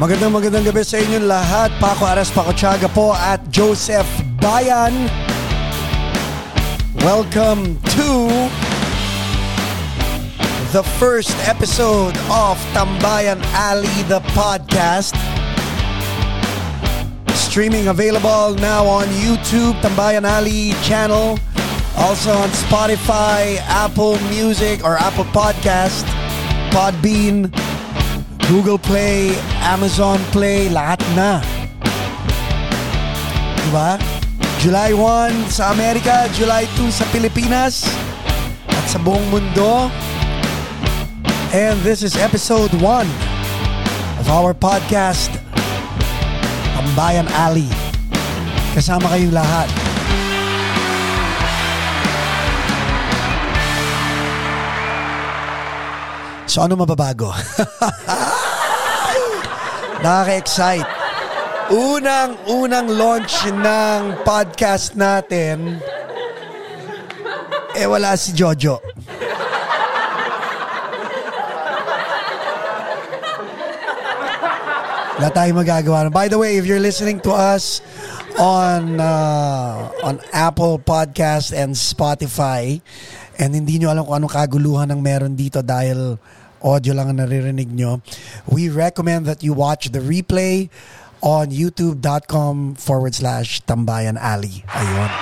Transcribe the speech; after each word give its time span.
Magandang 0.00 0.32
magandang 0.32 0.64
gabi 0.64 0.80
sa 0.80 0.96
inyong 0.96 1.28
lahat. 1.28 1.68
Paco 1.76 2.08
Aras 2.08 2.32
Pacochaga 2.32 2.88
po 2.88 3.12
at 3.12 3.36
Joseph 3.52 4.08
Bayan. 4.40 4.96
Welcome 7.04 7.76
to 8.00 8.08
the 10.72 10.80
first 10.96 11.36
episode 11.44 12.16
of 12.32 12.56
Tambayan 12.72 13.44
Ali 13.52 13.92
the 14.08 14.24
podcast. 14.32 15.12
Streaming 17.36 17.92
available 17.92 18.56
now 18.56 18.88
on 18.88 19.04
YouTube, 19.20 19.76
Tambayan 19.84 20.24
Ali 20.24 20.72
channel. 20.80 21.36
Also 22.00 22.32
on 22.32 22.48
Spotify, 22.56 23.60
Apple 23.68 24.16
Music 24.32 24.80
or 24.80 24.96
Apple 24.96 25.28
Podcast, 25.36 26.08
Podbean, 26.72 27.52
Google 28.48 28.80
Play, 28.80 29.36
Amazon 29.64 30.16
Play, 30.32 30.72
lahat 30.72 31.00
na. 31.12 31.44
Diba? 33.68 34.00
July 34.60 34.92
1 34.92 35.48
sa 35.48 35.72
Amerika, 35.72 36.28
July 36.36 36.68
2 36.76 36.92
sa 36.92 37.04
Pilipinas, 37.08 37.88
at 38.68 38.84
sa 38.88 39.00
buong 39.00 39.24
mundo. 39.32 39.88
And 41.52 41.80
this 41.80 42.04
is 42.04 42.16
episode 42.16 42.72
1 42.76 42.84
of 44.20 44.26
our 44.28 44.52
podcast, 44.52 45.32
Tambayan 46.76 47.28
Alley. 47.36 47.68
Kasama 48.76 49.08
kayong 49.12 49.32
lahat. 49.32 49.68
So 56.50 56.66
ano 56.66 56.74
mababago? 56.74 57.30
Nakaka-excite. 60.00 60.88
Unang-unang 61.70 62.88
launch 62.90 63.46
ng 63.46 64.24
podcast 64.26 64.98
natin, 64.98 65.78
eh 67.78 67.86
wala 67.86 68.18
si 68.18 68.34
Jojo. 68.34 68.82
Wala 75.20 75.28
tayong 75.36 75.60
magagawa. 75.60 76.08
By 76.08 76.32
the 76.32 76.40
way, 76.40 76.56
if 76.56 76.64
you're 76.64 76.80
listening 76.80 77.20
to 77.28 77.36
us 77.36 77.84
on 78.40 78.96
uh, 78.96 79.92
on 80.00 80.16
Apple 80.32 80.80
Podcast 80.80 81.52
and 81.52 81.76
Spotify 81.76 82.80
and 83.36 83.52
hindi 83.52 83.76
nyo 83.76 83.92
alam 83.92 84.08
kung 84.08 84.16
anong 84.16 84.32
kaguluhan 84.32 84.88
ng 84.88 85.00
meron 85.04 85.36
dito 85.36 85.60
dahil 85.60 86.16
audio 86.60 86.92
lang 86.96 87.12
ang 87.12 87.18
naririnig 87.20 87.72
nyo, 87.72 88.00
we 88.48 88.68
recommend 88.68 89.24
that 89.26 89.44
you 89.44 89.52
watch 89.52 89.92
the 89.92 90.00
replay 90.00 90.68
on 91.20 91.52
youtube.com 91.52 92.76
forward 92.80 93.12
slash 93.12 93.60
tambayan 93.68 94.16
alley. 94.16 94.64
Ayun. 94.72 95.12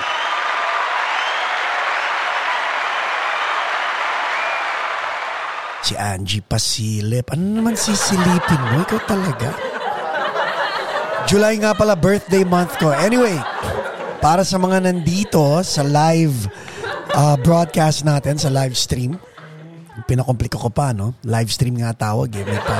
Si 5.83 5.93
Angie 5.95 6.43
pasilip. 6.43 7.33
Ano 7.33 7.63
naman 7.63 7.73
sisilipin 7.73 8.61
mo? 8.71 8.83
Ikaw 8.83 8.99
talaga. 9.09 9.49
July 11.25 11.61
nga 11.61 11.77
pala 11.77 11.93
birthday 11.93 12.41
month 12.41 12.77
ko. 12.81 12.89
Anyway, 12.93 13.37
para 14.19 14.43
sa 14.43 14.59
mga 14.59 14.85
nandito 14.85 15.61
sa 15.63 15.81
live 15.85 16.49
uh, 17.15 17.37
broadcast 17.41 18.01
natin, 18.01 18.35
sa 18.35 18.51
live 18.51 18.75
stream, 18.75 19.15
pinakomplika 20.05 20.55
ko 20.59 20.69
pa, 20.71 20.93
no? 20.95 21.17
Live 21.25 21.49
stream 21.51 21.79
nga 21.79 21.95
tawag 21.95 22.31
eh. 22.35 22.45
May 22.45 22.61
pa 22.63 22.79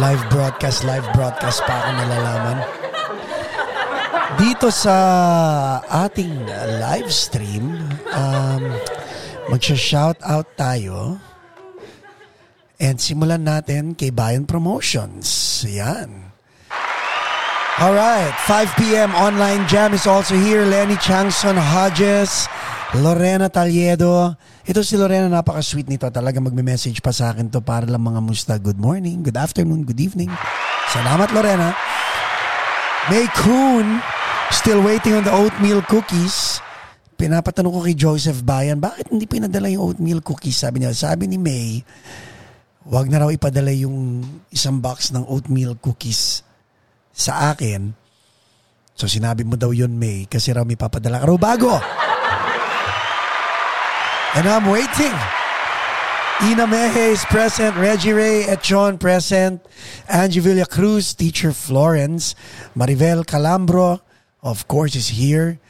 live 0.00 0.22
broadcast, 0.32 0.82
live 0.82 1.06
broadcast 1.14 1.62
pa 1.68 1.74
ako 1.84 1.90
nalalaman. 1.94 2.58
Dito 4.34 4.66
sa 4.74 4.96
ating 5.86 6.32
live 6.82 7.10
stream, 7.14 7.78
um, 8.10 8.62
magsha-shout 9.46 10.18
out 10.26 10.48
tayo. 10.58 11.22
And 12.82 12.98
simulan 12.98 13.46
natin 13.46 13.94
kay 13.94 14.10
Bayan 14.10 14.42
Promotions. 14.50 15.62
Yan. 15.62 16.34
Alright, 17.74 18.34
5 18.46 18.78
p.m. 18.78 19.14
online 19.14 19.66
jam 19.70 19.94
is 19.94 20.06
also 20.06 20.34
here. 20.34 20.66
Lenny 20.66 20.98
Changson 20.98 21.58
Hodges, 21.58 22.50
Lorena 22.98 23.46
Taliedo. 23.50 24.34
Ito 24.64 24.80
si 24.80 24.96
Lorena, 24.96 25.28
napaka-sweet 25.28 25.92
nito. 25.92 26.08
Talaga 26.08 26.40
magme-message 26.40 27.04
pa 27.04 27.12
sa 27.12 27.36
akin 27.36 27.52
to 27.52 27.60
para 27.60 27.84
lang 27.84 28.00
mga 28.00 28.20
musta. 28.24 28.56
Good 28.56 28.80
morning, 28.80 29.20
good 29.20 29.36
afternoon, 29.36 29.84
good 29.84 30.00
evening. 30.00 30.32
Salamat 30.88 31.28
Lorena. 31.36 31.76
May 33.12 33.28
Kuhn, 33.36 34.00
still 34.48 34.80
waiting 34.80 35.20
on 35.20 35.28
the 35.28 35.34
oatmeal 35.36 35.84
cookies. 35.84 36.64
Pinapatanong 37.20 37.76
ko 37.76 37.80
kay 37.84 37.92
Joseph 37.92 38.40
Bayan, 38.40 38.80
bakit 38.80 39.12
hindi 39.12 39.28
pinadala 39.28 39.68
yung 39.68 39.92
oatmeal 39.92 40.24
cookies? 40.24 40.56
Sabi 40.56 40.80
niya, 40.80 40.96
sabi 40.96 41.28
ni 41.28 41.36
May, 41.36 41.84
wag 42.88 43.12
na 43.12 43.20
raw 43.20 43.28
ipadala 43.28 43.68
yung 43.68 44.24
isang 44.48 44.80
box 44.80 45.12
ng 45.12 45.28
oatmeal 45.28 45.76
cookies 45.76 46.40
sa 47.12 47.52
akin. 47.52 47.92
So 48.96 49.12
sinabi 49.12 49.44
mo 49.44 49.60
daw 49.60 49.76
yun, 49.76 49.92
May, 50.00 50.24
kasi 50.24 50.56
raw 50.56 50.64
may 50.64 50.80
papadala 50.80 51.20
ka 51.20 51.28
raw 51.28 51.36
bago. 51.36 51.76
And 54.34 54.48
I'm 54.50 54.66
waiting. 54.66 55.14
Ina 56.42 56.66
Meje 56.66 57.14
is 57.14 57.24
present, 57.30 57.76
Reggie 57.78 58.12
Ray 58.12 58.42
Echon 58.50 58.98
present, 58.98 59.62
Angie 60.10 60.40
Villa 60.40 60.66
Cruz, 60.66 61.14
Teacher 61.14 61.52
Florence, 61.52 62.34
Maribel 62.74 63.22
Calambro, 63.22 64.00
of 64.42 64.66
course, 64.66 64.96
is 64.96 65.14
here. 65.14 65.62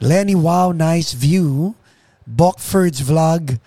Lenny 0.00 0.38
Wow, 0.38 0.70
nice 0.70 1.12
view. 1.12 1.74
Bockford's 2.22 3.02
vlog. 3.02 3.58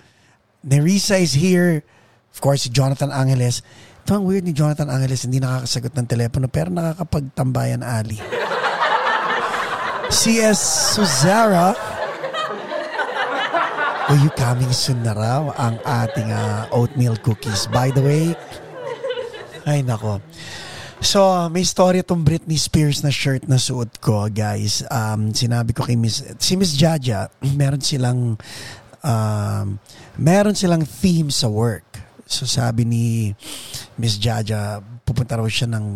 Nerissa 0.63 1.17
is 1.17 1.33
here. 1.33 1.83
Of 2.31 2.39
course, 2.39 2.63
si 2.63 2.69
Jonathan 2.69 3.11
Angeles. 3.11 3.61
Ito 4.07 4.15
ang 4.15 4.23
weird 4.23 4.47
ni 4.47 4.55
Jonathan 4.55 4.87
Angeles, 4.87 5.27
hindi 5.27 5.43
nakakasagot 5.43 5.91
ng 5.91 6.07
telepono 6.07 6.47
pero 6.47 6.71
nakakapagtambayan 6.71 7.83
ali. 7.83 8.15
CS 10.15 10.95
Suzara. 10.95 11.96
Will 14.07 14.23
you 14.23 14.31
coming 14.40 14.72
soon 14.72 15.03
na 15.03 15.12
raw 15.12 15.51
ang 15.59 15.84
ating 15.84 16.31
uh, 16.31 16.72
oatmeal 16.72 17.19
cookies. 17.19 17.68
By 17.68 17.91
the 17.91 18.00
way, 18.00 18.40
ay 19.68 19.84
nako. 19.84 20.23
So, 21.03 21.28
may 21.51 21.68
story 21.68 22.00
itong 22.00 22.23
Britney 22.23 22.56
Spears 22.56 23.03
na 23.03 23.12
shirt 23.12 23.44
na 23.51 23.59
suot 23.59 24.00
ko, 24.00 24.31
guys. 24.31 24.79
Um, 24.88 25.35
sinabi 25.35 25.75
ko 25.75 25.84
kay 25.84 26.00
Miss, 26.00 26.23
si 26.40 26.56
Miss 26.56 26.72
Jaja, 26.79 27.28
meron 27.51 27.84
silang, 27.84 28.40
um, 29.03 29.68
meron 30.16 30.56
silang 30.56 30.88
theme 30.88 31.28
sa 31.28 31.51
work. 31.51 32.00
So, 32.31 32.47
sabi 32.47 32.88
ni 32.88 33.35
Miss 34.00 34.16
Jaja, 34.16 34.79
pupunta 35.03 35.35
raw 35.35 35.51
siya 35.51 35.68
ng, 35.68 35.88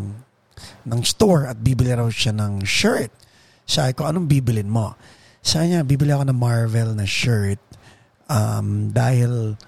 ng 0.83 1.01
store 1.07 1.47
at 1.47 1.63
bibili 1.63 1.95
raw 1.95 2.11
siya 2.11 2.35
ng 2.35 2.67
shirt. 2.67 3.15
Sabi 3.63 3.95
ko, 3.95 4.03
anong 4.03 4.27
bibilin 4.27 4.67
mo? 4.67 4.99
Sabi 5.39 5.71
niya, 5.71 5.87
bibili 5.87 6.11
ako 6.11 6.27
ng 6.27 6.35
Marvel 6.35 6.91
na 6.91 7.07
shirt 7.07 7.70
um, 8.31 8.87
dahil 8.95 9.59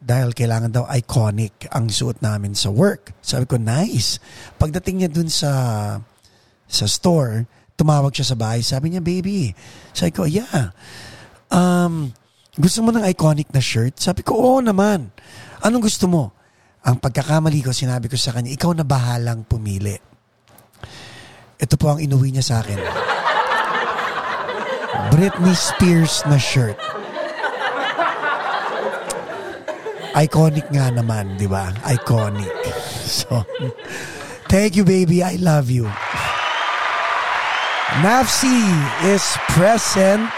dahil 0.00 0.32
kailangan 0.32 0.72
daw 0.72 0.84
iconic 0.96 1.68
ang 1.68 1.92
suot 1.92 2.24
namin 2.24 2.56
sa 2.56 2.72
work. 2.72 3.12
Sabi 3.20 3.44
ko, 3.44 3.60
nice. 3.60 4.16
Pagdating 4.56 5.04
niya 5.04 5.10
dun 5.12 5.28
sa 5.28 5.52
sa 6.64 6.86
store, 6.88 7.44
tumawag 7.76 8.16
siya 8.16 8.32
sa 8.32 8.36
bahay. 8.40 8.64
Sabi 8.64 8.96
niya, 8.96 9.04
baby. 9.04 9.52
Sabi 9.92 10.12
ko, 10.16 10.24
yeah. 10.24 10.72
Um, 11.52 12.16
gusto 12.56 12.80
mo 12.80 12.96
ng 12.96 13.04
iconic 13.12 13.52
na 13.52 13.60
shirt? 13.60 14.00
Sabi 14.00 14.24
ko, 14.24 14.40
oo 14.40 14.58
naman. 14.64 15.12
Anong 15.60 15.84
gusto 15.84 16.08
mo? 16.08 16.32
Ang 16.80 16.96
pagkakamali 16.96 17.60
ko, 17.60 17.76
sinabi 17.76 18.08
ko 18.08 18.16
sa 18.16 18.32
kanya, 18.32 18.56
ikaw 18.56 18.72
na 18.72 18.88
bahalang 18.88 19.44
pumili. 19.44 20.00
Ito 21.60 21.76
po 21.76 21.92
ang 21.92 22.00
inuwi 22.00 22.32
niya 22.32 22.44
sa 22.44 22.64
akin. 22.64 22.80
Britney 25.12 25.52
Spears 25.52 26.24
na 26.24 26.40
shirt. 26.40 26.80
Iconic 30.10 30.66
nga 30.74 30.90
naman, 30.90 31.38
di 31.38 31.46
ba? 31.46 31.70
Iconic. 31.86 32.50
So, 33.06 33.46
thank 34.50 34.74
you 34.74 34.82
baby. 34.82 35.22
I 35.22 35.38
love 35.38 35.70
you. 35.70 35.86
Nafsi 38.02 38.54
is 39.06 39.22
present. 39.54 40.30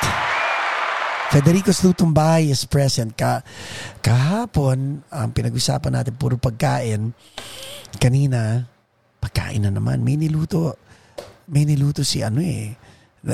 Federico 1.32 1.72
Slutumbay 1.72 2.52
is 2.52 2.68
present. 2.68 3.16
Ka 3.16 3.40
kahapon, 4.04 5.00
ang 5.08 5.28
um, 5.28 5.32
pinag-usapan 5.32 6.00
natin 6.00 6.16
puro 6.20 6.36
pagkain. 6.36 7.16
Kanina, 7.96 8.68
pagkain 9.20 9.64
na 9.64 9.72
naman. 9.72 10.04
May 10.04 10.20
niluto. 10.20 10.76
May 11.48 11.64
niluto 11.64 12.04
si 12.04 12.20
ano 12.20 12.44
eh. 12.44 12.76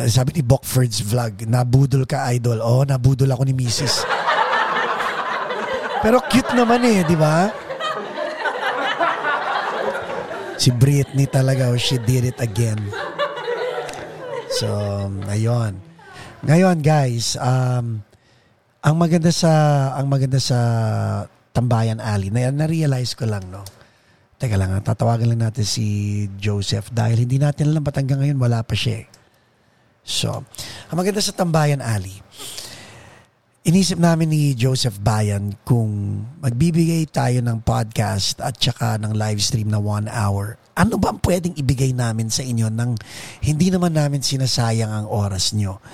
Sabi 0.07 0.39
ni 0.39 0.43
Bockford's 0.47 1.03
vlog, 1.03 1.47
nabudol 1.51 2.07
ka 2.07 2.31
idol. 2.31 2.63
Oh, 2.63 2.87
nabudol 2.87 3.35
ako 3.35 3.43
ni 3.43 3.55
Mrs. 3.59 4.18
Pero 5.99 6.23
cute 6.31 6.55
naman 6.55 6.83
eh, 6.87 7.03
di 7.03 7.17
ba? 7.19 7.51
Si 10.59 10.75
Britney 10.75 11.31
talaga, 11.31 11.71
oh, 11.71 11.79
she 11.79 11.99
did 12.03 12.27
it 12.27 12.39
again. 12.43 12.79
So, 14.51 14.67
ayun. 15.31 15.79
Ngayon 16.43 16.83
guys, 16.83 17.39
um, 17.39 18.03
ang 18.79 18.95
maganda 18.95 19.31
sa 19.35 19.51
ang 19.99 20.07
maganda 20.07 20.39
sa 20.39 20.59
Tambayan 21.51 21.99
Alley, 21.99 22.31
na 22.31 22.51
na-realize 22.55 23.19
ko 23.19 23.27
lang 23.27 23.51
no. 23.51 23.67
Teka 24.39 24.55
lang, 24.55 24.71
ha, 24.71 24.79
tatawagan 24.79 25.35
lang 25.35 25.51
natin 25.51 25.67
si 25.67 26.27
Joseph 26.39 26.95
dahil 26.95 27.27
hindi 27.27 27.43
natin 27.43 27.75
alam 27.75 27.83
ba't 27.83 27.99
hanggang 27.99 28.23
ngayon 28.23 28.39
wala 28.39 28.63
pa 28.63 28.79
siya. 28.79 29.03
eh. 29.03 29.07
So, 30.07 30.47
ang 30.89 30.97
maganda 30.97 31.19
sa 31.19 31.35
Tambayan 31.35 31.83
Alley, 31.83 32.23
Inisip 33.69 34.01
namin 34.01 34.33
ni 34.33 34.57
Joseph 34.57 34.97
Bayan 35.05 35.53
kung 35.61 36.25
magbibigay 36.41 37.05
tayo 37.05 37.45
ng 37.45 37.61
podcast 37.61 38.41
at 38.41 38.57
saka 38.57 38.97
ng 38.97 39.13
live 39.13 39.45
stream 39.45 39.69
na 39.69 39.77
one 39.77 40.09
hour. 40.09 40.57
Ano 40.73 40.97
ba 40.97 41.13
ang 41.13 41.21
pwedeng 41.21 41.53
ibigay 41.53 41.93
namin 41.93 42.33
sa 42.33 42.41
inyo 42.41 42.73
nang 42.73 42.97
hindi 43.45 43.69
naman 43.69 43.93
namin 43.93 44.25
sinasayang 44.25 44.89
ang 44.89 45.05
oras 45.13 45.53
nyo? 45.53 45.85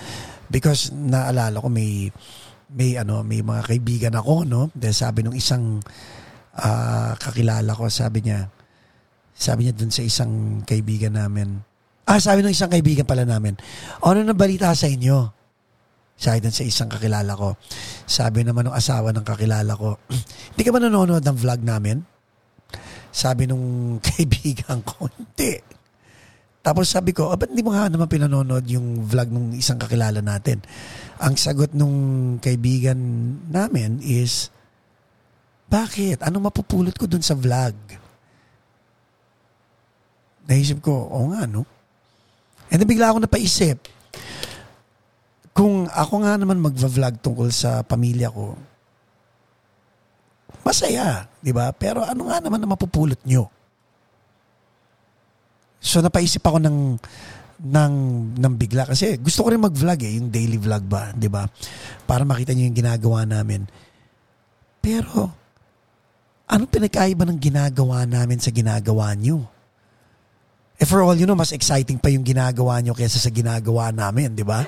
Because 0.47 0.95
naalala 0.95 1.59
ko 1.59 1.67
may 1.67 2.15
may 2.71 2.95
ano 2.95 3.27
may 3.27 3.43
mga 3.43 3.67
kaibigan 3.67 4.15
ako 4.23 4.47
no 4.47 4.71
dahil 4.71 4.95
sabi 4.95 5.27
nung 5.27 5.35
isang 5.35 5.83
uh, 6.55 7.11
kakilala 7.19 7.75
ko 7.75 7.91
sabi 7.91 8.23
niya 8.23 8.55
sabi 9.35 9.67
niya 9.67 9.75
dun 9.75 9.91
sa 9.91 10.07
isang 10.07 10.63
kaibigan 10.63 11.19
namin 11.19 11.59
ah 12.07 12.23
sabi 12.23 12.47
nung 12.47 12.55
isang 12.55 12.71
kaibigan 12.71 13.03
pala 13.03 13.27
namin 13.27 13.59
ano 13.99 14.23
na 14.23 14.35
balita 14.35 14.71
sa 14.79 14.87
inyo 14.87 15.44
sabi 16.15 16.47
sa 16.49 16.63
isang 16.63 16.89
kakilala 16.89 17.35
ko. 17.35 17.59
Sabi 18.07 18.47
naman 18.47 18.71
ng 18.71 18.77
asawa 18.77 19.11
ng 19.11 19.27
kakilala 19.27 19.75
ko, 19.75 19.99
hindi 20.55 20.63
ka 20.63 20.71
ba 20.71 20.81
nanonood 20.81 21.25
ng 21.27 21.39
vlog 21.39 21.61
namin? 21.61 21.99
Sabi 23.11 23.47
nung 23.51 23.65
kaibigan 24.09 24.81
ko, 24.87 25.11
hindi. 25.11 25.59
Tapos 26.65 26.89
sabi 26.89 27.13
ko, 27.13 27.29
oh, 27.29 27.37
ba't 27.37 27.53
hindi 27.53 27.61
mo 27.61 27.77
nga 27.77 27.93
naman 27.93 28.09
pinanonood 28.09 28.65
yung 28.73 29.05
vlog 29.05 29.29
ng 29.29 29.59
isang 29.59 29.77
kakilala 29.77 30.25
natin? 30.25 30.65
Ang 31.21 31.37
sagot 31.37 31.77
nung 31.77 31.97
kaibigan 32.41 32.97
namin 33.53 34.01
is, 34.01 34.49
bakit? 35.69 36.25
Ano 36.25 36.41
mapupulot 36.41 36.97
ko 36.97 37.05
dun 37.05 37.21
sa 37.21 37.37
vlog? 37.37 37.77
Naisip 40.49 40.81
ko, 40.81 40.93
oo 40.93 41.37
nga, 41.37 41.45
no? 41.45 41.69
And 42.73 42.81
then 42.81 42.89
bigla 42.89 43.13
ako 43.13 43.29
napaisip, 43.29 43.85
kung 45.55 45.87
ako 45.87 46.27
nga 46.27 46.35
naman 46.35 46.59
magva-vlog 46.59 47.23
tungkol 47.23 47.49
sa 47.55 47.87
pamilya 47.87 48.27
ko, 48.27 48.59
masaya, 50.67 51.31
di 51.39 51.55
ba? 51.55 51.71
Pero 51.71 52.03
ano 52.03 52.27
nga 52.27 52.43
naman 52.43 52.59
na 52.59 52.75
mapupulot 52.75 53.23
nyo? 53.23 53.47
So 55.79 56.03
napaisip 56.03 56.43
ako 56.43 56.59
ng 56.59 56.79
ng 57.65 57.95
ng 58.35 58.55
bigla 58.59 58.83
kasi 58.83 59.15
gusto 59.23 59.47
ko 59.47 59.55
rin 59.55 59.63
mag-vlog 59.63 60.01
eh, 60.03 60.19
yung 60.19 60.27
daily 60.33 60.59
vlog 60.59 60.83
ba, 60.91 61.15
'di 61.15 61.31
ba? 61.31 61.47
Para 62.03 62.27
makita 62.27 62.51
niyo 62.51 62.67
yung 62.67 62.79
ginagawa 62.81 63.23
namin. 63.23 63.63
Pero 64.83 65.31
ano 66.51 66.63
pinagkaiba 66.67 67.23
ng 67.25 67.39
ginagawa 67.39 68.03
namin 68.09 68.43
sa 68.43 68.51
ginagawa 68.51 69.15
niyo? 69.15 69.47
Eh 70.81 70.89
for 70.89 71.07
all 71.07 71.15
you 71.15 71.31
know, 71.31 71.39
mas 71.39 71.55
exciting 71.55 72.03
pa 72.03 72.11
yung 72.11 72.27
ginagawa 72.27 72.83
niyo 72.83 72.97
kaysa 72.97 73.23
sa 73.23 73.31
ginagawa 73.31 73.95
namin, 73.95 74.35
'di 74.35 74.43
ba? 74.43 74.67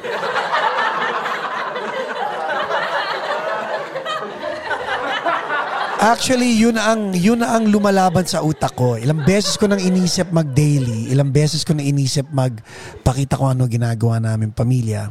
Actually, 5.96 6.52
yun 6.52 6.76
ang 6.76 7.16
yun 7.16 7.40
ang 7.40 7.72
lumalaban 7.72 8.28
sa 8.28 8.44
utak 8.44 8.76
ko. 8.76 9.00
Ilang 9.00 9.24
beses 9.24 9.56
ko 9.56 9.64
nang 9.64 9.80
inisip 9.80 10.28
mag-daily, 10.28 11.08
ilang 11.08 11.32
beses 11.32 11.64
ko 11.64 11.72
nang 11.72 11.88
inisip 11.88 12.28
magpakita 12.28 13.40
ko 13.40 13.56
ano 13.56 13.64
ginagawa 13.64 14.20
namin 14.20 14.52
pamilya. 14.52 15.08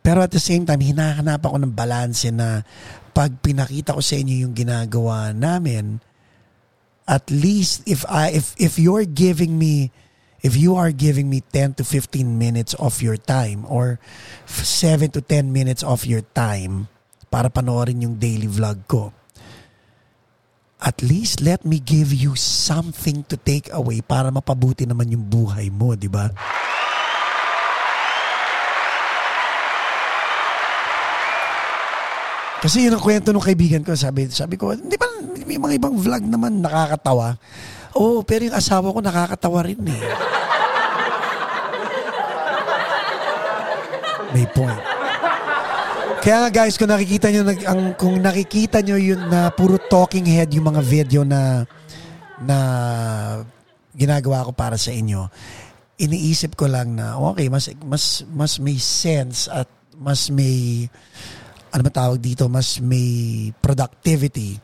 Pero 0.00 0.24
at 0.24 0.32
the 0.32 0.40
same 0.40 0.64
time, 0.64 0.80
hinahanap 0.80 1.44
ako 1.44 1.60
ng 1.60 1.76
balanse 1.76 2.32
na 2.32 2.64
pag 3.12 3.36
pinakita 3.44 3.92
ko 3.92 4.00
sa 4.00 4.16
inyo 4.16 4.48
yung 4.48 4.56
ginagawa 4.56 5.36
namin, 5.36 6.00
at 7.04 7.28
least 7.28 7.84
if 7.84 8.08
I 8.08 8.32
if 8.32 8.56
if 8.56 8.80
you're 8.80 9.04
giving 9.04 9.60
me 9.60 9.92
if 10.40 10.56
you 10.56 10.80
are 10.80 10.96
giving 10.96 11.28
me 11.28 11.44
10 11.52 11.76
to 11.76 11.84
15 11.84 12.24
minutes 12.24 12.72
of 12.80 13.04
your 13.04 13.20
time 13.20 13.68
or 13.68 14.00
7 14.48 15.12
to 15.12 15.20
10 15.20 15.52
minutes 15.52 15.84
of 15.84 16.08
your 16.08 16.24
time, 16.32 16.88
para 17.30 17.46
panoorin 17.46 18.02
yung 18.04 18.18
daily 18.18 18.50
vlog 18.50 18.82
ko. 18.90 19.14
At 20.82 20.98
least 21.04 21.38
let 21.38 21.62
me 21.62 21.78
give 21.78 22.10
you 22.10 22.34
something 22.34 23.22
to 23.30 23.38
take 23.38 23.70
away 23.70 24.02
para 24.02 24.34
mapabuti 24.34 24.82
naman 24.82 25.14
yung 25.14 25.22
buhay 25.22 25.70
mo, 25.70 25.94
di 25.94 26.10
ba? 26.10 26.26
Kasi 32.60 32.84
yun 32.84 32.96
ang 32.96 33.00
kwento 33.00 33.32
ng 33.32 33.40
kaibigan 33.40 33.80
ko. 33.80 33.96
Sabi, 33.96 34.28
sabi 34.28 34.60
ko, 34.60 34.76
hindi 34.76 35.00
ba 35.00 35.08
may 35.48 35.56
mga 35.56 35.74
ibang 35.80 35.96
vlog 35.96 36.24
naman 36.28 36.60
nakakatawa? 36.60 37.40
Oo, 37.96 38.20
oh, 38.20 38.26
pero 38.26 38.44
yung 38.44 38.56
asawa 38.56 38.92
ko 38.92 39.00
nakakatawa 39.00 39.64
rin 39.64 39.80
eh. 39.88 40.02
May 44.30 44.46
point. 44.52 44.99
Kaya 46.20 46.36
nga 46.44 46.50
guys, 46.52 46.76
kung 46.76 46.92
nakikita 46.92 47.32
nyo, 47.32 47.48
ang, 47.64 47.96
kung 47.96 48.20
nakikita 48.20 48.84
nyo 48.84 49.00
yun 49.00 49.24
na 49.32 49.48
puro 49.48 49.80
talking 49.80 50.28
head 50.28 50.52
yung 50.52 50.68
mga 50.68 50.84
video 50.84 51.24
na 51.24 51.64
na 52.44 52.58
ginagawa 53.96 54.44
ko 54.44 54.52
para 54.52 54.76
sa 54.76 54.92
inyo, 54.92 55.32
iniisip 55.96 56.60
ko 56.60 56.68
lang 56.68 56.92
na 56.92 57.16
okay, 57.16 57.48
mas 57.48 57.72
mas 57.80 58.20
mas 58.28 58.60
may 58.60 58.76
sense 58.76 59.48
at 59.48 59.64
mas 59.96 60.28
may 60.28 60.84
ano 61.72 61.82
ba 61.88 61.92
tawag 61.92 62.20
dito, 62.20 62.52
mas 62.52 62.84
may 62.84 63.48
productivity 63.56 64.60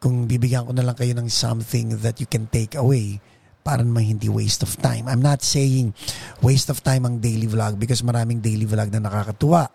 kung 0.00 0.24
bibigyan 0.24 0.64
ko 0.64 0.72
na 0.72 0.80
lang 0.80 0.96
kayo 0.96 1.12
ng 1.12 1.28
something 1.28 1.92
that 2.00 2.24
you 2.24 2.28
can 2.28 2.48
take 2.48 2.72
away 2.72 3.20
para 3.60 3.84
naman 3.84 4.16
hindi 4.16 4.32
waste 4.32 4.64
of 4.64 4.72
time. 4.80 5.12
I'm 5.12 5.20
not 5.20 5.44
saying 5.44 5.92
waste 6.40 6.72
of 6.72 6.80
time 6.80 7.04
ang 7.04 7.20
daily 7.20 7.44
vlog 7.50 7.76
because 7.76 8.00
maraming 8.00 8.40
daily 8.40 8.64
vlog 8.64 8.88
na 8.88 9.04
nakakatuwa. 9.04 9.68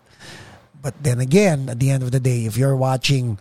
But 0.82 0.98
then 1.00 1.20
again, 1.20 1.70
at 1.70 1.78
the 1.78 1.90
end 1.90 2.02
of 2.02 2.10
the 2.10 2.18
day, 2.18 2.44
if 2.44 2.56
you're 2.56 2.74
watching 2.74 3.38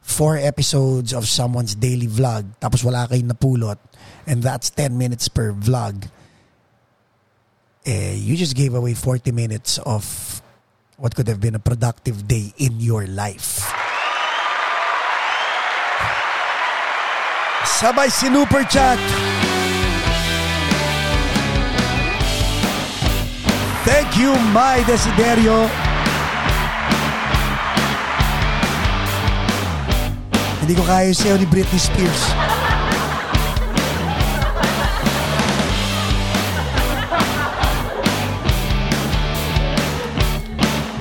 four 0.00 0.38
episodes 0.38 1.12
of 1.12 1.26
someone's 1.26 1.74
daily 1.74 2.06
vlog, 2.06 2.46
tapos 2.62 2.86
wala 2.86 3.10
kayong 3.10 3.26
napulot, 3.26 3.82
and 4.22 4.38
that's 4.38 4.70
10 4.70 4.94
minutes 4.96 5.26
per 5.26 5.50
vlog, 5.50 6.06
eh, 7.84 8.14
you 8.14 8.38
just 8.38 8.54
gave 8.54 8.72
away 8.72 8.94
40 8.94 9.34
minutes 9.34 9.78
of 9.82 10.06
what 10.96 11.14
could 11.18 11.26
have 11.26 11.42
been 11.42 11.58
a 11.58 11.58
productive 11.58 12.30
day 12.30 12.54
in 12.56 12.78
your 12.78 13.04
life. 13.10 13.66
Sabay 17.66 18.08
sinuper 18.08 18.62
chat. 18.70 18.96
Thank 23.82 24.16
you, 24.16 24.32
my 24.54 24.82
Desiderio. 24.86 25.85
Hindi 30.66 30.82
ko 30.82 30.86
kaya 30.90 31.14
sayo 31.14 31.38
ni 31.38 31.46
Britney 31.46 31.78
Spears. 31.78 32.22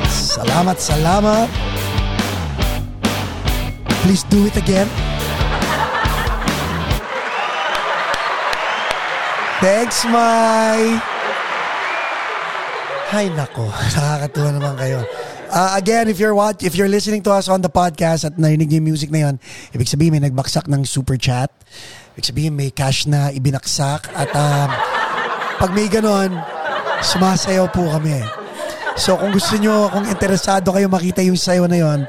Salamat, 0.06 0.78
salamat. 0.78 1.50
Please 4.06 4.22
do 4.30 4.46
it 4.46 4.54
again. 4.54 4.86
Thanks, 9.66 10.06
Mai. 10.06 11.02
Hay 13.10 13.34
nako, 13.34 13.74
nakakatuwa 13.98 14.50
naman 14.62 14.78
kayo. 14.78 15.02
Uh, 15.50 15.78
again, 15.78 16.10
if 16.10 16.20
you're 16.20 16.34
watch, 16.34 16.64
if 16.66 16.76
you're 16.76 16.90
listening 16.90 17.22
to 17.24 17.32
us 17.32 17.48
on 17.48 17.62
the 17.62 17.70
podcast 17.70 18.26
at 18.26 18.36
narinig 18.36 18.68
niyo 18.72 18.82
yung 18.82 18.88
music 18.92 19.10
na 19.14 19.30
yon, 19.30 19.36
ibig 19.72 19.88
sabihin 19.88 20.18
may 20.18 20.24
nagbaksak 20.24 20.66
ng 20.66 20.84
super 20.84 21.16
chat. 21.16 21.54
Ibig 22.18 22.26
sabihin 22.26 22.54
may 22.58 22.74
cash 22.74 23.06
na 23.06 23.30
ibinaksak 23.30 24.10
at 24.16 24.32
uh, 24.34 24.68
pag 25.62 25.72
may 25.72 25.86
ganon, 25.86 26.34
sumasayaw 27.06 27.70
po 27.70 27.86
kami. 27.94 28.20
So 28.96 29.20
kung 29.20 29.36
gusto 29.36 29.60
nyo, 29.60 29.92
kung 29.92 30.08
interesado 30.08 30.72
kayo 30.72 30.88
makita 30.88 31.22
yung 31.22 31.38
sayo 31.38 31.68
na 31.70 31.78
yon, 31.78 32.00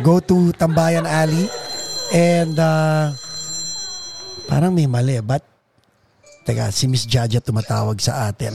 go 0.00 0.22
to 0.22 0.54
Tambayan 0.56 1.04
Alley 1.04 1.50
and 2.14 2.56
uh, 2.56 3.12
parang 4.48 4.72
may 4.72 4.86
mali. 4.88 5.18
But, 5.20 5.44
teka, 6.46 6.72
si 6.72 6.88
Miss 6.88 7.04
Jaja 7.04 7.42
tumatawag 7.42 7.98
sa 8.00 8.30
atin. 8.30 8.54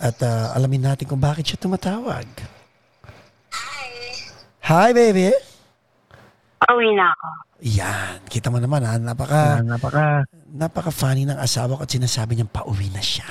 At 0.00 0.18
uh, 0.24 0.56
alamin 0.56 0.88
natin 0.88 1.06
kung 1.06 1.20
bakit 1.20 1.52
siya 1.52 1.58
tumatawag. 1.60 2.57
Hi, 4.68 4.92
baby. 4.92 5.32
Pauwi 6.60 6.92
na 6.92 7.08
ako. 7.16 7.28
Yan. 7.64 8.20
Kita 8.28 8.52
mo 8.52 8.60
naman 8.60 8.84
ha. 8.84 9.00
Napaka, 9.00 9.64
napaka... 9.64 10.28
napaka 10.44 10.90
funny 10.92 11.24
ng 11.24 11.40
asawa 11.40 11.80
ko 11.80 11.82
at 11.82 11.90
sinasabi 11.90 12.36
niyang 12.36 12.52
pauwi 12.52 12.92
na 12.92 13.00
siya. 13.00 13.24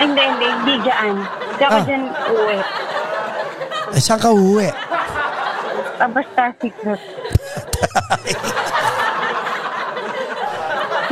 Hindi, 0.00 0.22
hindi. 0.24 0.48
Hindi 0.48 0.74
dyan. 0.88 1.14
Hindi 1.20 1.62
ako 1.68 1.76
Ah. 1.76 1.84
dyan 1.84 2.04
uwi. 2.32 2.58
Eh, 3.92 4.00
saan 4.00 4.20
ka 4.24 4.32
uuwi? 4.32 4.68
Ah, 6.00 6.08
basta 6.08 6.42
secret. 6.56 7.02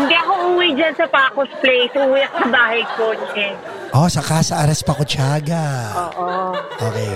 hindi 0.01 0.15
ako 0.17 0.33
uwi 0.57 0.69
dyan 0.73 0.95
sa 0.97 1.05
Paco's 1.13 1.53
Place. 1.61 1.93
Uwi 1.93 2.25
ako 2.25 2.37
sa 2.41 2.49
bahay 2.49 2.83
kotse. 2.97 3.47
Oh, 3.93 4.09
sa 4.09 4.25
Casa 4.25 4.65
Ares 4.65 4.81
Pacochaga. 4.81 5.93
Oo. 6.09 6.57
Okay. 6.89 7.13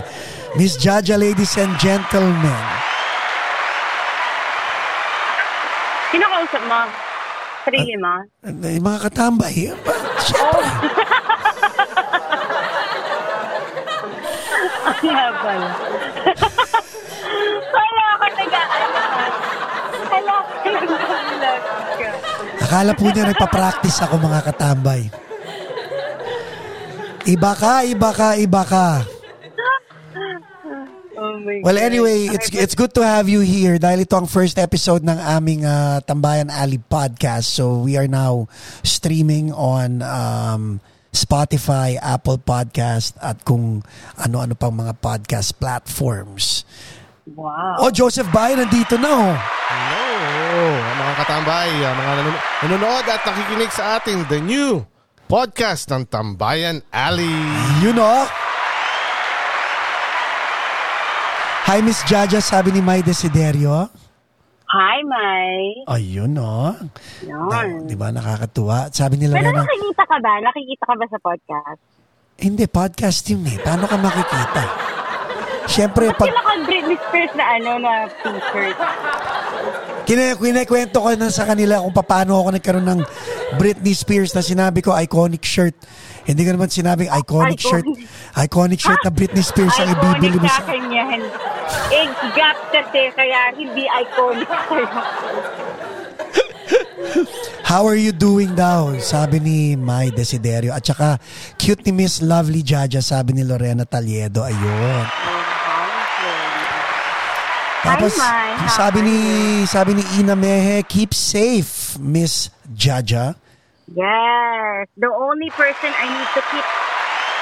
Miss 0.57 0.77
Jaja, 0.77 1.17
ladies 1.17 1.57
and 1.57 1.73
gentlemen. 1.81 2.61
Sino 6.13 6.29
kausap 6.29 6.63
mo? 6.69 6.81
Sarili 7.65 7.97
mo? 7.97 8.15
Eh, 8.45 8.77
mga 8.77 8.99
katambay. 9.09 9.73
eh, 9.73 9.77
ba- 9.81 9.97
Siyempre. 10.21 10.69
Ang 14.83 15.09
nga 15.09 15.27
pala. 15.41 15.69
Wala 17.75 18.03
ako 18.13 18.25
nag-ano 18.29 18.87
ka. 18.93 19.05
Wala 20.05 20.37
ka. 20.37 20.69
Akala 22.63 22.93
po 22.93 23.05
niya 23.09 23.25
nagpa-practice 23.27 23.99
ako 24.05 24.15
mga 24.21 24.41
katambay. 24.45 25.03
Iba 27.25 27.53
ka, 27.55 27.87
iba 27.87 28.11
ka, 28.13 28.29
iba 28.37 28.63
ka. 28.63 28.87
My 31.43 31.59
Well, 31.61 31.75
God. 31.75 31.83
anyway, 31.85 32.31
it's 32.31 32.49
it's 32.55 32.75
good 32.75 32.95
to 32.95 33.03
have 33.03 33.27
you 33.27 33.43
here 33.43 33.77
dahil 33.77 34.07
ito 34.07 34.15
ang 34.15 34.31
first 34.31 34.57
episode 34.57 35.03
ng 35.03 35.19
aming 35.19 35.67
ah, 35.67 35.99
Tambayan 35.99 36.49
Ali 36.49 36.79
podcast. 36.79 37.51
So 37.51 37.83
we 37.83 37.99
are 37.99 38.07
now 38.07 38.47
streaming 38.81 39.51
on 39.51 40.01
um, 40.01 40.79
Spotify, 41.11 41.99
Apple 41.99 42.39
Podcast 42.39 43.19
at 43.19 43.43
kung 43.43 43.83
ano-ano 44.17 44.55
pang 44.55 44.73
mga 44.73 44.97
podcast 44.97 45.59
platforms. 45.59 46.63
Wow. 47.23 47.87
Oh, 47.87 47.91
Joseph 47.91 48.27
Bayan 48.31 48.67
nandito 48.67 48.99
na 48.99 49.11
oh. 49.11 49.35
Hello, 49.71 50.63
mga 50.75 51.13
katambay, 51.23 51.71
ah, 51.83 51.95
mga 51.95 52.13
nanun- 52.19 52.43
nanonood 52.63 53.05
at 53.07 53.23
nakikinig 53.23 53.71
sa 53.71 53.99
ating 53.99 54.27
the 54.27 54.43
new 54.43 54.83
podcast 55.27 55.87
ng 55.89 56.05
Tambayan 56.07 56.83
Alley. 56.91 57.31
You 57.81 57.95
know? 57.95 58.27
Hi, 61.63 61.79
Miss 61.81 62.03
Jaja, 62.05 62.39
sabi 62.39 62.71
ni 62.71 62.81
May 62.81 63.01
Desiderio. 63.01 63.87
Hi, 64.67 64.99
Mai. 65.05 65.85
Ayun, 65.87 66.33
no? 66.33 66.73
Yun. 67.23 67.85
Di 67.85 67.95
ba, 67.95 68.09
nakakatuwa. 68.09 68.89
Sabi 68.89 69.21
nila 69.21 69.37
Pero 69.37 69.53
na, 69.53 69.63
nakikita 69.63 70.03
ka 70.03 70.17
ba? 70.19 70.33
Nakikita 70.41 70.85
ka 70.85 70.95
ba 70.95 71.07
sa 71.07 71.19
podcast? 71.19 71.81
hindi, 72.35 72.67
podcast 72.67 73.23
yun 73.29 73.47
eh. 73.47 73.55
Paano 73.57 73.87
ka 73.87 73.95
makikita? 73.95 74.63
Siyempre, 75.71 76.11
Ba't 76.11 76.19
pag 76.19 76.27
yung 76.27 76.35
naka-Britney 76.35 76.97
Spears 76.99 77.33
na 77.33 77.45
ano 77.55 77.71
na 77.79 77.93
t-shirt? 78.11 78.77
kine- 80.03 80.35
kinikwento 80.35 80.99
ko 80.99 81.09
na 81.15 81.31
sa 81.31 81.47
kanila 81.47 81.79
kung 81.79 81.95
paano 81.95 82.43
ako 82.43 82.49
nagkaroon 82.51 82.89
ng 82.89 83.01
Britney 83.55 83.95
Spears 83.95 84.35
na 84.35 84.43
sinabi 84.43 84.83
ko 84.83 84.91
iconic 84.93 85.47
shirt. 85.47 85.79
Hindi 86.23 86.43
ko 86.47 86.51
naman 86.55 86.71
sinabing 86.71 87.11
iconic, 87.11 87.59
Iconic. 87.59 87.67
shirt. 87.67 87.85
Iconic 88.39 88.79
shirt 88.79 89.01
na 89.03 89.11
Britney 89.11 89.43
Spears 89.43 89.75
ang 89.83 89.91
ibibili 89.91 90.39
mo 90.39 90.47
Iconic 90.47 90.55
sa... 90.55 90.63
akin 90.63 90.85
yan. 90.91 91.21
Age 91.91 92.23
gap 92.39 92.59
kasi, 92.71 93.03
kaya 93.19 93.41
hindi 93.59 93.85
iconic. 93.91 94.49
How 97.67 97.89
are 97.89 97.99
you 97.99 98.13
doing 98.13 98.55
daw? 98.55 98.95
Sabi 99.01 99.41
ni 99.43 99.59
May 99.75 100.13
Desiderio. 100.15 100.71
At 100.77 100.87
saka, 100.87 101.19
cute 101.59 101.83
ni 101.89 102.05
Miss 102.05 102.23
Lovely 102.23 102.63
Jaja, 102.63 103.03
sabi 103.03 103.33
ni 103.35 103.43
Lorena 103.43 103.83
Taliedo. 103.83 104.45
Ayun. 104.45 105.05
Tapos. 107.83 108.15
How 108.15 108.69
sabi 108.71 108.99
ni, 109.03 109.17
sabi 109.67 109.99
ni 109.99 110.03
Ina 110.23 110.39
Mehe, 110.39 110.87
keep 110.87 111.11
safe, 111.11 111.99
Miss 111.99 112.55
Jaja. 112.71 113.35
Yes. 113.91 114.87
The 114.95 115.11
only 115.11 115.51
person 115.51 115.91
I 115.91 116.07
need 116.07 116.31
to 116.39 116.43
keep 116.55 116.67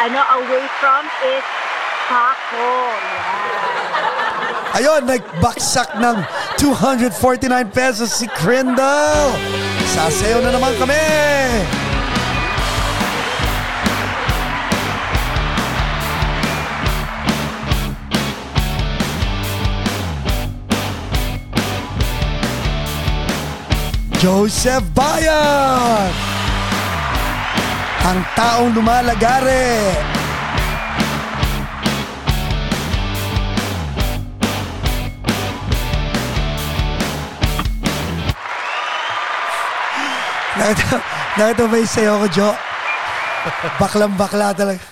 ano 0.00 0.20
away 0.40 0.64
from 0.80 1.04
is 1.28 1.44
Paco. 2.08 2.70
Yeah. 2.96 3.60
Ayun, 4.70 5.02
nagbaksak 5.02 5.98
ng 5.98 6.22
249 6.56 7.50
pesos 7.74 8.14
si 8.14 8.30
Crendel. 8.30 9.34
Sasayaw 9.92 10.40
na 10.46 10.54
naman 10.54 10.72
kami. 10.78 11.02
Joseph 24.22 24.84
Bayan. 24.94 26.29
Ang 28.00 28.20
taong 28.32 28.72
lumalagare. 28.72 29.92
Nakita, 41.40 41.64
ba 41.68 41.76
yung 41.80 41.88
sayo 41.88 42.12
ko, 42.20 42.26
Jo? 42.28 42.50
Baklang 43.80 44.16
bakla 44.16 44.52
talaga. 44.52 44.84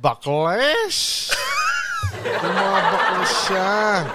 Bakles! 0.00 1.28
Bumabakles 2.22 3.32
siya. 3.44 4.06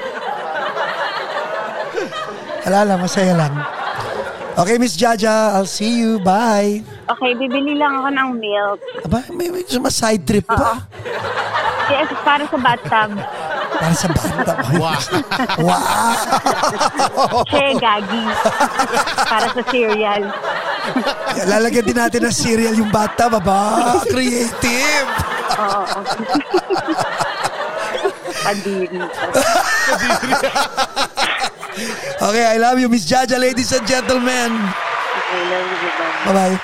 Wala 2.64 2.80
lang, 2.88 3.00
masaya 3.04 3.34
lang. 3.36 3.83
Okay, 4.54 4.78
Miss 4.78 4.94
Jaja, 4.94 5.58
I'll 5.58 5.66
see 5.66 5.98
you. 5.98 6.22
Bye. 6.22 6.86
Okay, 7.10 7.34
bibili 7.34 7.74
lang 7.74 7.98
ako 7.98 8.10
ng 8.14 8.30
milk. 8.38 8.80
Aba, 9.02 9.26
may, 9.34 9.50
may 9.50 9.66
side 9.90 10.22
trip 10.30 10.46
pa. 10.46 10.86
Yes, 11.90 12.10
para 12.22 12.46
sa 12.46 12.58
bathtub. 12.62 13.12
Para 13.74 13.94
sa 13.98 14.08
bata. 14.14 14.54
Wow. 14.80 15.02
wow! 15.66 17.44
Che, 17.52 17.76
gagi. 17.82 18.24
para 19.26 19.48
sa 19.52 19.62
cereal. 19.74 20.24
Lalagyan 21.52 21.86
din 21.90 21.98
natin 21.98 22.22
ng 22.30 22.36
cereal 22.36 22.78
yung 22.78 22.94
bata, 22.94 23.34
baba. 23.34 23.98
Creative! 24.06 25.08
Oo. 25.58 26.00
Kadiri. 28.44 29.02
Okay, 32.22 32.46
I 32.46 32.58
love 32.62 32.78
you, 32.78 32.88
Miss 32.90 33.10
Jaja, 33.10 33.42
ladies 33.42 33.74
and 33.74 33.86
gentlemen. 33.90 34.54
Okay, 34.54 35.42
love 35.50 35.66
you, 35.66 35.90
bye. 35.98 36.26
Bye-bye. 36.30 36.58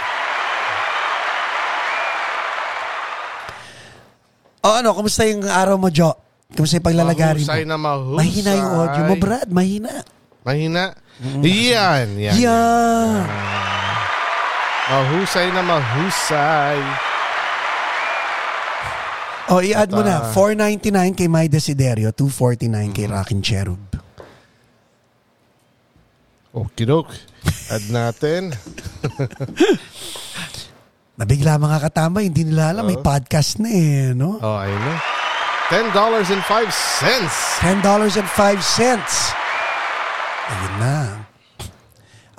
O 4.60 4.68
ano, 4.76 4.90
kumusta 4.94 5.26
yung 5.26 5.48
araw 5.48 5.82
mo, 5.82 5.90
Jo? 5.90 6.14
Kumusta 6.54 6.78
yung 6.78 6.88
paglalagari 6.88 7.42
mo? 7.42 7.48
Mahusay 7.48 7.64
na 7.66 7.78
mahusay. 7.80 8.18
Mahina 8.22 8.52
yung 8.54 8.72
audio 8.76 9.02
mo, 9.08 9.16
Brad. 9.18 9.50
Mahina. 9.50 9.94
Mahina? 10.46 10.84
Yan, 11.42 12.08
yan. 12.16 12.36
Yeah. 12.38 13.26
Mahusay 14.90 15.48
na 15.54 15.62
mahusay. 15.66 16.80
O, 19.50 19.66
i-add 19.66 19.90
mo 19.90 20.06
na. 20.06 20.30
Ah. 20.30 20.34
499 20.38 21.18
kay 21.18 21.26
My 21.26 21.50
Desiderio, 21.50 22.14
249 22.14 22.94
kay 22.94 23.10
Rockin' 23.10 23.42
Cherub. 23.42 23.82
Okidok. 26.60 27.08
Add 27.72 27.86
natin. 27.88 28.52
Nabigla 31.20 31.60
mga 31.60 31.80
katama, 31.88 32.24
hindi 32.24 32.44
nila 32.48 32.72
alam, 32.76 32.88
may 32.88 33.00
podcast 33.00 33.60
na 33.60 33.72
eh, 33.72 34.12
no? 34.16 34.40
Oh, 34.40 34.60
ayun 34.60 34.80
na. 34.80 34.96
$10.05. 35.70 36.40
$10.05. 36.40 37.84
Ayun 40.50 40.76
na. 40.80 40.96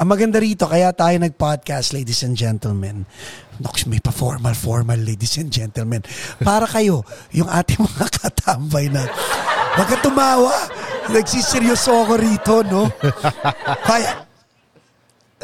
Ang 0.00 0.08
maganda 0.08 0.40
rito, 0.40 0.64
kaya 0.64 0.90
tayo 0.96 1.20
nag-podcast, 1.20 1.92
ladies 1.92 2.24
and 2.24 2.34
gentlemen. 2.34 3.04
Nox, 3.60 3.84
may 3.84 4.00
pa-formal, 4.00 4.56
formal, 4.56 4.96
ladies 4.96 5.36
and 5.36 5.52
gentlemen. 5.52 6.00
Para 6.40 6.64
kayo, 6.64 7.04
yung 7.36 7.48
ating 7.52 7.84
mga 7.92 8.08
katambay 8.08 8.88
na, 8.88 9.04
wag 9.76 9.88
ka 9.88 10.00
tumawa. 10.00 10.56
Nagsiseryoso 11.12 11.92
ako 12.06 12.14
rito, 12.16 12.64
no? 12.64 12.88
Kaya, 13.84 14.24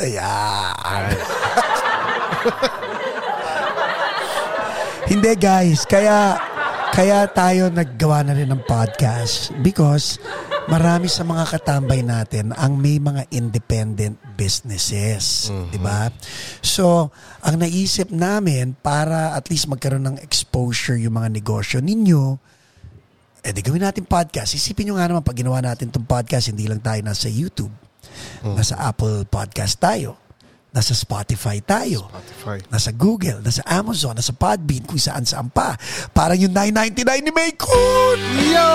ayan. 0.00 1.12
Hindi 5.12 5.32
guys, 5.38 5.87
kaya 5.87 6.35
kaya 6.97 7.29
tayo 7.29 7.69
naggawa 7.69 8.25
na 8.25 8.33
rin 8.33 8.49
ng 8.49 8.65
podcast 8.65 9.53
because 9.61 10.17
marami 10.65 11.12
sa 11.12 11.29
mga 11.29 11.45
katambay 11.45 12.00
natin 12.00 12.57
ang 12.57 12.81
may 12.81 12.97
mga 12.97 13.29
independent 13.37 14.17
businesses, 14.33 15.53
'di 15.53 15.76
ba? 15.76 16.09
So, 16.65 17.12
ang 17.45 17.61
naisip 17.61 18.09
namin 18.09 18.81
para 18.81 19.37
at 19.37 19.45
least 19.53 19.69
magkaroon 19.69 20.09
ng 20.09 20.19
exposure 20.25 20.97
yung 20.97 21.21
mga 21.21 21.37
negosyo 21.37 21.85
ninyo, 21.85 22.41
eh 23.45 23.53
di 23.53 23.61
gawin 23.61 23.85
natin 23.85 24.09
podcast. 24.09 24.57
Isipin 24.57 24.88
nyo 24.88 24.97
nga 24.97 25.12
naman 25.12 25.21
pag 25.21 25.37
ginawa 25.37 25.61
natin 25.61 25.93
tong 25.93 26.09
podcast, 26.09 26.49
hindi 26.49 26.65
lang 26.65 26.81
tayo 26.81 27.05
nasa 27.05 27.29
YouTube. 27.29 27.76
Nasa 28.41 28.81
Apple 28.81 29.29
Podcast 29.29 29.76
tayo. 29.76 30.25
Nasa 30.76 30.92
Spotify 30.92 31.64
tayo. 31.64 32.04
Spotify. 32.12 32.61
Nasa 32.68 32.92
Google, 32.92 33.40
nasa 33.40 33.64
Amazon, 33.64 34.12
nasa 34.12 34.37
Podbean, 34.37 34.85
kung 34.85 35.00
saan 35.00 35.25
saan 35.25 35.49
pa. 35.49 35.73
Parang 36.12 36.37
yung 36.37 36.52
999 36.52 37.25
ni 37.25 37.33
May 37.33 37.56
Kun! 37.56 38.21
Yo! 38.52 38.68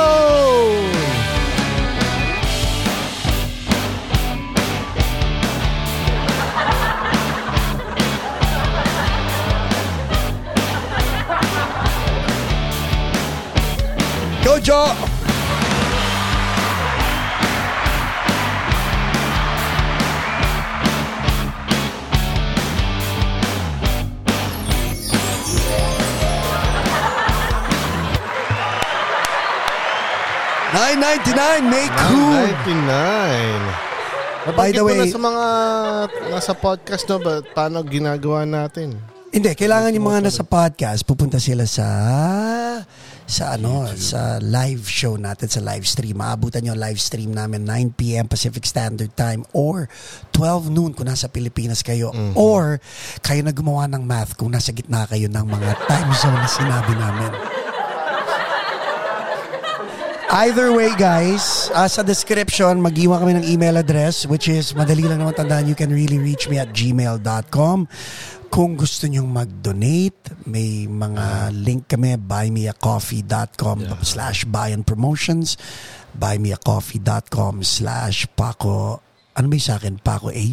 Go, 14.41 14.57
Joe! 14.57 15.10
Nine 30.71 31.03
ninety 31.03 31.35
nine, 31.35 31.63
May 31.67 31.87
Kun. 31.91 32.47
99. 32.71 34.55
By 34.55 34.71
the 34.71 34.87
way- 34.87 35.03
na 35.03 35.11
sa 35.11 35.19
mga 35.19 35.45
nasa 36.31 36.53
podcast 36.55 37.03
no, 37.11 37.19
ba, 37.19 37.43
paano 37.43 37.83
ginagawa 37.83 38.47
natin? 38.47 38.95
Hindi, 39.35 39.51
kailangan 39.51 39.91
yung 39.91 40.07
mga 40.07 40.31
nasa 40.31 40.47
podcast, 40.47 41.03
pupunta 41.03 41.43
sila 41.43 41.67
sa 41.67 41.87
sa 43.27 43.55
ano, 43.55 43.87
sa 43.95 44.39
live 44.39 44.83
show 44.87 45.15
natin, 45.19 45.51
sa 45.51 45.59
live 45.59 45.83
stream. 45.83 46.19
Maabutan 46.19 46.63
yung 46.63 46.79
live 46.79 46.99
stream 46.99 47.35
namin 47.35 47.67
9 47.67 47.95
p.m. 47.95 48.31
Pacific 48.31 48.63
Standard 48.63 49.11
Time 49.11 49.43
or 49.51 49.91
12 50.35 50.71
noon 50.71 50.91
kung 50.91 51.07
nasa 51.07 51.27
Pilipinas 51.27 51.79
kayo. 51.79 52.15
Or 52.35 52.79
kayo 53.23 53.43
na 53.43 53.51
gumawa 53.51 53.87
ng 53.91 54.03
math 54.03 54.35
kung 54.35 54.51
nasa 54.51 54.71
gitna 54.71 55.03
kayo 55.03 55.27
ng 55.27 55.45
mga 55.47 55.69
time 55.83 56.11
zone 56.15 56.39
na 56.39 56.47
sinabi 56.47 56.91
namin. 56.95 57.31
Either 60.31 60.71
way, 60.71 60.95
guys, 60.95 61.67
uh, 61.75 61.91
sa 61.91 62.07
description, 62.07 62.79
mag-iwan 62.79 63.19
kami 63.19 63.35
ng 63.35 63.45
email 63.51 63.75
address 63.75 64.23
which 64.23 64.47
is, 64.47 64.71
madali 64.71 65.03
lang 65.03 65.19
naman 65.19 65.35
tandaan, 65.35 65.67
you 65.67 65.75
can 65.75 65.91
really 65.91 66.15
reach 66.15 66.47
me 66.47 66.55
at 66.55 66.71
gmail.com. 66.71 67.83
Kung 68.47 68.79
gusto 68.79 69.11
nyong 69.11 69.27
mag-donate, 69.27 70.47
may 70.47 70.87
mga 70.87 71.51
link 71.51 71.91
kami, 71.91 72.15
buymeacoffee.com 72.15 73.99
slash 74.07 74.47
buy 74.47 74.71
and 74.71 74.87
promotions, 74.87 75.59
buymeacoffee.com 76.15 77.59
slash 77.67 78.23
Paco, 78.31 79.03
ano 79.35 79.45
ba 79.51 79.53
yung 79.59 79.67
sa 79.67 79.75
akin? 79.83 79.99
Paco 79.99 80.31
A? 80.31 80.45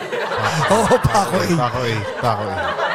Oo, 0.72 0.94
Paco 1.04 1.36
A. 1.36 1.48
Pako 1.52 1.80
eh. 1.84 2.00
Pako 2.16 2.44
eh. 2.48 2.91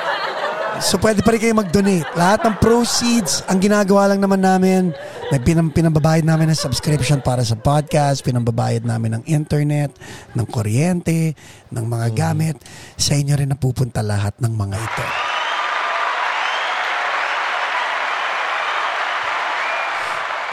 So 0.78 1.02
pwede 1.02 1.26
pa 1.26 1.34
rin 1.34 1.42
kayo 1.42 1.58
mag-donate. 1.58 2.06
Lahat 2.14 2.46
ng 2.46 2.62
proceeds, 2.62 3.42
ang 3.50 3.58
ginagawa 3.58 4.14
lang 4.14 4.22
naman 4.22 4.38
namin, 4.38 4.94
may 5.34 5.42
pinam 5.42 5.74
pinambabayad 5.74 6.22
namin 6.22 6.54
ng 6.54 6.60
subscription 6.60 7.18
para 7.18 7.42
sa 7.42 7.58
podcast, 7.58 8.22
pinambabayad 8.22 8.86
namin 8.86 9.18
ng 9.18 9.24
internet, 9.26 9.90
ng 10.38 10.46
kuryente, 10.46 11.34
ng 11.74 11.86
mga 11.86 12.08
gamit. 12.14 12.62
Sa 12.94 13.18
inyo 13.18 13.34
rin 13.34 13.50
napupunta 13.50 14.06
lahat 14.06 14.38
ng 14.38 14.54
mga 14.54 14.78
ito. 14.78 15.06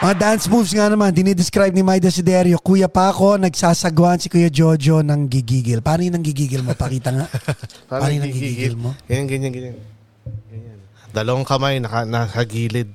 Mga 0.05 0.15
dance 0.21 0.45
moves 0.51 0.73
nga 0.73 0.89
naman, 0.89 1.13
dinidescribe 1.13 1.73
ni 1.73 1.81
May 1.81 2.01
Desiderio, 2.01 2.61
Kuya 2.61 2.89
Paco, 2.89 3.41
nagsasagwan 3.41 4.21
si 4.21 4.29
Kuya 4.29 4.49
Jojo 4.49 5.01
ng 5.05 5.29
gigigil. 5.29 5.81
Paano 5.85 6.05
yung 6.05 6.19
nanggigigil 6.19 6.61
mo? 6.65 6.73
Pakita 6.77 7.09
nga. 7.13 7.25
Paano 7.89 8.13
yung 8.13 8.25
nanggigigil 8.25 8.73
mo? 8.77 8.93
Ganyan, 9.07 9.25
ganyan, 9.29 9.53
ganyan. 9.53 9.94
Ganyan. 10.25 10.79
Dalawang 11.13 11.45
kamay 11.45 11.79
naka, 11.79 12.03
nakagilid. 12.03 12.91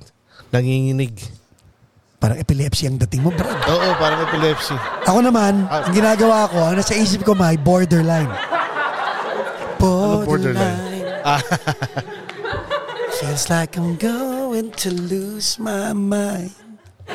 Nanginginig. 0.51 1.15
Parang 2.21 2.37
epilepsy 2.37 2.85
ang 2.85 3.01
dating 3.01 3.25
mo, 3.25 3.33
Brad. 3.33 3.57
Oo, 3.65 3.89
parang 3.97 4.21
epilepsy. 4.29 4.77
Ako 5.09 5.25
naman, 5.25 5.65
Ah. 5.65 5.89
ang 5.89 5.93
ginagawa 5.95 6.45
ko, 6.45 6.59
ang 6.69 6.77
nasa 6.77 6.93
isip 6.93 7.25
ko, 7.25 7.33
may 7.33 7.57
borderline. 7.57 8.29
Ano 9.81 10.21
borderline? 10.21 11.01
Ah, 11.25 11.41
Feels 13.21 13.49
like 13.49 13.73
I'm 13.77 13.97
going 13.97 14.69
to 14.81 14.89
lose 14.93 15.57
my 15.57 15.93
mind. 15.93 16.53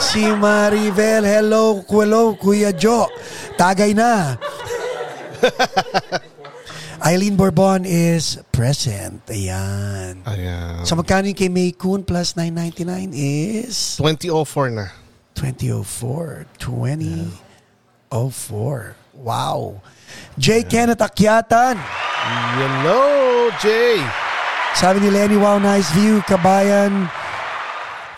si 0.00 0.24
Maribel, 0.32 1.24
hello, 1.24 1.84
hello, 1.84 2.34
Kuya 2.36 2.72
Jo. 2.72 3.06
Tagay 3.56 3.92
na. 3.92 4.36
Eileen 7.06 7.36
Bourbon 7.36 7.88
is 7.88 8.36
present. 8.52 9.24
Ayan. 9.32 10.20
ayan. 10.28 10.84
So 10.84 10.96
magkano 10.96 11.32
yung 11.32 11.38
kay 11.38 11.48
May 11.48 11.72
Kun 11.72 12.04
plus 12.04 12.36
999 12.36 13.16
is 13.16 13.96
2004 13.96 14.70
na. 14.76 14.92
2004. 15.34 16.44
2004. 16.60 18.12
Wow. 19.16 19.80
J. 20.36 20.62
Kenneth 20.68 21.00
Akyatan. 21.00 21.80
Hello, 22.60 23.48
Jay. 23.64 24.04
Sabi 24.76 25.00
ni 25.00 25.08
Lenny, 25.08 25.40
wow, 25.40 25.56
nice 25.56 25.88
view. 25.96 26.20
Kabayan. 26.28 27.08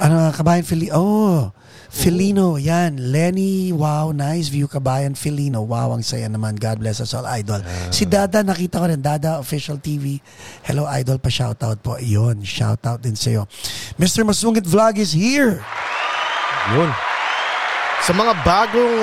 Ano, 0.02 0.34
kabayan 0.34 0.66
Fili... 0.66 0.90
Oh, 0.90 1.54
Filino. 1.92 2.56
Yan. 2.56 3.12
Lenny, 3.12 3.68
wow, 3.68 4.10
nice 4.10 4.48
view. 4.48 4.64
Kabayan 4.64 5.12
Filino. 5.12 5.60
Wow, 5.60 5.92
ang 5.92 6.00
saya 6.00 6.24
naman. 6.24 6.56
God 6.56 6.80
bless 6.80 6.98
us 6.98 7.12
all, 7.12 7.28
idol. 7.28 7.60
Si 7.92 8.08
Dada, 8.08 8.40
nakita 8.40 8.80
ko 8.80 8.88
rin. 8.88 8.98
Dada 8.98 9.36
Official 9.36 9.76
TV. 9.76 10.16
Hello, 10.64 10.88
idol. 10.88 11.20
Pa-shoutout 11.20 11.78
po. 11.78 12.00
Yun, 12.00 12.40
shoutout 12.40 12.98
din 12.98 13.12
sa'yo. 13.12 13.44
Mr. 14.00 14.24
Masungit 14.24 14.64
Vlog 14.64 14.96
is 14.96 15.12
here. 15.12 15.60
Yun. 16.72 16.88
Sa 18.02 18.16
mga 18.16 18.32
bagong 18.40 18.96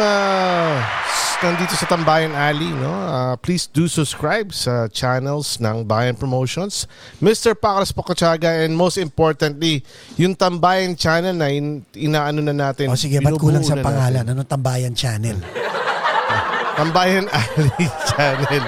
s- 1.06 1.29
nandito 1.40 1.72
sa 1.72 1.88
Tambayan 1.88 2.36
Alley, 2.36 2.68
no? 2.68 2.92
ah, 2.92 3.36
please 3.40 3.64
do 3.72 3.88
subscribe 3.88 4.52
sa 4.52 4.92
channels 4.92 5.56
ng 5.64 5.88
Bayan 5.88 6.16
Promotions, 6.20 6.84
Mr. 7.24 7.56
Pacras 7.56 7.96
Pocotsaga, 7.96 8.68
and 8.68 8.76
most 8.76 9.00
importantly, 9.00 9.80
yung 10.20 10.36
Tambayan 10.36 11.00
channel 11.00 11.32
na 11.32 11.48
in, 11.48 11.84
inaano 11.96 12.44
na 12.44 12.52
natin. 12.52 12.92
O 12.92 13.00
sige, 13.00 13.24
ba't 13.24 13.40
kulang 13.40 13.64
sa 13.64 13.80
pangalan? 13.80 14.28
natin. 14.28 14.36
Anong 14.36 14.50
tambayan 14.50 14.94
channel? 14.96 15.38
Tambayan 16.80 17.28
Alley 17.28 17.88
channel. 18.08 18.66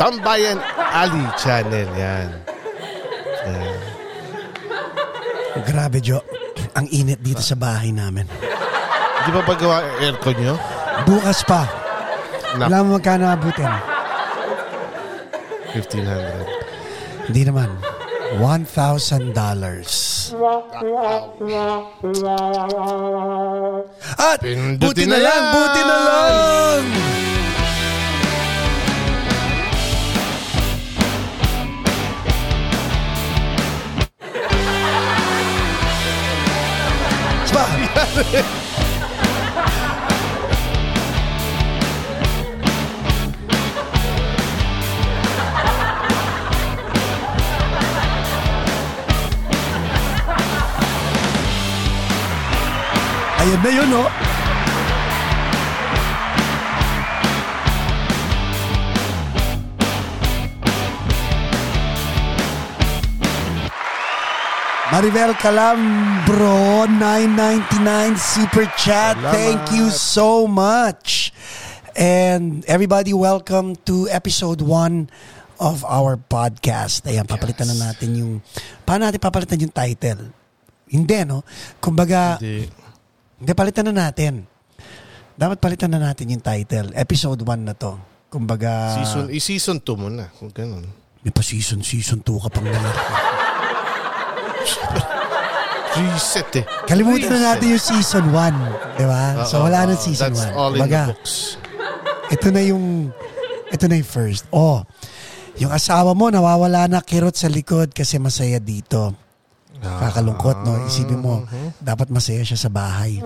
Tambayan 0.00 0.58
Alley 0.76 1.26
channel, 1.36 1.88
yan. 1.96 2.28
Grabe, 5.60 6.00
Jo. 6.00 6.24
Ang 6.72 6.86
init 6.88 7.20
dito 7.20 7.44
sa 7.44 7.56
bahay 7.56 7.92
namin. 7.92 8.24
Di 9.20 9.30
ba 9.32 9.44
paggawa 9.44 9.84
aircon 10.00 10.36
nyo? 10.40 10.79
Bukas 11.06 11.40
pa. 11.46 11.64
Na, 12.58 12.66
Wala 12.66 12.82
mo 12.82 12.98
magkano 12.98 13.30
abutin. 13.30 13.70
1,500. 15.74 17.30
Hindi 17.30 17.42
naman. 17.46 17.70
$1,000. 18.38 19.34
At 24.18 24.38
Pindutin 24.38 24.78
buti 24.78 25.04
na 25.06 25.18
na 25.18 25.22
lang, 25.22 25.42
buti 25.50 25.82
na 25.82 25.96
lang! 26.06 26.82
Spa! 37.50 38.59
Ayun 53.40 53.60
na 53.64 53.70
yun, 53.72 53.88
oh. 53.96 54.10
Maribel 64.92 65.32
Calambro, 65.40 66.84
999 66.84 68.20
super 68.20 68.68
chat. 68.76 69.16
Salamat. 69.16 69.32
Thank 69.32 69.72
you 69.72 69.88
so 69.88 70.44
much. 70.44 71.32
And 71.96 72.60
everybody, 72.68 73.16
welcome 73.16 73.80
to 73.88 74.04
episode 74.12 74.60
1 74.60 75.08
of 75.56 75.80
our 75.88 76.20
podcast. 76.20 77.08
Ayan, 77.08 77.24
papalitan 77.24 77.72
na 77.72 77.88
natin 77.88 78.12
yung... 78.20 78.44
Paano 78.84 79.08
natin 79.08 79.16
papalitan 79.16 79.64
yung 79.64 79.72
title? 79.72 80.28
Hindi, 80.92 81.24
no? 81.24 81.40
Kumbaga, 81.80 82.36
Hindi. 82.36 82.79
Hindi, 83.40 83.52
palitan 83.56 83.88
na 83.88 83.94
natin. 84.06 84.44
Dapat 85.32 85.56
palitan 85.56 85.88
na 85.88 86.12
natin 86.12 86.28
yung 86.28 86.44
title. 86.44 86.92
Episode 86.92 87.40
1 87.40 87.64
na 87.64 87.72
to. 87.72 87.96
Kumbaga... 88.28 89.00
Season, 89.00 89.32
i-season 89.32 89.80
2 89.80 89.96
mo 89.96 90.12
na. 90.12 90.28
Kung 90.36 90.52
ganun. 90.52 90.84
May 91.24 91.32
pa 91.32 91.40
season, 91.40 91.80
season 91.80 92.20
2 92.20 92.44
ka 92.44 92.48
pang 92.52 92.68
naman. 92.68 92.92
Reset 96.00 96.48
eh. 96.60 96.64
Kalimutan 96.86 97.32
na 97.32 97.36
Reset. 97.36 97.48
natin 97.56 97.66
yung 97.72 97.84
season 97.84 98.24
1. 98.28 99.00
Di 99.00 99.04
ba? 99.08 99.24
Oo, 99.40 99.48
so 99.48 99.64
wala 99.64 99.88
na 99.88 99.94
season 99.96 100.32
1. 100.32 100.36
That's 100.36 100.52
all 100.54 100.72
in 100.76 100.84
the 100.84 101.04
books. 101.16 101.56
ito 102.30 102.46
na 102.52 102.60
yung, 102.62 102.84
ito 103.72 103.84
na 103.88 103.94
yung 103.98 104.06
first. 104.08 104.44
Oh, 104.52 104.84
yung 105.58 105.72
asawa 105.72 106.12
mo 106.12 106.28
nawawala 106.28 106.86
na 106.86 107.00
kirot 107.00 107.34
sa 107.34 107.48
likod 107.48 107.90
kasi 107.96 108.20
masaya 108.20 108.60
dito. 108.60 109.16
Kakalungkot, 109.80 110.60
no? 110.60 110.76
Isipin 110.84 111.24
mo, 111.24 111.44
dapat 111.80 112.12
masaya 112.12 112.44
siya 112.44 112.60
sa 112.60 112.68
bahay. 112.68 113.16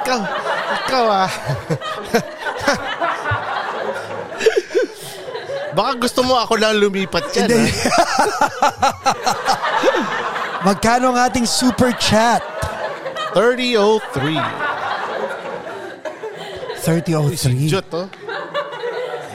Ikaw, 0.00 0.20
ikaw 0.86 1.04
ah. 1.10 1.30
Baka 5.70 5.90
gusto 6.02 6.20
mo 6.26 6.34
ako 6.34 6.58
lang 6.58 6.78
lumipat 6.78 7.30
yan. 7.34 7.46
Hindi. 7.46 7.62
ah. 7.62 7.70
Magkano 10.66 11.14
ang 11.14 11.18
ating 11.30 11.46
super 11.48 11.94
chat? 11.96 12.42
3003. 13.32 14.38
3003. 16.82 17.70
Jot 17.70 17.86
oh. 17.94 18.06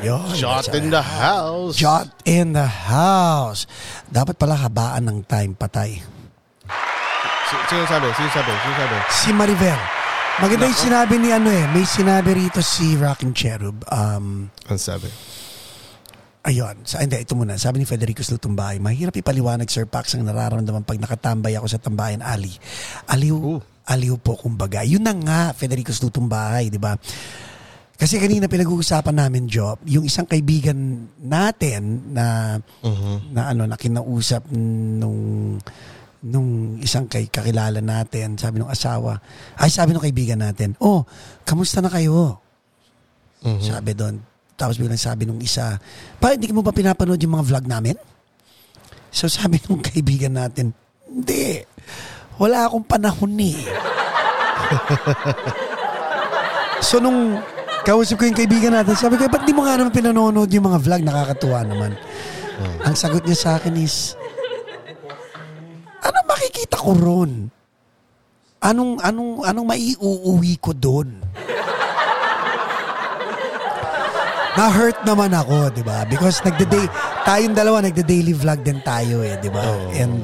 Yun. 0.06 0.38
Shot 0.38 0.70
in 0.70 0.94
the 0.94 1.02
house. 1.02 1.74
Jot 1.74 2.08
in 2.24 2.54
the 2.54 2.70
house. 2.70 3.66
Dapat 4.06 4.38
pala 4.38 4.54
habaan 4.54 5.10
ng 5.10 5.20
time 5.26 5.58
patay. 5.58 5.98
Si- 7.46 7.64
Sino 7.66 7.84
sabi? 7.90 8.08
Sino 8.14 8.30
sabi? 8.30 8.52
Sino 8.54 8.74
sabi? 8.78 8.96
Si 9.10 9.30
Maribel. 9.34 9.80
Maganda 10.36 10.68
yung 10.68 10.78
sinabi 10.78 11.16
ni 11.18 11.30
ano 11.32 11.50
eh. 11.50 11.66
May 11.72 11.88
sinabi 11.88 12.36
rito 12.36 12.60
si 12.62 12.94
Rockin' 12.94 13.32
Cherub. 13.34 13.82
Um, 13.88 14.52
Ang 14.68 14.78
sabi? 14.78 15.08
Ayun. 16.46 16.86
Sa, 16.86 17.02
hindi, 17.02 17.18
ito 17.18 17.34
muna. 17.34 17.58
Sabi 17.58 17.82
ni 17.82 17.90
Federico 17.90 18.22
Slutumbay, 18.22 18.78
mahirap 18.78 19.16
ipaliwanag, 19.18 19.66
Sir 19.66 19.90
Pax, 19.90 20.14
ang 20.14 20.28
nararamdaman 20.28 20.86
pag 20.86 21.02
nakatambay 21.02 21.58
ako 21.58 21.66
sa 21.66 21.82
tambayan 21.82 22.22
ali. 22.22 22.54
Aliw, 23.10 23.34
Ooh. 23.34 23.62
aliw 23.90 24.22
po 24.22 24.38
kumbaga. 24.38 24.86
Yun 24.86 25.02
na 25.02 25.16
nga, 25.18 25.42
Federico 25.58 25.90
Slutumbay, 25.90 26.70
di 26.70 26.78
ba? 26.78 26.94
Kasi 27.96 28.20
kanina 28.20 28.52
pinag-uusapan 28.52 29.16
namin, 29.16 29.48
Job, 29.48 29.80
yung 29.88 30.04
isang 30.04 30.28
kaibigan 30.28 31.08
natin 31.16 32.12
na 32.12 32.60
na 33.32 33.42
ano 33.56 33.64
na 33.64 33.80
kinausap 33.80 34.52
nung 34.52 35.56
nung 36.26 36.82
isang 36.84 37.08
kay 37.08 37.32
kakilala 37.32 37.80
natin, 37.80 38.36
sabi 38.36 38.60
ng 38.60 38.68
asawa, 38.68 39.22
ay 39.62 39.70
sabi 39.70 39.94
ng 39.94 40.04
kaibigan 40.04 40.42
natin, 40.42 40.74
oh, 40.82 41.06
kamusta 41.46 41.80
na 41.80 41.94
kayo? 41.94 42.42
Sabi 43.62 43.94
doon. 43.94 44.18
Tapos 44.58 44.82
biglang 44.82 44.98
sabi 44.98 45.30
nung 45.30 45.40
isa, 45.40 45.78
pa, 46.18 46.34
hindi 46.34 46.50
mo 46.50 46.66
ba 46.66 46.74
pinapanood 46.74 47.22
yung 47.22 47.38
mga 47.38 47.48
vlog 47.48 47.66
namin? 47.70 47.96
So 49.14 49.30
sabi 49.30 49.62
nung 49.70 49.86
kaibigan 49.86 50.36
natin, 50.36 50.74
hindi. 51.08 51.62
Wala 52.42 52.68
akong 52.68 52.84
panahon 52.84 53.32
eh. 53.40 53.56
so 56.88 57.00
nung 57.00 57.40
kausap 57.86 58.18
ko 58.18 58.26
yung 58.26 58.36
kaibigan 58.36 58.74
natin, 58.74 58.98
sabi 58.98 59.16
ko, 59.16 59.30
ba't 59.30 59.46
di 59.46 59.54
mo 59.54 59.64
nga 59.64 59.78
naman 59.78 59.94
pinanonood 59.94 60.50
yung 60.50 60.66
mga 60.66 60.82
vlog? 60.82 61.02
Nakakatuwa 61.06 61.60
naman. 61.62 61.92
Ang 62.82 62.96
sagot 62.98 63.22
niya 63.24 63.38
sa 63.38 63.52
akin 63.62 63.78
is, 63.78 64.18
ano 66.02 66.18
makikita 66.26 66.82
ko 66.82 66.92
ron? 66.98 67.54
Anong, 68.66 68.98
anong, 69.06 69.46
anong 69.46 69.68
maiuuwi 69.70 70.58
ko 70.58 70.74
doon? 70.74 71.22
Na-hurt 74.56 75.04
naman 75.04 75.36
ako, 75.36 75.70
di 75.76 75.84
ba? 75.84 76.08
Because 76.08 76.40
nagde-day, 76.42 76.88
tayong 77.28 77.54
dalawa 77.54 77.84
nagde-daily 77.84 78.32
vlog 78.34 78.64
din 78.64 78.80
tayo 78.82 79.22
eh, 79.22 79.36
di 79.38 79.52
ba? 79.52 79.62
And, 79.94 80.24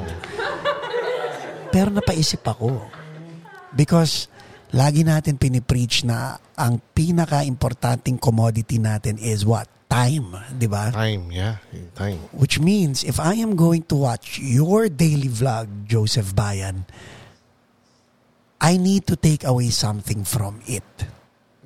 pero 1.69 1.91
napaisip 1.91 2.41
ako. 2.47 2.79
Because, 3.75 4.31
lagi 4.71 5.03
natin 5.03 5.35
pinipreach 5.35 6.03
na 6.03 6.39
ang 6.55 6.79
pinaka-importanting 6.95 8.15
commodity 8.15 8.79
natin 8.79 9.19
is 9.19 9.43
what? 9.43 9.67
Time, 9.91 10.31
di 10.55 10.71
ba? 10.71 10.87
Time, 10.87 11.27
yeah. 11.35 11.59
Time. 11.99 12.15
Which 12.31 12.63
means, 12.63 13.03
if 13.03 13.19
I 13.19 13.35
am 13.35 13.59
going 13.59 13.83
to 13.91 13.99
watch 13.99 14.39
your 14.39 14.87
daily 14.87 15.27
vlog, 15.27 15.67
Joseph 15.83 16.31
Bayan, 16.31 16.87
I 18.55 18.79
need 18.79 19.03
to 19.11 19.19
take 19.19 19.43
away 19.43 19.67
something 19.67 20.23
from 20.23 20.63
it. 20.63 20.87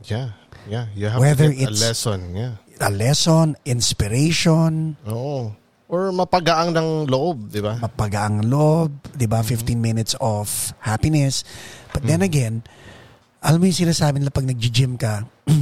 Yeah. 0.10 0.34
Yeah. 0.66 0.90
You 0.98 1.14
have 1.14 1.22
Whether 1.22 1.54
to 1.54 1.54
get 1.54 1.70
a 1.70 1.78
it's- 1.78 1.82
lesson. 1.86 2.34
Yeah. 2.34 2.54
A 2.82 2.90
lesson, 2.90 3.56
inspiration, 3.64 4.98
Oo. 5.08 5.54
Or 5.86 6.10
mapagaang 6.10 6.74
ng 6.74 7.06
loob, 7.06 7.54
di 7.54 7.62
ba? 7.62 7.78
mapagaang 7.78 8.42
loob, 8.42 8.90
di 9.14 9.30
ba? 9.30 9.46
15 9.46 9.78
minutes 9.78 10.18
of 10.18 10.50
happiness. 10.82 11.46
But 11.94 12.10
then 12.10 12.26
again, 12.26 12.66
alam 13.46 13.62
mo 13.62 13.70
yung 13.70 13.78
sinasabi 13.86 14.18
nila 14.18 14.34
pag 14.34 14.50
nag-gym 14.50 14.98
ka, 14.98 15.22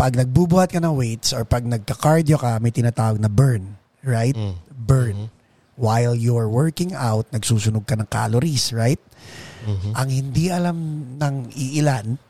pag 0.00 0.14
nagbubuhat 0.14 0.70
ka 0.70 0.78
ng 0.78 0.94
weights 0.94 1.34
or 1.34 1.42
pag 1.42 1.66
nagka-cardio 1.66 2.38
ka, 2.38 2.62
may 2.62 2.70
tinatawag 2.70 3.18
na 3.18 3.26
burn. 3.26 3.74
Right? 4.06 4.38
Burn. 4.70 5.34
While 5.74 6.14
you're 6.14 6.46
working 6.46 6.94
out, 6.94 7.26
nagsusunog 7.34 7.90
ka 7.90 7.98
ng 7.98 8.06
calories, 8.06 8.70
right? 8.70 9.02
Ang 9.98 10.08
hindi 10.14 10.50
alam 10.54 10.78
ng 11.18 11.50
iilan 11.54 12.22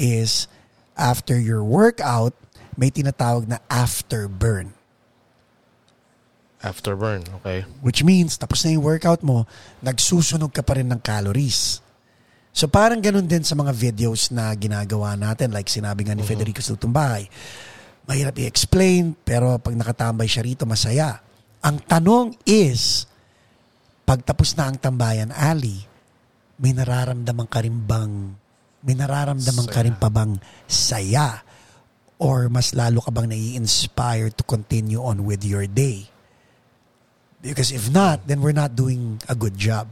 is 0.00 0.48
after 0.96 1.36
your 1.36 1.60
workout, 1.60 2.32
may 2.80 2.88
tinatawag 2.88 3.44
na 3.44 3.60
afterburn. 3.68 4.72
Afterburn, 6.58 7.22
okay. 7.40 7.62
Which 7.84 8.02
means, 8.02 8.34
tapos 8.34 8.64
na 8.64 8.74
yung 8.74 8.82
workout 8.82 9.22
mo, 9.22 9.46
nagsusunog 9.84 10.50
ka 10.50 10.64
pa 10.64 10.80
rin 10.80 10.90
ng 10.90 10.98
calories. 10.98 11.84
So 12.58 12.66
parang 12.66 12.98
ganun 12.98 13.30
din 13.30 13.46
sa 13.46 13.54
mga 13.54 13.70
videos 13.70 14.34
na 14.34 14.50
ginagawa 14.58 15.14
natin. 15.14 15.54
Like 15.54 15.70
sinabi 15.70 16.02
nga 16.02 16.18
ni 16.18 16.26
Federico 16.26 16.58
Sutumbay, 16.58 17.30
mahirap 18.02 18.34
i-explain, 18.34 19.14
pero 19.22 19.62
pag 19.62 19.78
nakatambay 19.78 20.26
siya 20.26 20.42
rito, 20.42 20.66
masaya. 20.66 21.22
Ang 21.62 21.78
tanong 21.86 22.34
is, 22.42 23.06
pag 24.02 24.26
tapos 24.26 24.58
na 24.58 24.66
ang 24.66 24.74
tambayan 24.74 25.30
ali, 25.30 25.86
may 26.58 26.74
nararamdaman 26.74 27.46
ka 27.46 27.62
rin 27.62 27.78
bang, 27.78 28.34
may 28.82 28.98
nararamdaman 28.98 29.66
ka 29.70 29.80
rin 29.86 29.94
pa 29.94 30.10
bang 30.10 30.34
saya? 30.66 31.46
Or 32.18 32.50
mas 32.50 32.74
lalo 32.74 32.98
ka 33.06 33.14
bang 33.14 33.30
nai-inspire 33.30 34.34
to 34.34 34.42
continue 34.42 34.98
on 34.98 35.22
with 35.22 35.46
your 35.46 35.70
day? 35.70 36.10
Because 37.38 37.70
if 37.70 37.86
not, 37.86 38.26
then 38.26 38.42
we're 38.42 38.50
not 38.50 38.74
doing 38.74 39.22
a 39.30 39.38
good 39.38 39.54
job. 39.54 39.86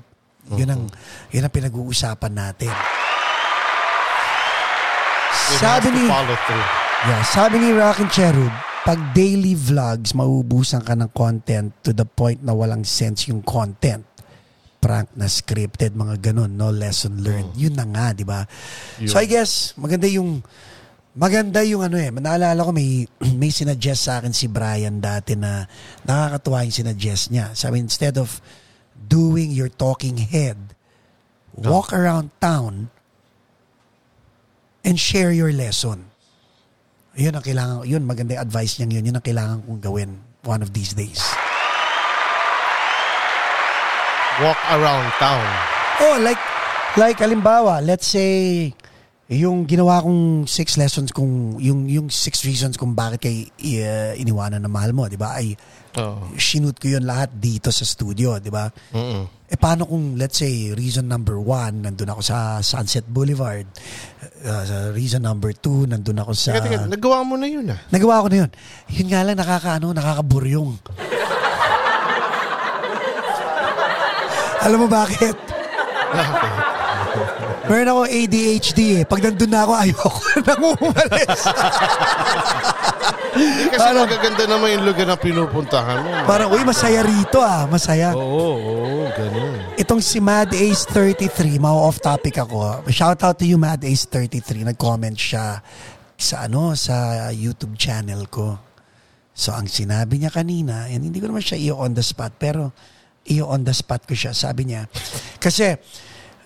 Yun 0.55 0.71
ang, 0.71 0.83
yun 1.35 1.43
ang 1.43 1.55
pinag-uusapan 1.55 2.33
natin. 2.33 2.71
It 5.47 5.63
Sabi 5.63 5.89
ni, 5.95 6.05
yeah, 7.07 7.23
sabi 7.23 7.57
ni 7.63 7.71
Rockin' 7.75 8.11
Cherub, 8.11 8.51
pag 8.87 8.99
daily 9.15 9.59
vlogs, 9.59 10.15
mauubusan 10.15 10.83
ka 10.83 10.95
ng 10.95 11.11
content 11.11 11.75
to 11.83 11.91
the 11.91 12.07
point 12.07 12.43
na 12.43 12.55
walang 12.55 12.87
sense 12.87 13.27
yung 13.27 13.43
content. 13.43 14.07
Prank 14.79 15.11
na 15.19 15.27
scripted, 15.27 15.95
mga 15.99 16.31
ganun, 16.31 16.55
no 16.55 16.71
lesson 16.71 17.19
learned. 17.23 17.55
Yun 17.59 17.75
na 17.75 17.87
nga, 17.87 18.15
di 18.15 18.23
ba? 18.23 18.47
So 19.11 19.19
I 19.19 19.27
guess, 19.27 19.75
maganda 19.75 20.07
yung 20.07 20.43
Maganda 21.17 21.65
yung 21.65 21.81
ano 21.81 21.97
eh. 21.97 22.13
Naalala 22.13 22.61
ko 22.61 22.77
may, 22.77 23.09
may 23.41 23.49
sinuggest 23.49 24.05
sa 24.05 24.21
akin 24.21 24.37
si 24.37 24.53
Brian 24.53 25.01
dati 25.01 25.33
na 25.33 25.65
nakakatuwa 26.05 26.69
yung 26.69 26.77
sinuggest 26.77 27.33
niya. 27.33 27.57
Sabi, 27.57 27.81
instead 27.81 28.21
of 28.21 28.37
doing 28.97 29.53
your 29.53 29.69
talking 29.69 30.17
head, 30.17 30.57
walk 31.53 31.93
around 31.93 32.31
town 32.41 32.89
and 34.85 34.97
share 34.99 35.33
your 35.33 35.53
lesson. 35.53 36.09
Yun 37.17 37.33
ang 37.33 37.45
kailangan, 37.45 37.89
yun 37.89 38.05
maganda 38.05 38.37
yung 38.37 38.45
advice 38.45 38.77
niya 38.77 39.01
yun. 39.01 39.09
Yun 39.09 39.17
ang 39.17 39.27
kailangan 39.27 39.59
kong 39.65 39.81
gawin 39.81 40.11
one 40.45 40.61
of 40.61 40.71
these 40.77 40.93
days. 40.93 41.21
Walk 44.37 44.61
around 44.69 45.09
town. 45.17 45.49
Oh, 46.05 46.21
like, 46.21 46.39
like 47.01 47.17
halimbawa, 47.17 47.81
let's 47.81 48.05
say, 48.05 48.71
yung 49.27 49.67
ginawa 49.67 50.07
kong 50.07 50.47
six 50.47 50.79
lessons 50.79 51.11
kung 51.11 51.59
yung 51.59 51.91
yung 51.91 52.07
six 52.07 52.47
reasons 52.47 52.79
kung 52.79 52.95
bakit 52.95 53.27
kay 53.27 53.51
uh, 53.83 54.15
iniwanan 54.15 54.63
ng 54.63 54.71
mahal 54.71 54.95
mo, 54.95 55.11
'di 55.11 55.19
ba? 55.19 55.35
Ay 55.35 55.59
Oo. 55.99 56.31
shoot 56.39 56.79
ko 56.79 56.87
yun 56.87 57.03
lahat 57.03 57.35
dito 57.35 57.75
sa 57.75 57.83
studio, 57.83 58.39
'di 58.39 58.51
ba? 58.55 58.71
Mm-mm. 58.95 59.51
Eh 59.51 59.59
paano 59.59 59.83
kung 59.87 60.15
let's 60.15 60.39
say 60.39 60.71
reason 60.79 61.11
number 61.11 61.43
one, 61.43 61.83
nandun 61.83 62.11
ako 62.11 62.23
sa 62.23 62.63
Sunset 62.63 63.07
Boulevard. 63.11 63.67
Uh, 64.47 64.95
reason 64.95 65.23
number 65.23 65.53
two, 65.55 65.87
nandun 65.91 66.23
ako 66.23 66.33
sa... 66.35 66.53
Teka, 66.59 66.67
teka, 66.67 66.87
nagawa 66.87 67.25
mo 67.27 67.37
na 67.39 67.47
yun 67.51 67.71
ah. 67.71 67.79
Nagawa 67.91 68.23
ko 68.27 68.29
na 68.31 68.37
yun. 68.47 68.51
Yun 68.91 69.07
nga 69.11 69.23
lang, 69.23 69.37
nakakaano, 69.39 69.93
nakakaburyong. 69.95 70.75
Alam 74.67 74.79
mo 74.83 74.89
bakit? 74.91 75.39
Meron 77.67 77.89
ako 77.91 78.03
ADHD 78.07 78.81
eh. 78.99 79.03
Pag 79.03 79.21
nandun 79.27 79.51
na 79.51 79.67
ako, 79.67 79.73
ayoko 79.75 80.21
nang 80.47 80.63
umalis. 80.79 81.41
Kasi 83.71 83.77
Parang- 83.77 84.07
magaganda 84.09 84.45
naman 84.49 84.69
yung 84.79 84.85
lugar 84.87 85.07
na 85.07 85.17
pinupuntahan 85.19 85.99
mo. 86.01 86.09
Parang, 86.25 86.49
uy, 86.55 86.63
masaya 86.65 87.05
rito 87.05 87.43
ah. 87.43 87.69
Masaya. 87.69 88.17
Oo, 88.17 88.57
oo, 88.57 89.05
ganun. 89.13 89.61
Itong 89.77 90.01
si 90.01 90.23
Mad 90.23 90.55
Ace 90.55 90.89
33, 90.89 91.61
ma-off 91.61 92.01
topic 92.01 92.41
ako. 92.41 92.87
Shout 92.89 93.21
out 93.21 93.37
to 93.37 93.45
you 93.45 93.61
Mad 93.61 93.85
Ace 93.85 94.09
33. 94.09 94.65
Nag-comment 94.65 95.19
siya 95.19 95.61
sa 96.17 96.49
ano 96.49 96.73
sa 96.73 97.29
YouTube 97.29 97.77
channel 97.77 98.25
ko. 98.33 98.57
So 99.37 99.53
ang 99.53 99.69
sinabi 99.69 100.17
niya 100.17 100.33
kanina, 100.33 100.89
and 100.89 101.05
hindi 101.05 101.21
ko 101.21 101.29
naman 101.29 101.45
siya 101.45 101.61
iyo 101.61 101.75
on 101.77 101.93
the 101.93 102.01
spot, 102.01 102.33
pero 102.41 102.73
iyo 103.29 103.45
on 103.53 103.69
the 103.69 103.75
spot 103.77 104.09
ko 104.09 104.17
siya. 104.17 104.33
Sabi 104.33 104.73
niya, 104.73 104.89
kasi 105.37 105.77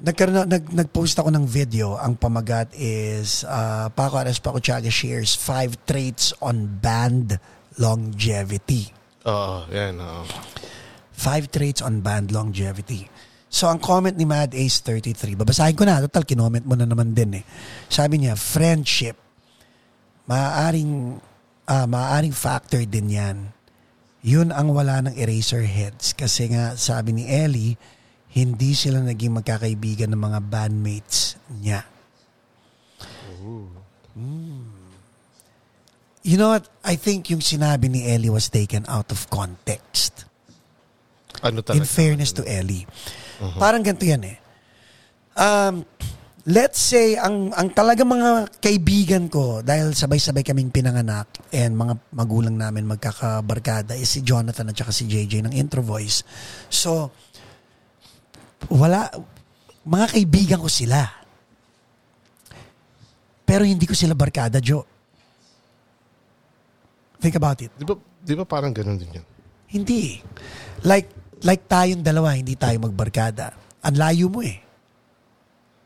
nagkaroon 0.00 0.36
na- 0.44 0.48
nag, 0.48 0.64
nag-post 0.72 1.20
ako 1.20 1.28
ng 1.28 1.44
video. 1.44 2.00
Ang 2.00 2.16
pamagat 2.16 2.72
is 2.76 3.44
uh, 3.44 3.92
Paco 3.92 4.16
Ares 4.16 4.40
Paco 4.40 4.58
Chaga 4.58 4.88
shares 4.88 5.36
five 5.36 5.76
traits 5.84 6.32
on 6.40 6.80
band 6.80 7.36
longevity. 7.76 8.88
Oo, 9.28 9.68
yan. 9.68 10.00
oo. 10.00 10.24
Five 11.12 11.52
traits 11.52 11.84
on 11.84 12.00
band 12.00 12.32
longevity. 12.32 13.04
So, 13.50 13.66
ang 13.68 13.82
comment 13.82 14.14
ni 14.14 14.24
Mad 14.24 14.54
Ace 14.54 14.80
33, 14.86 15.34
babasahin 15.34 15.74
ko 15.74 15.82
na, 15.82 16.00
total, 16.06 16.22
kinoment 16.24 16.64
mo 16.64 16.78
na 16.78 16.86
naman 16.86 17.12
din 17.12 17.42
eh. 17.42 17.44
Sabi 17.90 18.22
niya, 18.22 18.38
friendship, 18.38 19.18
maaaring, 20.30 21.18
ah, 21.66 21.84
maaaring 21.84 22.32
factor 22.32 22.80
din 22.86 23.10
yan. 23.10 23.38
Yun 24.22 24.54
ang 24.54 24.70
wala 24.70 25.02
ng 25.02 25.18
eraser 25.18 25.66
heads. 25.66 26.14
Kasi 26.14 26.54
nga, 26.54 26.78
sabi 26.78 27.10
ni 27.10 27.24
Ellie, 27.26 27.74
hindi 28.30 28.78
sila 28.78 29.02
naging 29.02 29.42
magkakaibigan 29.42 30.10
ng 30.14 30.22
mga 30.22 30.40
bandmates 30.46 31.34
niya. 31.50 31.82
Mm. 34.16 34.80
You 36.20 36.36
know 36.36 36.52
what? 36.52 36.68
I 36.84 37.00
think 37.00 37.32
yung 37.32 37.40
sinabi 37.40 37.88
ni 37.88 38.04
Ellie 38.04 38.28
was 38.28 38.52
taken 38.52 38.84
out 38.86 39.08
of 39.08 39.24
context. 39.32 40.28
Ano 41.40 41.64
talaga? 41.64 41.80
In 41.80 41.88
fairness 41.88 42.36
to 42.36 42.44
Ellie. 42.44 42.84
Parang 43.56 43.80
ganito 43.80 44.04
yan 44.04 44.22
eh. 44.28 44.36
Um, 45.32 45.88
let's 46.44 46.76
say, 46.76 47.16
ang, 47.16 47.56
ang 47.56 47.72
talaga 47.72 48.04
mga 48.04 48.60
kaibigan 48.60 49.32
ko, 49.32 49.64
dahil 49.64 49.96
sabay-sabay 49.96 50.44
kaming 50.44 50.68
pinanganak 50.68 51.40
and 51.48 51.72
mga 51.72 51.96
magulang 52.12 52.60
namin 52.60 52.84
magkakabarkada 52.84 53.96
is 53.96 54.12
si 54.12 54.20
Jonathan 54.20 54.68
at 54.68 54.76
saka 54.76 54.92
si 54.92 55.08
JJ 55.08 55.48
ng 55.48 55.54
Intro 55.56 55.80
Voice. 55.80 56.20
So, 56.68 57.16
wala, 58.68 59.08
mga 59.86 60.06
kaibigan 60.12 60.60
ko 60.60 60.68
sila. 60.68 61.08
Pero 63.48 63.64
hindi 63.64 63.88
ko 63.88 63.96
sila 63.96 64.12
barkada, 64.12 64.60
Joe. 64.60 64.84
Think 67.20 67.36
about 67.36 67.60
it. 67.60 67.72
Di 67.76 67.84
ba, 67.84 67.94
di 67.98 68.34
ba 68.36 68.44
parang 68.44 68.72
ganun 68.72 68.96
din 68.96 69.20
yan? 69.20 69.26
Hindi. 69.70 70.20
Like, 70.84 71.08
like 71.44 71.68
tayong 71.68 72.04
dalawa, 72.04 72.36
hindi 72.36 72.56
tayo 72.56 72.76
magbarkada. 72.84 73.52
Ang 73.84 73.96
layo 73.96 74.26
mo 74.28 74.40
eh. 74.44 74.58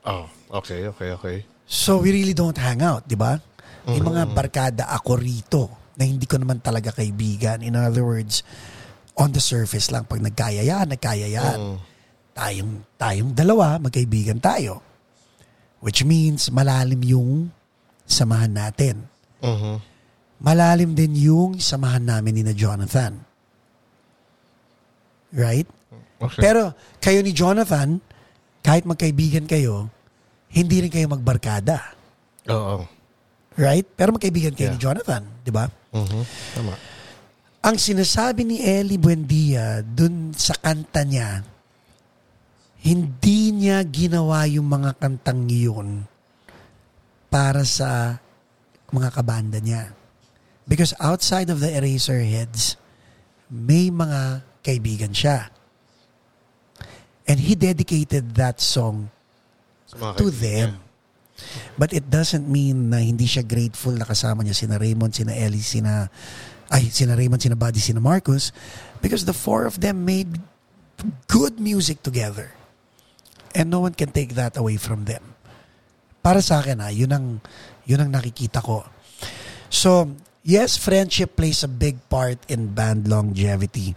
Oh, 0.04 0.28
okay, 0.60 0.86
okay, 0.90 1.10
okay. 1.16 1.36
So 1.64 2.04
we 2.04 2.12
really 2.12 2.36
don't 2.36 2.58
hang 2.58 2.84
out, 2.84 3.08
di 3.08 3.16
ba? 3.16 3.40
May 3.84 4.00
mga 4.00 4.32
barkada 4.32 4.88
ako 4.92 5.16
rito 5.16 5.62
na 5.96 6.04
hindi 6.08 6.24
ko 6.24 6.40
naman 6.40 6.60
talaga 6.60 6.92
kaibigan. 6.92 7.60
In 7.60 7.76
other 7.76 8.04
words, 8.04 8.44
on 9.16 9.32
the 9.32 9.40
surface 9.40 9.92
lang. 9.92 10.04
Pag 10.04 10.20
nagkayayaan, 10.20 10.96
nagkayayaan. 10.96 11.58
Mm. 11.60 11.78
Tayong, 12.34 12.82
tayong 12.98 13.30
dalawa, 13.30 13.78
magkaibigan 13.78 14.42
tayo. 14.42 14.82
Which 15.78 16.02
means 16.02 16.50
malalim 16.50 17.00
yung 17.06 17.54
samahan 18.04 18.50
natin. 18.50 19.06
Mhm. 19.38 19.78
Malalim 20.42 20.98
din 20.98 21.14
yung 21.14 21.62
samahan 21.62 22.02
namin 22.02 22.34
ni 22.34 22.42
na 22.42 22.50
Jonathan. 22.50 23.16
Right? 25.30 25.66
Okay. 26.18 26.40
Pero 26.42 26.74
kayo 26.98 27.22
ni 27.22 27.30
Jonathan, 27.30 28.02
kahit 28.60 28.82
magkaibigan 28.82 29.46
kayo, 29.46 29.90
hindi 30.50 30.82
rin 30.82 30.90
kayo 30.90 31.06
magbarkada. 31.10 31.94
Oo. 32.50 32.86
Right? 33.54 33.86
Pero 33.94 34.14
magkaibigan 34.14 34.54
kayo 34.58 34.74
Yeah. 34.74 34.76
ni 34.78 34.82
Jonathan, 34.82 35.22
di 35.42 35.50
ba? 35.54 35.70
Mhm. 35.94 36.22
Tama. 36.58 36.74
Ang 37.64 37.76
sinasabi 37.78 38.42
ni 38.44 38.56
Ellie 38.60 38.98
Buendia 39.00 39.80
dun 39.80 40.34
sa 40.34 40.52
kanta 40.58 41.06
niya, 41.06 41.40
hindi 42.84 43.48
niya 43.56 43.80
ginawa 43.88 44.44
yung 44.44 44.68
mga 44.68 45.00
kantang 45.00 45.48
yun 45.48 46.04
para 47.32 47.64
sa 47.64 48.20
mga 48.92 49.08
kabanda 49.08 49.56
niya. 49.56 49.96
Because 50.68 50.92
outside 51.00 51.48
of 51.48 51.64
the 51.64 51.72
Eraserheads, 51.72 52.76
may 53.48 53.88
mga 53.88 54.44
kaibigan 54.60 55.16
siya. 55.16 55.48
And 57.24 57.40
he 57.40 57.56
dedicated 57.56 58.36
that 58.36 58.60
song 58.60 59.08
to 60.20 60.28
them. 60.28 60.84
But 61.80 61.96
it 61.96 62.12
doesn't 62.12 62.44
mean 62.44 62.92
na 62.92 63.00
hindi 63.00 63.24
siya 63.24 63.48
grateful 63.48 63.96
na 63.96 64.04
kasama 64.04 64.44
niya 64.44 64.54
sina 64.54 64.76
Raymond, 64.76 65.16
sina 65.16 65.32
Ellie, 65.32 65.64
sina 65.64 66.12
ay 66.68 66.92
sina 66.92 67.16
Raymond, 67.16 67.40
sina 67.40 67.56
Buddy, 67.56 67.80
sina 67.80 68.00
Marcus 68.00 68.52
because 69.00 69.24
the 69.24 69.36
four 69.36 69.64
of 69.64 69.80
them 69.80 70.04
made 70.04 70.40
good 71.32 71.56
music 71.56 72.04
together. 72.04 72.52
And 73.54 73.70
no 73.70 73.86
one 73.86 73.94
can 73.94 74.10
take 74.10 74.34
that 74.34 74.58
away 74.58 74.76
from 74.76 75.06
them. 75.06 75.22
Para 76.24 76.42
sa 76.42 76.58
akin 76.58 76.82
ha, 76.82 76.90
yun 76.90 77.12
ang 77.14 77.26
yun 77.86 78.02
ang 78.02 78.10
nakikita 78.10 78.58
ko. 78.58 78.82
So, 79.70 80.10
yes, 80.42 80.74
friendship 80.74 81.38
plays 81.38 81.62
a 81.62 81.70
big 81.70 82.02
part 82.10 82.42
in 82.50 82.74
band 82.74 83.06
longevity. 83.06 83.94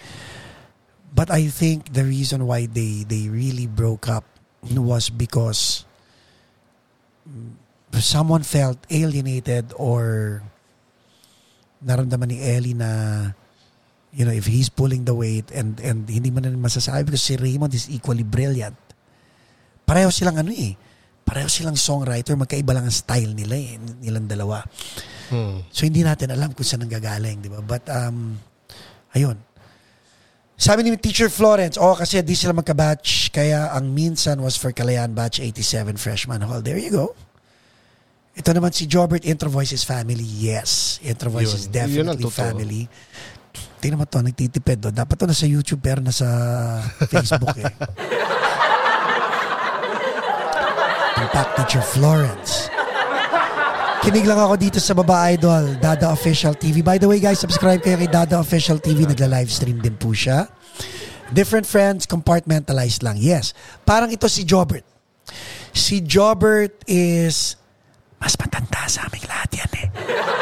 But 1.13 1.33
I 1.33 1.49
think 1.49 1.97
the 1.97 2.05
reason 2.05 2.45
why 2.45 2.69
they 2.69 3.01
they 3.01 3.25
really 3.31 3.65
broke 3.65 4.05
up 4.05 4.27
was 4.61 5.09
because 5.09 5.87
someone 7.97 8.43
felt 8.43 8.77
alienated 8.91 9.73
or 9.77 10.41
naramdaman 11.81 12.29
ni 12.33 12.37
Ellie 12.41 12.77
na 12.77 13.31
you 14.13 14.25
know 14.25 14.33
if 14.33 14.49
he's 14.49 14.69
pulling 14.69 15.05
the 15.05 15.13
weight 15.13 15.49
and 15.53 15.77
and 15.81 16.09
hindi 16.09 16.33
mo 16.33 16.41
na 16.41 16.49
masasabi 16.57 17.05
because 17.05 17.25
si 17.25 17.37
Raymond 17.37 17.73
is 17.73 17.89
equally 17.89 18.25
brilliant 18.25 18.75
pareho 19.87 20.11
silang 20.11 20.35
ano 20.35 20.51
eh 20.51 20.75
pareho 21.23 21.47
silang 21.47 21.79
songwriter 21.79 22.35
magkaiba 22.35 22.75
lang 22.75 22.85
ang 22.85 22.93
style 22.93 23.31
nila 23.31 23.55
eh 23.55 23.79
nilang 24.03 24.27
dalawa 24.27 24.61
Hmm. 25.27 25.59
So 25.75 25.83
hindi 25.83 26.07
natin 26.07 26.31
alam 26.31 26.55
kung 26.55 26.63
saan 26.63 26.87
nanggagaling, 26.87 27.43
di 27.43 27.51
ba? 27.51 27.59
But 27.59 27.83
um 27.91 28.39
ayun. 29.11 29.35
Sabi 30.55 30.87
ni 30.87 30.95
Teacher 30.95 31.27
Florence, 31.27 31.75
oh 31.75 31.93
kasi 31.93 32.23
di 32.23 32.31
sila 32.31 32.55
magka-batch 32.55 33.35
kaya 33.35 33.75
ang 33.75 33.91
minsan 33.91 34.39
was 34.39 34.55
for 34.55 34.71
Kalayan 34.71 35.11
Batch 35.11 35.43
87 35.43 35.99
Freshman 35.99 36.41
Hall. 36.47 36.63
There 36.63 36.79
you 36.79 36.89
go. 36.89 37.11
Ito 38.39 38.55
naman 38.55 38.71
si 38.71 38.87
Jobert 38.87 39.27
Intro 39.27 39.51
Voices 39.51 39.83
family. 39.83 40.23
Yes, 40.23 41.03
Intro 41.03 41.27
Voices 41.27 41.67
Yun. 41.67 41.75
Yun 41.75 41.75
definitely 41.75 42.25
totoo. 42.31 42.41
family. 42.47 42.81
Tingnan 43.83 43.99
mo 43.99 44.07
to, 44.07 44.23
nagtitipid 44.23 44.79
do. 44.79 44.89
Dapat 44.95 45.15
to 45.19 45.25
nasa 45.27 45.43
YouTube 45.43 45.83
pero 45.83 45.99
nasa 45.99 46.23
Facebook 47.11 47.51
eh. 47.59 47.67
Impact 51.17 51.51
Teacher 51.57 51.81
Florence. 51.81 52.69
Kinig 54.05 54.29
lang 54.29 54.37
ako 54.37 54.55
dito 54.55 54.77
sa 54.77 54.93
Baba 54.93 55.33
Idol, 55.33 55.81
Dada 55.81 56.13
Official 56.13 56.53
TV. 56.53 56.85
By 56.85 57.01
the 57.01 57.09
way 57.09 57.17
guys, 57.17 57.41
subscribe 57.41 57.81
kayo 57.81 57.97
kay 57.97 58.05
Dada 58.05 58.37
Official 58.37 58.77
TV. 58.77 59.09
Nagla-livestream 59.09 59.81
din 59.81 59.97
po 59.97 60.13
siya. 60.13 60.45
Different 61.33 61.65
friends, 61.65 62.05
compartmentalized 62.05 63.01
lang. 63.01 63.17
Yes. 63.17 63.57
Parang 63.81 64.13
ito 64.13 64.29
si 64.29 64.45
Jobert. 64.45 64.85
Si 65.73 66.05
Jobert 66.05 66.85
is 66.85 67.57
mas 68.21 68.37
matanda 68.37 68.85
sa 68.85 69.09
aming 69.09 69.25
lahat 69.29 69.49
yan 69.57 69.71
eh. 69.73 69.87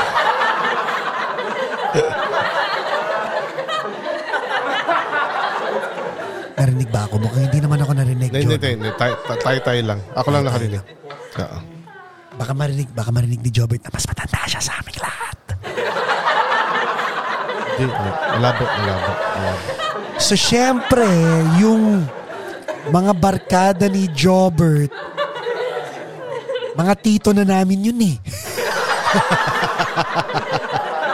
Narinig 6.56 6.90
ba 6.90 7.06
ako? 7.06 7.22
Mukhang 7.22 7.52
hindi 7.52 7.60
naman 7.62 7.78
ako 7.84 7.85
Hindi, 8.36 8.60
hindi, 8.60 8.69
hindi. 8.76 8.89
Tay- 9.00 9.63
tay- 9.63 9.86
lang. 9.86 10.04
Ako 10.12 10.28
lang 10.28 10.43
nakarinig. 10.43 10.84
Oo. 10.84 11.58
Baka 12.36 12.36
baka 12.36 12.52
marinig, 12.52 12.91
baka 12.91 13.15
marinig 13.15 13.39
ni 13.39 13.48
Jobert 13.48 13.80
na 13.80 13.95
mas 13.95 14.04
matanda 14.04 14.43
siya 14.43 14.60
sa 14.60 14.76
aming 14.84 15.00
lahat. 15.00 15.38
Hindi, 17.80 17.91
malabo, 18.36 18.63
malabo, 18.67 19.12
malabo. 19.39 19.67
So, 20.19 20.36
syempre, 20.36 21.08
yung 21.60 22.04
mga 22.91 23.12
barkada 23.15 23.88
ni 23.88 24.12
Jobert, 24.12 24.91
mga 26.76 26.93
tito 27.00 27.32
na 27.32 27.48
namin 27.48 27.88
yun 27.88 28.00
eh. 28.04 28.15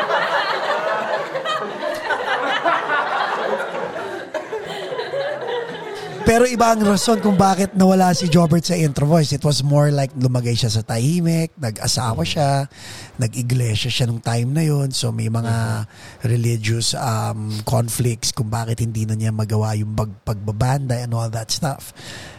Pero 6.32 6.48
iba 6.48 6.72
ang 6.72 6.80
rason 6.80 7.20
kung 7.20 7.36
bakit 7.36 7.76
nawala 7.76 8.16
si 8.16 8.32
Jobert 8.32 8.64
sa 8.64 8.80
intro 8.80 9.04
voice. 9.04 9.36
It 9.36 9.44
was 9.44 9.60
more 9.68 9.92
like 9.92 10.16
lumagay 10.16 10.56
siya 10.56 10.72
sa 10.72 10.80
tahimik, 10.80 11.52
nag-asawa 11.60 12.24
siya, 12.24 12.72
nag-iglesia 13.20 13.92
siya 13.92 14.08
nung 14.08 14.24
time 14.24 14.48
na 14.56 14.64
yon 14.64 14.96
So 14.96 15.12
may 15.12 15.28
mga 15.28 15.84
religious 16.24 16.96
um, 16.96 17.52
conflicts 17.68 18.32
kung 18.32 18.48
bakit 18.48 18.80
hindi 18.80 19.04
na 19.04 19.20
niya 19.20 19.36
magawa 19.36 19.76
yung 19.76 19.92
pag 19.92 20.08
pagbabanda 20.24 21.04
and 21.04 21.12
all 21.12 21.28
that 21.28 21.52
stuff. 21.52 21.92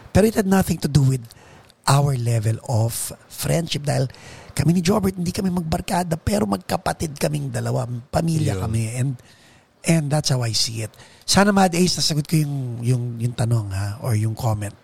Pero 0.09 0.24
it 0.24 0.40
had 0.40 0.48
nothing 0.48 0.81
to 0.81 0.88
do 0.88 1.05
with 1.05 1.28
our 1.85 2.16
level 2.16 2.64
of 2.72 2.96
friendship 3.28 3.85
dahil 3.85 4.09
kami 4.57 4.72
ni 4.72 4.81
Jobert 4.81 5.20
hindi 5.20 5.37
kami 5.37 5.52
magbarkada 5.52 6.16
pero 6.16 6.48
magkapatid 6.48 7.20
kaming 7.20 7.52
dalawa, 7.52 7.85
pamilya 8.09 8.57
Yun. 8.57 8.62
kami 8.64 8.83
and 8.96 9.20
and 9.87 10.11
that's 10.11 10.31
how 10.31 10.42
I 10.42 10.53
see 10.53 10.83
it. 10.83 10.90
Sana 11.23 11.53
Mad 11.53 11.75
Ace, 11.75 11.99
nasagot 11.99 12.27
ko 12.27 12.37
yung, 12.37 12.83
yung, 12.83 13.05
yung 13.18 13.35
tanong 13.35 13.71
ha, 13.73 13.99
or 14.03 14.14
yung 14.18 14.35
comment. 14.35 14.75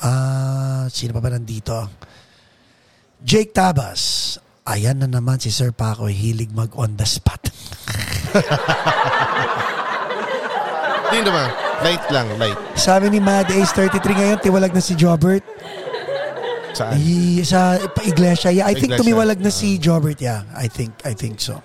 Ah, 0.00 0.86
sino 0.88 1.12
pa 1.12 1.20
ba 1.20 1.30
nandito? 1.32 1.74
Jake 3.22 3.50
Tabas. 3.50 4.34
Ayan 4.66 4.98
na 4.98 5.06
naman 5.06 5.38
si 5.38 5.54
Sir 5.54 5.70
Paco, 5.70 6.10
hilig 6.10 6.50
mag 6.50 6.74
on 6.74 6.98
the 6.98 7.06
spot. 7.06 7.38
Hindi 11.06 11.22
naman. 11.22 11.48
Light 11.86 12.04
lang, 12.10 12.26
light. 12.34 12.58
Sabi 12.74 13.06
ni 13.14 13.20
Mad 13.22 13.46
Ace 13.52 13.70
33 13.72 14.02
ngayon, 14.02 14.38
tiwalag 14.42 14.74
na 14.74 14.82
si 14.82 14.98
Jobert. 14.98 15.44
Saan? 16.76 16.98
I, 17.00 17.40
sa 17.40 17.78
pa- 17.88 18.04
iglesia. 18.04 18.52
Yeah, 18.52 18.68
I 18.68 18.74
think 18.76 18.92
Iglesia. 18.92 19.00
tumiwalag 19.06 19.40
na 19.40 19.48
si 19.48 19.78
Jobert. 19.80 20.20
Yeah, 20.20 20.44
I 20.52 20.68
think, 20.68 20.92
I 21.08 21.16
think 21.16 21.40
so. 21.40 21.62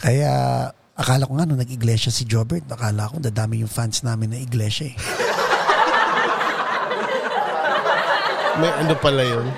Kaya, 0.00 0.72
akala 1.00 1.24
ko 1.24 1.32
nga 1.40 1.48
nung 1.48 1.56
nag-iglesia 1.56 2.12
si 2.12 2.28
Jobert, 2.28 2.68
akala 2.68 3.08
ko 3.08 3.16
dadami 3.16 3.64
yung 3.64 3.72
fans 3.72 4.04
namin 4.04 4.36
na 4.36 4.38
iglesia 4.38 4.92
eh. 4.92 4.96
May 8.60 8.68
ano 8.76 8.92
pala 9.00 9.24
yun? 9.24 9.48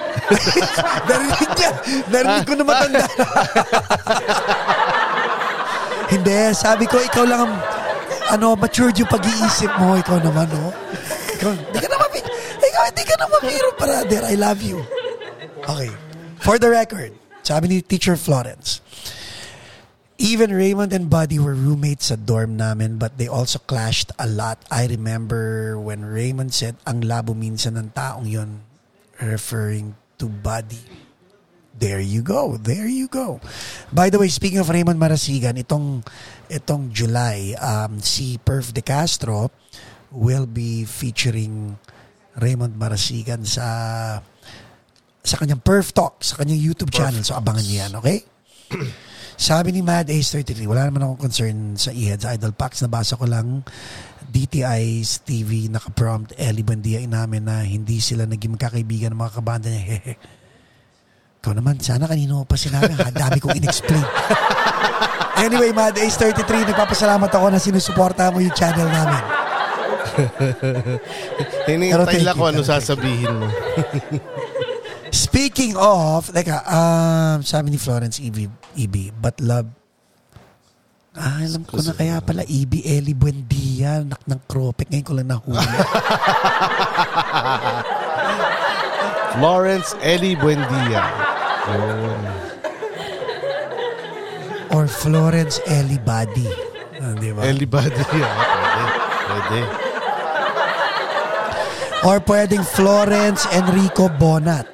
Narinig 1.10 1.50
niya. 1.58 1.72
Narinig 2.06 2.46
ko 2.46 2.54
na 2.54 2.62
matanda. 2.62 3.02
Hindi, 6.12 6.54
sabi 6.54 6.86
ko, 6.86 7.02
ikaw 7.02 7.26
lang 7.26 7.50
ang, 7.50 7.54
ano, 8.36 8.54
matured 8.54 8.94
yung 9.00 9.08
pag-iisip 9.10 9.72
mo. 9.80 9.96
Ikaw 9.98 10.22
naman, 10.22 10.46
no? 10.52 10.70
Ikaw, 11.40 11.50
hindi 11.56 11.78
ka 11.80 11.88
na 11.88 11.96
mapiro. 11.96 12.28
Ikaw, 12.60 12.82
hindi 12.92 13.04
ka 13.08 13.14
na 13.16 13.26
mapiro, 13.32 13.68
brother. 13.80 14.20
I 14.28 14.36
love 14.36 14.60
you. 14.60 14.84
Okay. 15.64 15.88
For 16.44 16.60
the 16.60 16.68
record, 16.68 17.16
sabi 17.40 17.72
ni 17.72 17.80
Teacher 17.80 18.20
Florence, 18.20 18.84
Even 20.22 20.54
Raymond 20.54 20.94
and 20.94 21.10
Buddy 21.10 21.42
were 21.42 21.58
roommates 21.58 22.14
sa 22.14 22.16
dorm 22.16 22.54
namin 22.54 22.94
but 22.94 23.18
they 23.18 23.26
also 23.26 23.58
clashed 23.58 24.14
a 24.22 24.30
lot. 24.30 24.62
I 24.70 24.86
remember 24.86 25.74
when 25.82 26.06
Raymond 26.06 26.54
said, 26.54 26.78
ang 26.86 27.02
labo 27.02 27.34
minsan 27.34 27.74
ng 27.74 27.90
taong 27.90 28.30
yon 28.30 28.62
referring 29.18 29.98
to 30.22 30.30
Buddy. 30.30 30.78
There 31.74 31.98
you 31.98 32.22
go. 32.22 32.54
There 32.54 32.86
you 32.86 33.10
go. 33.10 33.42
By 33.90 34.14
the 34.14 34.22
way, 34.22 34.30
speaking 34.30 34.62
of 34.62 34.70
Raymond 34.70 35.02
Marasigan, 35.02 35.58
itong 35.58 36.06
itong 36.46 36.94
July, 36.94 37.58
um, 37.58 37.98
si 37.98 38.38
Perf 38.38 38.70
De 38.70 38.78
Castro 38.78 39.50
will 40.14 40.46
be 40.46 40.86
featuring 40.86 41.82
Raymond 42.38 42.78
Marasigan 42.78 43.42
sa 43.42 43.66
sa 45.26 45.34
kanyang 45.34 45.66
Perf 45.66 45.90
Talk, 45.90 46.22
sa 46.22 46.38
kanyang 46.38 46.62
YouTube 46.62 46.94
channel. 46.94 47.26
So 47.26 47.34
abangan 47.34 47.66
niyo 47.66 47.76
yan, 47.82 47.92
okay? 47.98 48.22
Sabi 49.36 49.74
ni 49.74 49.80
Mad 49.80 50.08
Ace 50.12 50.38
33, 50.38 50.68
wala 50.68 50.88
naman 50.88 51.02
akong 51.02 51.28
concern 51.28 51.74
sa 51.74 51.90
e-heads 51.90 52.28
idol 52.28 52.54
packs. 52.54 52.84
Nabasa 52.84 53.18
ko 53.18 53.26
lang 53.26 53.66
DTI's 54.32 55.20
TV 55.28 55.68
naka-prompt 55.68 56.32
Ellie 56.40 56.64
Buendia 56.64 57.04
inamin 57.04 57.44
na 57.44 57.60
hindi 57.60 58.00
sila 58.00 58.24
naging 58.24 58.56
magkakaibigan 58.56 59.12
ng 59.12 59.20
mga 59.20 59.32
kabanda 59.36 59.68
niya. 59.68 59.84
Hehe. 59.84 60.14
Ikaw 61.42 61.52
naman, 61.58 61.82
sana 61.82 62.06
kanino 62.06 62.46
pa 62.46 62.54
sinabi. 62.54 62.94
Ha, 62.94 63.10
dami 63.10 63.42
kong 63.42 63.58
in-explain. 63.58 63.98
anyway, 65.44 65.74
Mad 65.74 65.98
Ace 65.98 66.14
33, 66.14 66.70
nagpapasalamat 66.70 67.26
ako 67.34 67.46
na 67.50 67.58
sinusuporta 67.58 68.30
mo 68.30 68.38
yung 68.38 68.54
channel 68.54 68.86
namin. 68.86 69.22
Hinihintay 71.68 72.22
lang 72.22 72.38
kung 72.38 72.54
ano 72.54 72.62
sasabihin 72.62 73.42
mo. 73.42 73.50
Speaking 75.10 75.74
of, 75.76 76.30
teka, 76.30 76.62
um, 76.62 77.42
sabi 77.42 77.74
ni 77.74 77.78
Florence 77.82 78.22
EB, 78.22 78.46
EB, 78.76 79.12
but 79.20 79.36
love, 79.40 79.68
ah, 81.16 81.40
alam 81.44 81.62
ko 81.68 81.80
na 81.80 81.92
kaya 81.92 82.20
pala, 82.24 82.42
EB 82.48 82.82
Eli 82.84 83.12
Buendia, 83.12 84.04
nak 84.04 84.24
ng 84.24 84.40
Kropek, 84.48 84.88
ngayon 84.88 85.06
ko 85.06 85.12
lang 85.16 85.28
nahuli. 85.28 85.60
Lawrence 89.42 89.96
Eli 90.04 90.36
Buendia. 90.36 91.02
Yun. 91.72 92.24
Or 94.72 94.84
Florence 94.88 95.60
Eli 95.68 95.96
Badi. 96.00 96.48
Ah, 97.00 97.12
di 97.16 97.32
ba? 97.32 97.40
Eli 97.44 97.64
Buendia. 97.64 98.28
Pwede. 98.28 98.84
Pwede. 99.28 99.60
Or 102.02 102.18
pwedeng 102.18 102.66
Florence 102.66 103.46
Enrico 103.54 104.10
Bonat. 104.10 104.66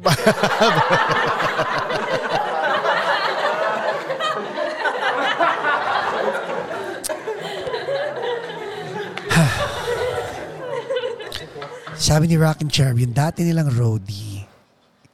Sabi 12.00 12.32
ni 12.32 12.40
Rockin' 12.40 12.72
Cherub, 12.72 12.96
yung 12.96 13.12
dati 13.12 13.44
nilang 13.44 13.68
roadie, 13.76 14.40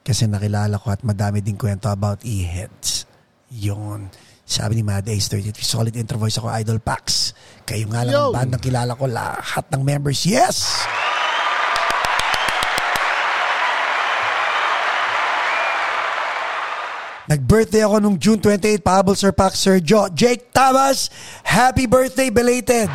kasi 0.06 0.30
nakilala 0.30 0.78
ko 0.78 0.94
at 0.94 1.02
madami 1.02 1.42
din 1.42 1.58
kwento 1.58 1.90
about 1.90 2.22
e-heads. 2.22 3.10
Yun. 3.50 4.06
Sabi 4.46 4.78
ni 4.78 4.86
Mad 4.86 5.02
Ace 5.10 5.26
33, 5.26 5.66
solid 5.66 5.94
intro 5.98 6.14
voice 6.14 6.38
ako, 6.38 6.46
Idol 6.46 6.78
Pax. 6.78 7.34
Kayo 7.66 7.90
nga 7.90 8.06
lang 8.06 8.14
ang 8.14 8.30
Yo! 8.30 8.38
bandang 8.38 8.62
kilala 8.62 8.94
ko, 8.94 9.10
lahat 9.10 9.66
ng 9.74 9.82
members. 9.82 10.22
Yes! 10.30 10.86
Nag-birthday 17.26 17.82
ako 17.82 17.98
nung 17.98 18.14
June 18.22 18.38
28, 18.38 18.86
pahabol 18.86 19.18
Sir 19.18 19.34
Pax, 19.34 19.58
Sir 19.58 19.82
Joe. 19.82 20.06
Jake 20.14 20.54
Tabas, 20.54 21.10
happy 21.42 21.90
birthday 21.90 22.30
belated! 22.30 22.86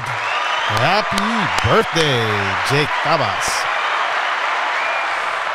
Happy 0.80 1.28
birthday, 1.68 2.24
Jake 2.72 2.94
Tabas. 3.04 3.71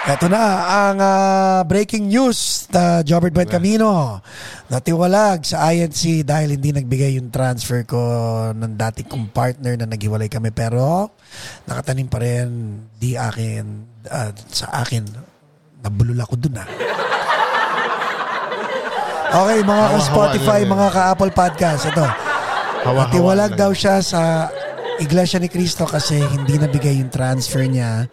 Ito 0.06 0.30
na 0.30 0.42
ang 0.70 1.02
ah, 1.02 1.66
breaking 1.66 2.06
news 2.06 2.70
na 2.70 3.02
Jobert 3.02 3.34
Buen 3.34 3.50
Camino. 3.50 4.22
Natiwalag 4.70 5.42
sa 5.42 5.74
INC 5.74 6.22
dahil 6.22 6.54
hindi 6.54 6.70
nagbigay 6.70 7.18
yung 7.18 7.34
transfer 7.34 7.82
ko 7.82 7.98
ng 8.54 8.78
dati 8.78 9.02
kong 9.02 9.34
partner 9.34 9.74
na 9.74 9.90
naghiwalay 9.90 10.30
kami 10.30 10.54
pero 10.54 11.10
nakatanim 11.66 12.06
pa 12.06 12.22
rin 12.22 12.78
di 12.94 13.18
akin 13.18 13.64
ah, 14.06 14.30
sa 14.46 14.86
akin 14.86 15.02
nabulol 15.82 16.22
ako 16.22 16.38
dun 16.38 16.54
ah. 16.62 16.68
Okay, 19.26 19.58
mga 19.66 19.86
ka-Spotify, 19.90 20.60
mga 20.62 20.88
ka-Apple 20.94 21.34
Podcast, 21.34 21.82
ito. 21.90 22.06
Natiwalag 22.86 23.58
daw 23.58 23.74
siya 23.74 23.98
sa 23.98 24.46
Iglesia 24.96 25.36
ni 25.36 25.52
Cristo 25.52 25.84
kasi 25.84 26.16
hindi 26.16 26.56
nabigay 26.56 26.96
yung 27.04 27.12
transfer 27.12 27.68
niya 27.68 28.08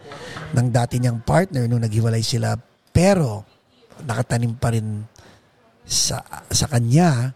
ng 0.52 0.68
dati 0.68 1.00
niyang 1.00 1.24
partner 1.24 1.64
nung 1.64 1.80
naghiwalay 1.80 2.20
sila. 2.20 2.52
Pero 2.92 3.40
nakatanim 4.04 4.52
pa 4.60 4.68
rin 4.68 5.00
sa, 5.88 6.20
sa 6.52 6.66
kanya 6.68 7.32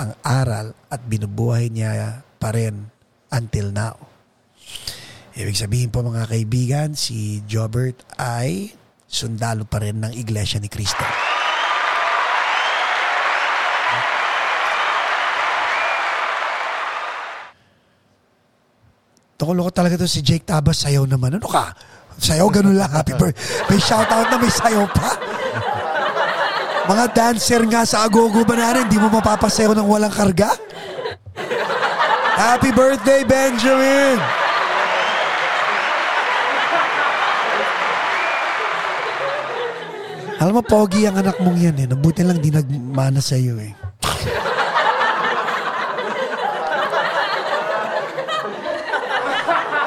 ang 0.00 0.16
aral 0.24 0.72
at 0.88 1.00
binubuhay 1.04 1.68
niya 1.68 2.24
pa 2.40 2.56
rin 2.56 2.88
until 3.36 3.68
now. 3.68 3.96
Ibig 5.36 5.60
sabihin 5.60 5.92
po 5.92 6.00
mga 6.00 6.30
kaibigan, 6.30 6.96
si 6.96 7.44
Jobert 7.44 8.00
ay 8.16 8.72
sundalo 9.04 9.68
pa 9.68 9.84
rin 9.84 10.00
ng 10.00 10.16
Iglesia 10.16 10.56
ni 10.56 10.72
Cristo. 10.72 11.33
Tukulo 19.44 19.68
ko 19.68 19.72
talaga 19.76 20.00
to 20.00 20.08
si 20.08 20.24
Jake 20.24 20.48
Tabas. 20.48 20.80
Sayaw 20.80 21.04
naman. 21.04 21.36
Ano 21.36 21.44
ka? 21.44 21.76
Sayaw, 22.16 22.48
ganun 22.48 22.80
lang. 22.80 22.88
Happy 22.88 23.12
birthday. 23.12 23.36
May 23.68 23.76
shoutout 23.76 24.32
na 24.32 24.40
may 24.40 24.48
sayaw 24.48 24.88
pa. 24.88 25.20
Mga 26.88 27.04
dancer 27.12 27.60
nga 27.68 27.84
sa 27.84 28.08
Agogo 28.08 28.40
Banana, 28.40 28.88
hindi 28.88 28.96
mo 28.96 29.12
mapapasayaw 29.12 29.76
ng 29.76 29.84
walang 29.84 30.16
karga? 30.16 30.48
Happy 32.40 32.72
birthday, 32.72 33.20
Benjamin! 33.28 34.16
Alam 40.40 40.56
mo, 40.56 40.62
pogi 40.64 41.04
ang 41.04 41.20
anak 41.20 41.36
mong 41.44 41.60
yan 41.60 41.76
eh. 41.84 41.86
Nabuti 41.92 42.24
lang 42.24 42.40
di 42.40 42.48
nagmana 42.48 43.20
sa 43.20 43.36
iyo 43.36 43.60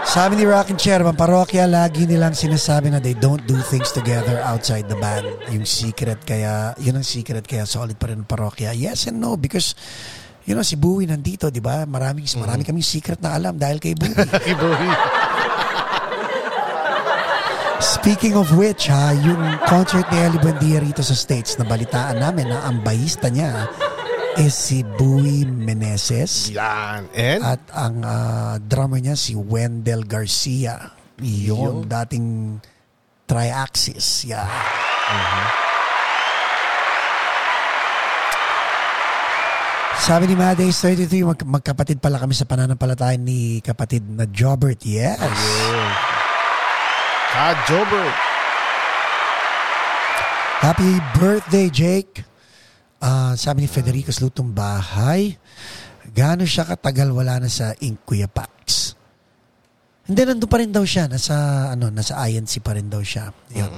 eh. 0.07 0.11
Sabi 0.15 0.39
ni 0.39 0.47
Rockin' 0.47 0.79
Chair, 0.79 1.03
ang 1.03 1.19
parokya, 1.19 1.67
lagi 1.67 2.07
nilang 2.07 2.31
sinasabi 2.31 2.87
na 2.87 3.03
they 3.03 3.11
don't 3.11 3.43
do 3.43 3.59
things 3.67 3.91
together 3.91 4.39
outside 4.39 4.87
the 4.87 4.95
band. 4.95 5.27
Yung 5.51 5.67
secret 5.67 6.23
kaya, 6.23 6.71
yun 6.79 6.95
ang 6.95 7.03
secret 7.03 7.43
kaya 7.43 7.67
solid 7.67 7.99
pa 7.99 8.07
rin 8.07 8.23
ang 8.23 8.29
parokya. 8.29 8.71
Yes 8.71 9.11
and 9.11 9.19
no, 9.19 9.35
because 9.35 9.75
you 10.47 10.55
know, 10.55 10.63
si 10.63 10.79
Bowie 10.79 11.11
nandito, 11.11 11.51
di 11.51 11.59
ba? 11.59 11.83
Maraming, 11.83 12.23
marami 12.39 12.63
kaming 12.63 12.87
secret 12.87 13.19
na 13.19 13.35
alam 13.35 13.59
dahil 13.59 13.83
kay 13.83 13.99
Bowie. 13.99 14.15
Kay 14.47 14.55
Bowie. 14.55 14.95
Speaking 17.77 18.39
of 18.39 18.47
which, 18.55 18.87
ha, 18.87 19.11
yung 19.11 19.59
concert 19.67 20.07
ni 20.07 20.17
Ellie 20.23 20.39
Buendia 20.39 20.79
rito 20.79 21.03
sa 21.03 21.11
States, 21.11 21.59
nabalitaan 21.59 22.23
namin 22.23 22.47
na 22.47 22.63
ang 22.63 22.79
bahista 22.79 23.27
niya 23.27 23.67
is 24.38 24.53
si 24.53 24.85
Bowie 24.85 25.45
Meneses. 25.45 26.53
Yan. 26.53 27.09
And? 27.13 27.41
At 27.41 27.61
ang 27.73 28.05
ah, 28.05 28.55
drummer 28.61 29.01
niya 29.01 29.17
si 29.17 29.33
Wendell 29.33 30.05
Garcia. 30.05 30.93
Yun, 31.17 31.89
dating 31.89 32.61
tri-axis. 33.25 34.29
Yeah. 34.29 34.45
Sabi 39.97 40.29
ni 40.29 40.35
Madays 40.38 40.77
33, 40.79 41.25
mag- 41.25 41.49
magkapatid 41.59 41.97
pala 41.97 42.21
kami 42.21 42.38
sa 42.38 42.45
pananampalataya 42.45 43.17
ni 43.17 43.59
kapatid 43.65 44.05
na 44.05 44.29
Jobert. 44.29 44.79
Yes. 44.85 45.19
Ah, 47.33 47.57
Jobert. 47.65 48.15
Happy 50.63 51.01
birthday, 51.17 51.67
Jake. 51.69 52.23
Ah, 52.97 53.37
sabi 53.37 53.65
ni 53.65 53.69
Federico 53.69 54.09
Lutong 54.17 54.49
Bahay, 54.49 55.37
gaano 56.09 56.43
siya 56.49 56.65
katagal 56.65 57.13
wala 57.13 57.37
na 57.45 57.49
sa 57.49 57.77
Ink 57.77 58.01
Kuya 58.09 58.25
Pax? 58.25 58.97
Hindi, 60.07 60.23
nandun 60.23 60.47
pa 60.47 60.57
rin 60.63 60.71
daw 60.71 60.87
siya. 60.87 61.11
Nasa, 61.11 61.67
ano, 61.75 61.91
nasa 61.91 62.15
INC 62.31 62.63
pa 62.63 62.73
rin 62.73 62.87
daw 62.87 63.03
siya. 63.03 63.27
Yun. 63.51 63.71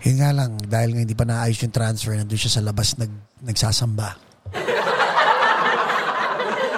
Yun 0.00 0.16
nga 0.16 0.30
lang, 0.32 0.56
dahil 0.64 0.96
nga 0.96 1.00
hindi 1.04 1.12
pa 1.12 1.28
naayos 1.28 1.60
yung 1.60 1.76
transfer, 1.76 2.16
nandun 2.16 2.40
siya 2.40 2.56
sa 2.56 2.64
labas 2.64 2.96
nag, 2.96 3.12
nagsasamba. 3.44 4.16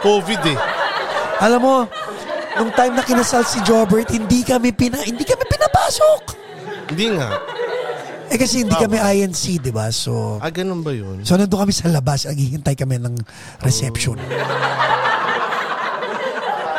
COVID 0.02 0.42
eh. 0.50 0.58
Alam 1.40 1.60
mo, 1.62 1.76
nung 2.58 2.72
time 2.74 2.98
na 2.98 3.06
kinasal 3.06 3.46
si 3.46 3.62
Jobert, 3.62 4.10
hindi 4.10 4.42
kami 4.42 4.74
pina, 4.74 5.00
hindi 5.00 5.22
kami 5.22 5.44
pinapasok. 5.46 6.22
Hindi 6.90 7.06
nga. 7.14 7.30
Eh 8.30 8.38
kasi 8.38 8.62
hindi 8.62 8.72
kami 8.72 8.94
INC, 8.96 9.58
di 9.58 9.70
ba? 9.70 9.90
So, 9.90 10.38
Ah, 10.38 10.48
ganun 10.48 10.80
ba 10.80 10.94
yun? 10.94 11.20
so 11.20 11.34
nandun 11.34 11.58
kami 11.60 11.74
sa 11.74 11.90
labas, 11.90 12.24
naghihintay 12.24 12.74
kami 12.74 12.96
ng 12.96 13.18
reception. 13.58 14.14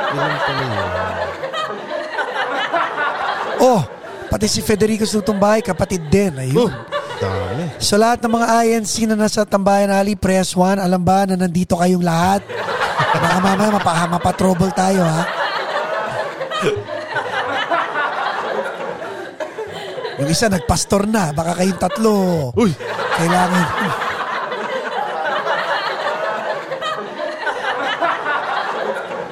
Ganun 0.08 0.38
pala 0.39 0.64
yun. 0.64 0.89
Oh, 3.62 3.82
pati 4.26 4.47
si 4.47 4.60
Federico 4.60 5.04
Sutumbay, 5.04 5.62
kapatid 5.62 6.08
din. 6.08 6.34
Oh, 6.34 6.41
Ayun. 6.66 6.72
dami. 7.20 7.64
So 7.78 7.93
lahat 7.95 8.24
ng 8.24 8.32
mga 8.32 8.47
INC 8.66 9.06
na 9.06 9.16
nasa 9.20 9.43
Tambayan 9.43 9.91
Ali, 9.91 10.16
press 10.16 10.56
1, 10.56 10.80
alam 10.80 10.97
ba 10.97 11.28
na 11.28 11.36
nandito 11.36 11.76
kayong 11.76 12.02
lahat? 12.02 12.41
Baka 13.14 13.38
mamaya 13.38 13.70
mapa, 13.70 14.08
mapa-trouble 14.08 14.72
tayo 14.72 15.04
ha. 15.04 15.22
Yung 20.22 20.30
isa 20.30 20.54
nagpastor 20.54 21.10
na, 21.10 21.34
baka 21.34 21.58
kayong 21.58 21.82
tatlo. 21.82 22.54
Uy, 22.54 22.70
Kailangan. 23.18 23.66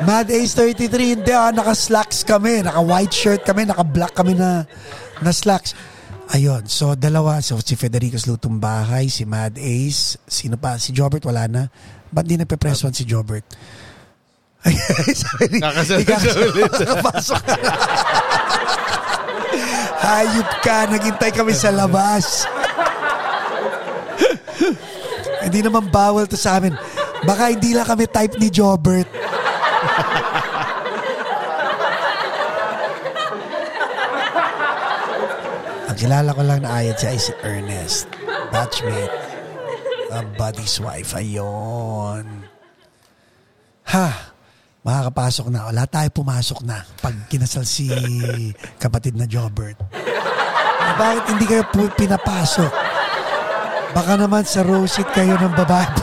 Mad 0.09 0.33
Ace 0.33 0.57
33, 0.57 1.21
hindi 1.21 1.29
ah, 1.29 1.53
naka-slacks 1.53 2.25
kami, 2.25 2.65
naka-white 2.65 3.13
shirt 3.13 3.45
kami, 3.45 3.69
naka-black 3.69 4.17
kami 4.17 4.33
na, 4.33 4.65
na 5.21 5.29
slacks. 5.29 5.77
Ayun, 6.33 6.65
so 6.65 6.97
dalawa, 6.97 7.37
so 7.45 7.61
si 7.61 7.77
Federico 7.77 8.17
Lutong 8.25 8.57
Bahay, 8.57 9.13
si 9.13 9.29
Mad 9.29 9.61
Ace, 9.61 10.17
sino 10.25 10.57
pa? 10.57 10.81
Si 10.81 10.89
Jobert 10.89 11.21
wala 11.29 11.45
na. 11.45 11.69
Ba't 12.09 12.25
di 12.25 12.41
nagpe-press 12.41 12.89
one 12.89 12.97
si 12.97 13.05
Jobert? 13.05 13.45
Ay, 14.65 14.73
sabi 15.13 15.45
ni, 15.53 15.61
Nakasal. 15.61 16.01
Hayop 19.99 20.49
ka, 20.63 20.87
naghintay 20.87 21.31
kami 21.35 21.51
sa 21.51 21.75
labas. 21.75 22.47
hindi 25.43 25.59
naman 25.59 25.91
bawal 25.91 26.23
to 26.23 26.39
sa 26.39 26.59
amin. 26.59 26.71
Baka 27.27 27.51
hindi 27.51 27.75
lang 27.75 27.83
kami 27.83 28.07
type 28.07 28.39
ni 28.39 28.47
Jobert. 28.47 29.09
Ang 35.89 35.97
kilala 35.99 36.31
ko 36.31 36.41
lang 36.47 36.63
na 36.63 36.79
ayat 36.79 36.95
siya 36.95 37.11
ay 37.11 37.19
si 37.19 37.33
Ernest. 37.43 38.07
Batchmate. 38.55 39.15
A 40.15 40.23
buddy's 40.39 40.79
wife. 40.79 41.11
Ayun. 41.11 42.47
Ha? 43.89 44.28
Makakapasok 44.79 45.51
na. 45.51 45.67
Wala 45.67 45.83
tayo 45.85 46.07
pumasok 46.09 46.63
na 46.63 46.81
pag 46.97 47.11
kinasal 47.27 47.67
si 47.67 47.91
kapatid 48.79 49.19
na 49.19 49.27
Jobert. 49.27 49.75
Eh, 49.91 50.93
bakit 50.95 51.23
hindi 51.29 51.45
kayo 51.45 51.63
pu- 51.67 51.91
pinapasok? 51.93 52.71
Baka 53.89 54.13
naman 54.15 54.45
sa 54.45 54.61
rosit 54.61 55.09
kayo 55.11 55.35
ng 55.35 55.53
babae 55.57 55.87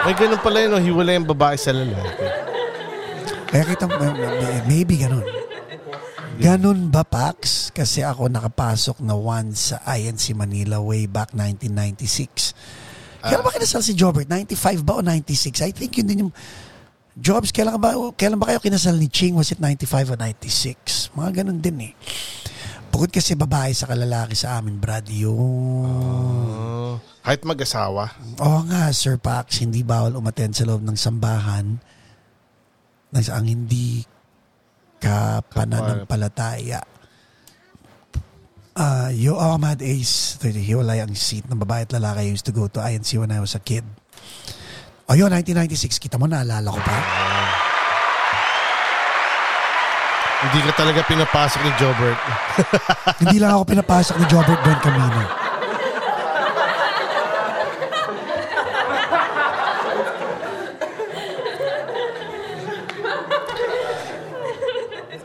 May 0.00 0.14
ganun 0.16 0.40
pala 0.40 0.58
yun, 0.64 0.72
oh, 0.74 0.82
hiwalay 0.82 1.20
ang 1.20 1.28
babae 1.28 1.60
sa 1.60 1.76
lalaki. 1.76 2.24
Kaya 3.46 3.62
kita, 3.68 3.84
may- 3.86 4.16
maybe 4.66 4.96
ganun. 4.96 5.22
Ganun 6.40 6.88
ba, 6.88 7.04
Pax? 7.04 7.68
Kasi 7.68 8.00
ako 8.00 8.32
nakapasok 8.32 9.04
na 9.04 9.12
once 9.12 9.76
sa 9.76 9.84
INC 9.84 10.32
Manila 10.32 10.80
way 10.80 11.04
back 11.04 11.36
1996. 11.36 12.56
Kailan 13.20 13.44
ba 13.44 13.52
kinasal 13.52 13.84
si 13.84 13.92
Jobert? 13.92 14.24
95 14.24 14.80
ba 14.80 14.96
o 14.96 15.04
96? 15.04 15.60
I 15.60 15.72
think 15.76 15.92
yun 16.00 16.08
din 16.08 16.20
yung... 16.26 16.34
Jobs, 17.20 17.52
kailan 17.52 17.76
ba, 17.76 17.92
kailan 18.16 18.40
ba 18.40 18.48
kayo 18.48 18.64
kinasal 18.64 18.96
ni 18.96 19.12
Ching? 19.12 19.36
Was 19.36 19.52
it 19.52 19.60
95 19.60 20.14
o 20.14 20.18
96? 20.18 21.12
Mga 21.12 21.44
ganun 21.44 21.60
din 21.60 21.92
eh. 21.92 21.94
Bukod 22.88 23.12
kasi 23.12 23.36
babae 23.36 23.76
sa 23.76 23.84
kalalaki 23.84 24.32
sa 24.32 24.56
amin, 24.56 24.80
Brad, 24.80 25.04
yung... 25.12 25.84
Oh, 25.84 26.96
kahit 27.20 27.44
mag-asawa. 27.44 28.16
Oo 28.40 28.64
nga, 28.66 28.88
Sir 28.96 29.20
Pax, 29.20 29.60
hindi 29.60 29.84
bawal 29.84 30.16
umattend 30.16 30.56
sa 30.56 30.64
loob 30.64 30.80
ng 30.82 30.96
sambahan 30.96 31.76
na 33.12 33.20
ang 33.30 33.46
hindi 33.46 34.02
ka 35.00 35.40
pananampalataya. 35.48 36.84
Ah, 38.76 39.10
yo 39.10 39.34
oh, 39.34 39.58
Mad 39.58 39.82
Ace, 39.82 40.38
hiwalay 40.40 41.02
ang 41.02 41.12
seat 41.16 41.48
ng 41.50 41.58
babae 41.58 41.88
at 41.88 41.92
lalaki. 41.96 42.22
I 42.22 42.30
used 42.30 42.46
to 42.46 42.54
go 42.54 42.70
to 42.70 42.78
INC 42.80 43.18
when 43.18 43.32
I 43.34 43.40
was 43.42 43.56
a 43.56 43.60
kid. 43.60 43.82
O 45.10 45.18
yun, 45.18 45.32
1996, 45.34 45.98
kita 45.98 46.20
mo, 46.20 46.30
naalala 46.30 46.70
ko 46.70 46.78
pa. 46.78 46.96
Hindi 50.40 50.58
ka 50.70 50.72
talaga 50.72 51.00
pinapasok 51.04 51.60
ni 51.66 51.70
Jobert. 51.76 52.20
hindi 53.20 53.36
lang 53.42 53.58
ako 53.58 53.62
pinapasok 53.68 54.16
ni 54.22 54.24
Jobert 54.30 54.60
Bon 54.64 54.78
Camino. 54.80 55.39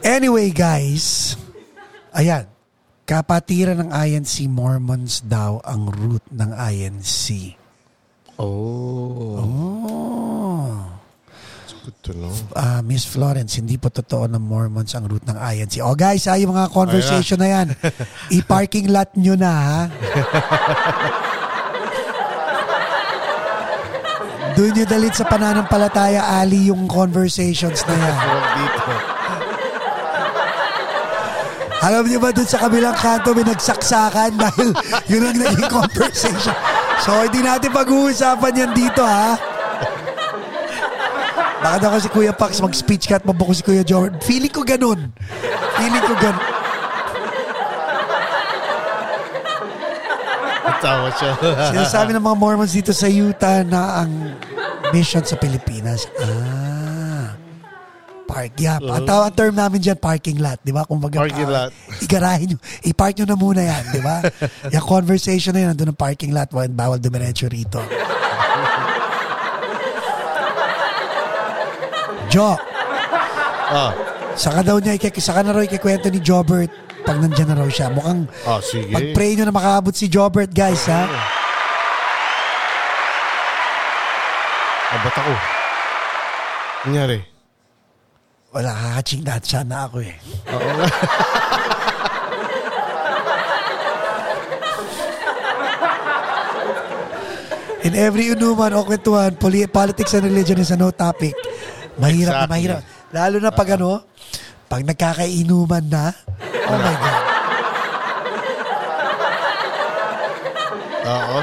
Anyway, 0.05 0.53
guys, 0.53 1.33
ayan, 2.13 2.45
kapatiran 3.09 3.81
ng 3.81 3.89
INC 3.89 4.45
Mormons 4.45 5.25
daw 5.25 5.57
ang 5.65 5.89
root 5.89 6.21
ng 6.29 6.53
INC. 6.53 7.57
Oh. 8.37 9.41
Oh. 9.41 10.77
Good 11.89 11.97
to 12.05 12.13
know. 12.13 12.29
Ah, 12.53 12.85
Miss 12.85 13.01
Florence, 13.09 13.57
hindi 13.57 13.81
po 13.81 13.89
totoo 13.89 14.29
na 14.29 14.37
Mormons 14.37 14.93
ang 14.93 15.09
root 15.09 15.25
ng 15.25 15.41
INC. 15.41 15.81
Oh 15.81 15.97
guys, 15.97 16.29
ay 16.29 16.45
yung 16.45 16.53
mga 16.53 16.69
conversation 16.69 17.41
na 17.41 17.49
yan. 17.49 17.73
I-parking 18.29 18.93
lot 18.93 19.09
nyo 19.17 19.33
na 19.33 19.53
ha. 19.57 19.89
Doon 24.53 24.69
nyo 24.69 24.85
dalit 24.85 25.17
sa 25.17 25.25
pananampalataya, 25.25 26.29
Ali, 26.29 26.69
yung 26.69 26.85
conversations 26.85 27.81
na 27.89 27.95
yan. 27.97 28.15
Dito. 28.53 29.14
Alam 31.85 32.09
niyo 32.09 32.17
ba 32.17 32.33
doon 32.33 32.49
sa 32.49 32.57
kabilang 32.57 32.97
kanto 32.97 33.37
may 33.37 33.45
nagsaksakan 33.45 34.33
dahil 34.41 34.73
yun 35.05 35.29
ang 35.29 35.37
naging 35.37 35.69
conversation. 35.69 36.55
So 37.05 37.21
hindi 37.21 37.45
natin 37.45 37.69
pag-uusapan 37.69 38.53
yan 38.57 38.71
dito 38.73 39.05
ha. 39.05 39.37
Baka 41.61 41.77
daw 41.81 41.97
si 42.01 42.09
Kuya 42.09 42.33
Pax 42.33 42.61
mag-speech 42.61 43.09
ka 43.09 43.21
at 43.21 43.25
mabuko 43.25 43.53
si 43.53 43.61
Kuya 43.61 43.85
Jordan. 43.85 44.17
Feeling 44.21 44.53
ko 44.53 44.65
ganun. 44.65 45.13
Feeling 45.77 46.05
ko 46.05 46.13
ganun. 46.17 46.45
Tawa 50.85 51.09
siya. 51.17 51.31
Sinasabi 51.73 52.13
ng 52.13 52.21
mga 52.21 52.37
Mormons 52.37 52.73
dito 52.73 52.93
sa 52.93 53.09
Utah 53.09 53.65
na 53.65 54.05
ang 54.05 54.37
mission 54.93 55.25
sa 55.25 55.33
Pilipinas. 55.37 56.05
Ah. 56.21 56.64
Park, 58.35 58.51
yeah. 58.59 58.83
Ang 58.83 59.07
tawag 59.07 59.31
term 59.31 59.55
namin 59.55 59.79
dyan, 59.79 59.95
parking 59.95 60.43
lot. 60.43 60.59
Di 60.59 60.75
ba? 60.75 60.83
Kung 60.83 60.99
baga, 60.99 61.23
Parking 61.23 61.47
lot. 61.47 61.71
Igarahin 62.03 62.51
nyo. 62.51 62.57
I-park 62.83 63.15
nyo 63.15 63.25
na 63.31 63.37
muna 63.39 63.63
yan. 63.63 63.83
Di 63.95 64.01
ba? 64.03 64.19
yung 64.75 64.83
conversation 64.83 65.55
na 65.55 65.63
yun, 65.63 65.69
nandun 65.71 65.95
ang 65.95 65.99
parking 65.99 66.35
lot. 66.35 66.51
Bawal, 66.51 66.67
bawal 66.67 66.99
dumiretso 66.99 67.47
rito. 67.47 67.79
Jo, 72.27 72.59
Ah, 73.65 73.91
saka 74.37 74.61
daw 74.61 74.77
niya, 74.77 74.99
saka 75.17 75.41
na 75.41 75.55
raw 75.55 75.63
ikikwento 75.65 76.11
ni 76.13 76.21
Jobert 76.21 76.69
pag 77.01 77.17
nandyan 77.17 77.49
na 77.49 77.57
raw 77.57 77.69
siya. 77.71 77.89
Mukhang 77.89 78.29
ah 78.45 78.61
sige. 78.61 78.93
pag-pray 78.93 79.33
nyo 79.33 79.49
na 79.49 79.55
makaabot 79.55 79.95
si 79.95 80.05
Jobert, 80.05 80.53
guys, 80.53 80.85
ha? 80.85 81.09
Ah, 84.93 84.99
ba't 85.01 85.15
ako? 85.17 85.33
Nangyari? 86.85 87.34
Wala, 88.55 88.71
kakaching 88.71 89.27
na. 89.27 89.35
Sana 89.43 89.83
ako 89.83 89.99
eh. 89.99 90.15
Oo. 90.47 90.71
In 97.85 97.93
every 97.93 98.33
inuman 98.33 98.73
o 98.73 98.81
kwentuhan, 98.81 99.37
poli- 99.37 99.69
politics 99.69 100.17
and 100.17 100.25
religion 100.25 100.57
is 100.57 100.73
a 100.73 100.77
no 100.77 100.89
topic. 100.89 101.37
Mahirap 102.01 102.33
na 102.33 102.37
Exactly. 102.41 102.49
mahirap. 102.49 102.81
Lalo 103.13 103.37
na 103.37 103.51
pag 103.53 103.69
ano, 103.77 104.01
pag 104.65 104.81
nagkakainuman 104.81 105.85
na, 105.85 106.09
oh 106.65 106.77
my 106.81 106.95
God. 106.97 107.23
Oo. 111.05 111.37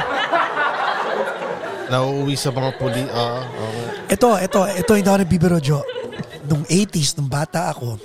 Nauuwi 1.87 2.35
sa 2.35 2.51
mga 2.51 2.71
puli. 2.75 3.05
Oo. 3.07 3.39
oo. 3.39 3.81
Ito, 4.11 4.29
ito, 4.43 4.61
ito, 4.67 4.93
hindi 4.99 5.07
ako 5.07 5.19
nagbibiro, 5.23 5.59
Jo. 5.63 5.79
Nung 6.53 6.69
80s, 6.69 7.17
nung 7.17 7.33
bata 7.33 7.73
ako, 7.73 7.97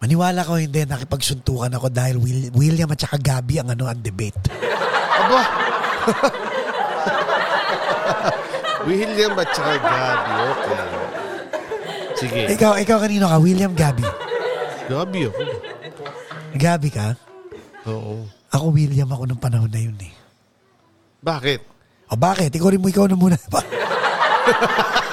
maniwala 0.00 0.40
ko 0.48 0.56
hindi, 0.56 0.80
nakipagsuntukan 0.88 1.68
ako 1.76 1.92
dahil 1.92 2.16
Will- 2.16 2.48
William 2.56 2.88
at 2.88 3.04
saka 3.04 3.20
Gabi 3.20 3.60
ang 3.60 3.68
ano, 3.68 3.84
ang 3.84 4.00
debate. 4.00 4.48
Aba! 5.20 5.42
William 8.88 9.36
at 9.36 9.50
saka 9.52 9.76
Gabi. 9.76 10.32
Okay. 10.40 10.80
Sige. 12.16 12.42
Ikaw, 12.56 12.80
ikaw 12.80 12.96
kanino 13.04 13.28
ka? 13.28 13.36
William, 13.44 13.76
Gabi. 13.76 14.08
Gabi 14.88 15.28
ako. 15.28 15.40
Gabi 16.56 16.88
ka? 16.88 17.12
Oo. 17.92 18.24
Ako 18.56 18.72
William 18.72 19.12
ako 19.12 19.28
nung 19.28 19.42
panahon 19.42 19.68
na 19.68 19.84
yun 19.84 20.00
eh. 20.00 20.16
Bakit? 21.20 21.60
O 22.08 22.16
bakit? 22.16 22.56
Ikaw 22.56 22.72
rin 22.72 22.80
mo, 22.80 22.88
ikaw 22.88 23.04
na 23.04 23.20
muna. 23.20 23.36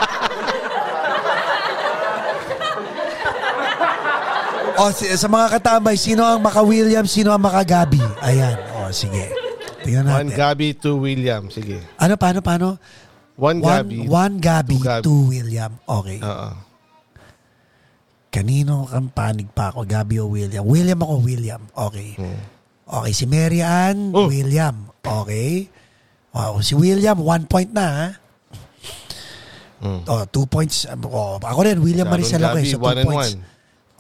o 4.81 4.89
si- 4.89 5.13
sa 5.13 5.27
mga 5.27 5.47
katambay, 5.51 5.93
sino 5.93 6.23
ang 6.23 6.39
maka 6.39 6.59
William, 6.59 7.05
sino 7.05 7.29
ang 7.29 7.39
maka 7.39 7.61
Gabi? 7.61 8.01
Ayan. 8.19 8.57
O 8.79 8.89
sige. 8.89 9.29
Tingnan 9.81 10.05
One 10.05 10.29
natin. 10.29 10.35
Gabi, 10.35 10.67
two 10.73 10.97
William. 10.97 11.45
Sige. 11.47 11.81
ano, 11.95 12.13
paano, 12.15 12.39
paano? 12.39 12.67
One 13.35 13.57
Gabi. 13.59 14.05
One, 14.05 14.09
one 14.09 14.35
Gabi, 14.37 14.75
two 14.75 14.83
Gabi. 14.83 15.03
two 15.03 15.21
William. 15.27 15.71
Okay. 15.83 16.17
Oo. 16.19 16.49
Kanino 18.31 18.87
kang 18.87 19.11
panig 19.11 19.51
pa 19.51 19.69
ako? 19.69 19.83
Gabi 19.83 20.15
o 20.17 20.29
William? 20.29 20.63
William 20.63 20.99
ako, 20.99 21.15
William. 21.19 21.61
Okay. 21.67 22.15
Hmm. 22.15 22.39
Okay, 22.87 23.11
si 23.11 23.25
Mary 23.25 23.59
Ann, 23.59 24.11
Oh. 24.11 24.27
William. 24.27 24.87
Okay. 24.97 25.67
Wow, 26.31 26.63
si 26.63 26.71
William, 26.73 27.19
one 27.19 27.43
point 27.43 27.71
na 27.71 27.85
ha. 27.87 28.07
Mm. 29.81 30.01
Oh, 30.05 30.23
two 30.29 30.45
points. 30.45 30.85
Oh, 30.87 31.41
ako 31.41 31.59
rin, 31.65 31.81
William 31.81 32.05
Sharon 32.05 32.21
Maricel 32.21 32.41
ako 32.45 32.55
eh. 32.55 32.65
So, 32.65 32.77
two 32.77 32.85
one 32.85 32.99
points. 33.01 33.31
one. 33.33 33.50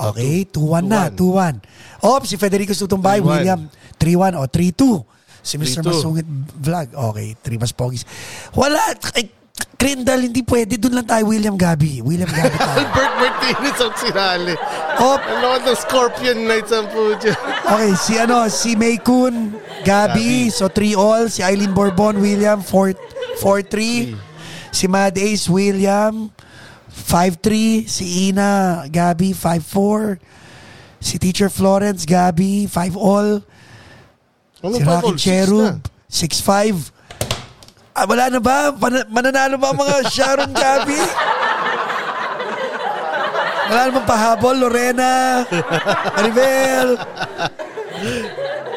Okay, 0.09 0.45
two- 0.45 0.65
2-1 0.65 0.83
na, 0.83 1.01
2-1. 1.07 1.61
2-1. 1.61 2.01
Oh, 2.01 2.17
si 2.23 2.33
Federico 2.35 2.73
Sutumbay, 2.73 3.19
3-1. 3.19 3.27
William, 3.27 3.59
3-1 3.95 4.33
o 4.35 4.43
3-2. 4.45 5.05
Si 5.41 5.57
Mr. 5.57 5.81
3-2. 5.81 5.85
Masungit 5.85 6.27
Vlog. 6.55 6.87
Okay, 7.13 7.27
3 7.37 7.57
mas 7.57 7.71
pogis. 7.71 8.05
Wala, 8.51 8.77
ay, 9.13 9.29
Krindal, 9.77 10.21
hindi 10.21 10.41
pwede. 10.41 10.77
Doon 10.77 11.01
lang 11.01 11.07
tayo, 11.09 11.25
William 11.29 11.57
Gabi. 11.57 12.01
William 12.01 12.29
Gabi 12.29 12.53
tayo. 12.61 12.85
Albert 12.85 13.13
Martinez 13.17 13.77
ang 13.77 13.95
sinali. 13.97 14.53
oh, 14.97 15.17
Ano 15.17 15.57
ng 15.57 15.77
Scorpion 15.77 16.37
Knights 16.45 16.69
ang 16.69 16.85
puja. 16.89 17.33
Okay, 17.65 17.91
si 17.97 18.13
ano, 18.17 18.45
si 18.45 18.77
May 18.77 19.01
Kun, 19.01 19.57
Gabi, 19.81 20.49
Gabi. 20.49 20.53
so 20.53 20.69
3 20.69 20.93
all. 20.93 21.29
Si 21.29 21.41
Eileen 21.41 21.73
Bourbon, 21.73 22.17
William, 22.17 22.61
4 22.61 22.93
4-3. 23.41 24.13
Si 24.71 24.85
Mad 24.85 25.17
Ace, 25.17 25.49
William, 25.49 26.29
5-3. 26.91 27.87
Si 27.87 28.29
Ina, 28.29 28.83
Gabi, 28.87 29.31
5-4. 29.33 30.19
Si 31.01 31.17
Teacher 31.17 31.49
Florence, 31.49 32.05
Gabi, 32.05 32.67
5 32.67 32.95
all. 32.95 33.41
Ano 34.61 34.75
si 34.77 34.83
Rocky 34.85 35.13
Cherub, 35.17 35.81
na. 35.81 35.81
6-5. 36.11 36.93
Ah, 37.97 38.05
wala 38.05 38.29
na 38.29 38.39
ba? 38.39 38.69
Pan- 38.71 39.09
mananalo 39.09 39.57
ba 39.57 39.73
mga 39.73 40.05
Sharon 40.13 40.53
Gabi? 40.53 40.99
Wala 43.71 43.81
namang 43.87 44.07
pahabol, 44.07 44.55
Lorena, 44.59 45.43
Maribel. 46.13 46.99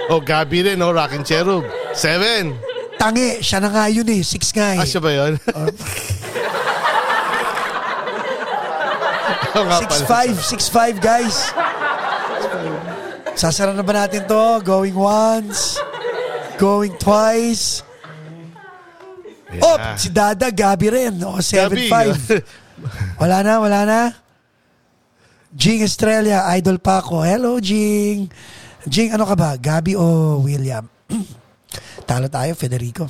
Oh, 0.07 0.23
Gabi 0.23 0.63
rin, 0.63 0.79
no? 0.79 0.95
Rockin' 0.95 1.27
Cherub. 1.27 1.67
Seven. 1.93 2.55
Tangi, 2.95 3.43
siya 3.43 3.59
na 3.59 3.69
nga 3.75 3.91
yun 3.91 4.07
eh. 4.07 4.23
Six 4.23 4.55
nga 4.55 4.79
eh. 4.79 4.81
Ah, 4.81 4.87
siya 4.87 5.03
ba 5.03 5.11
yun? 5.11 5.35
Oo 9.55 9.65
nga 9.65 9.79
pala. 9.85 10.35
6'5", 10.35 10.99
6'5", 10.99 10.99
guys. 11.01 11.37
Sasara 13.35 13.75
na 13.75 13.83
ba 13.83 14.07
natin 14.07 14.23
to? 14.25 14.63
Going 14.63 14.95
once, 14.95 15.79
going 16.57 16.95
twice. 16.97 17.83
Oh, 19.63 19.79
Yeah. 19.79 19.95
si 19.95 20.11
Dada, 20.11 20.51
Gabi 20.51 20.87
rin. 20.91 21.15
Oh, 21.23 21.39
Gabi. 21.39 21.87
7'5". 21.87 22.43
Wala 23.23 23.39
na, 23.43 23.63
wala 23.63 23.81
na. 23.87 24.01
Jing 25.55 25.87
Estrella, 25.87 26.51
idol 26.59 26.83
pa 26.83 26.99
ako. 26.99 27.23
Hello, 27.23 27.63
Jing. 27.63 28.27
Jing, 28.85 29.15
ano 29.15 29.23
ka 29.23 29.39
ba? 29.39 29.55
Gabi 29.55 29.95
o 29.95 30.39
William? 30.43 30.83
Talo 32.11 32.27
tayo, 32.27 32.59
Federico. 32.59 33.07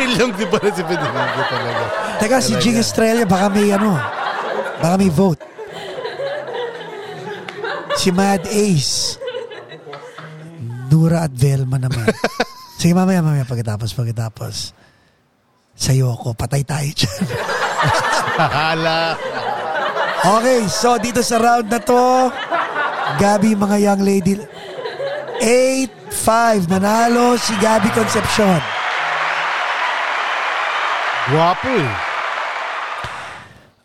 William, 0.00 0.30
di 0.32 0.46
ba 0.48 0.56
na 0.56 0.70
si 0.76 0.82
Federico 0.82 1.42
talaga? 1.52 1.84
Teka, 2.16 2.36
si. 2.40 2.52
Jing 2.56 2.80
Estrella, 2.80 3.28
baka 3.28 3.52
may 3.52 3.68
ano, 3.68 3.92
baka 4.80 4.94
may 4.96 5.12
vote. 5.12 5.40
Si 8.00 8.08
Mad 8.08 8.48
Ace. 8.48 9.20
Nura 10.88 11.28
at 11.28 11.32
Velma 11.36 11.76
naman. 11.76 12.08
Sige, 12.80 12.96
mamaya, 12.96 13.20
mamaya, 13.20 13.44
pagkatapos, 13.44 13.92
pagkatapos. 13.92 14.72
Sa'yo 15.76 16.16
ko, 16.16 16.32
patay 16.32 16.64
tayo 16.64 16.88
dyan. 16.96 17.24
Hala. 18.40 19.16
okay, 20.24 20.64
so 20.68 20.96
dito 20.96 21.20
sa 21.20 21.36
round 21.40 21.68
na 21.68 21.80
to, 21.80 22.32
Gabi, 23.20 23.52
mga 23.52 23.76
young 23.84 24.00
lady, 24.00 24.32
8-5, 25.44 26.68
nanalo 26.72 27.36
si 27.36 27.52
Gabi 27.60 27.92
Concepcion. 27.92 28.79
Guwapo 31.28 31.68
eh. 31.68 31.90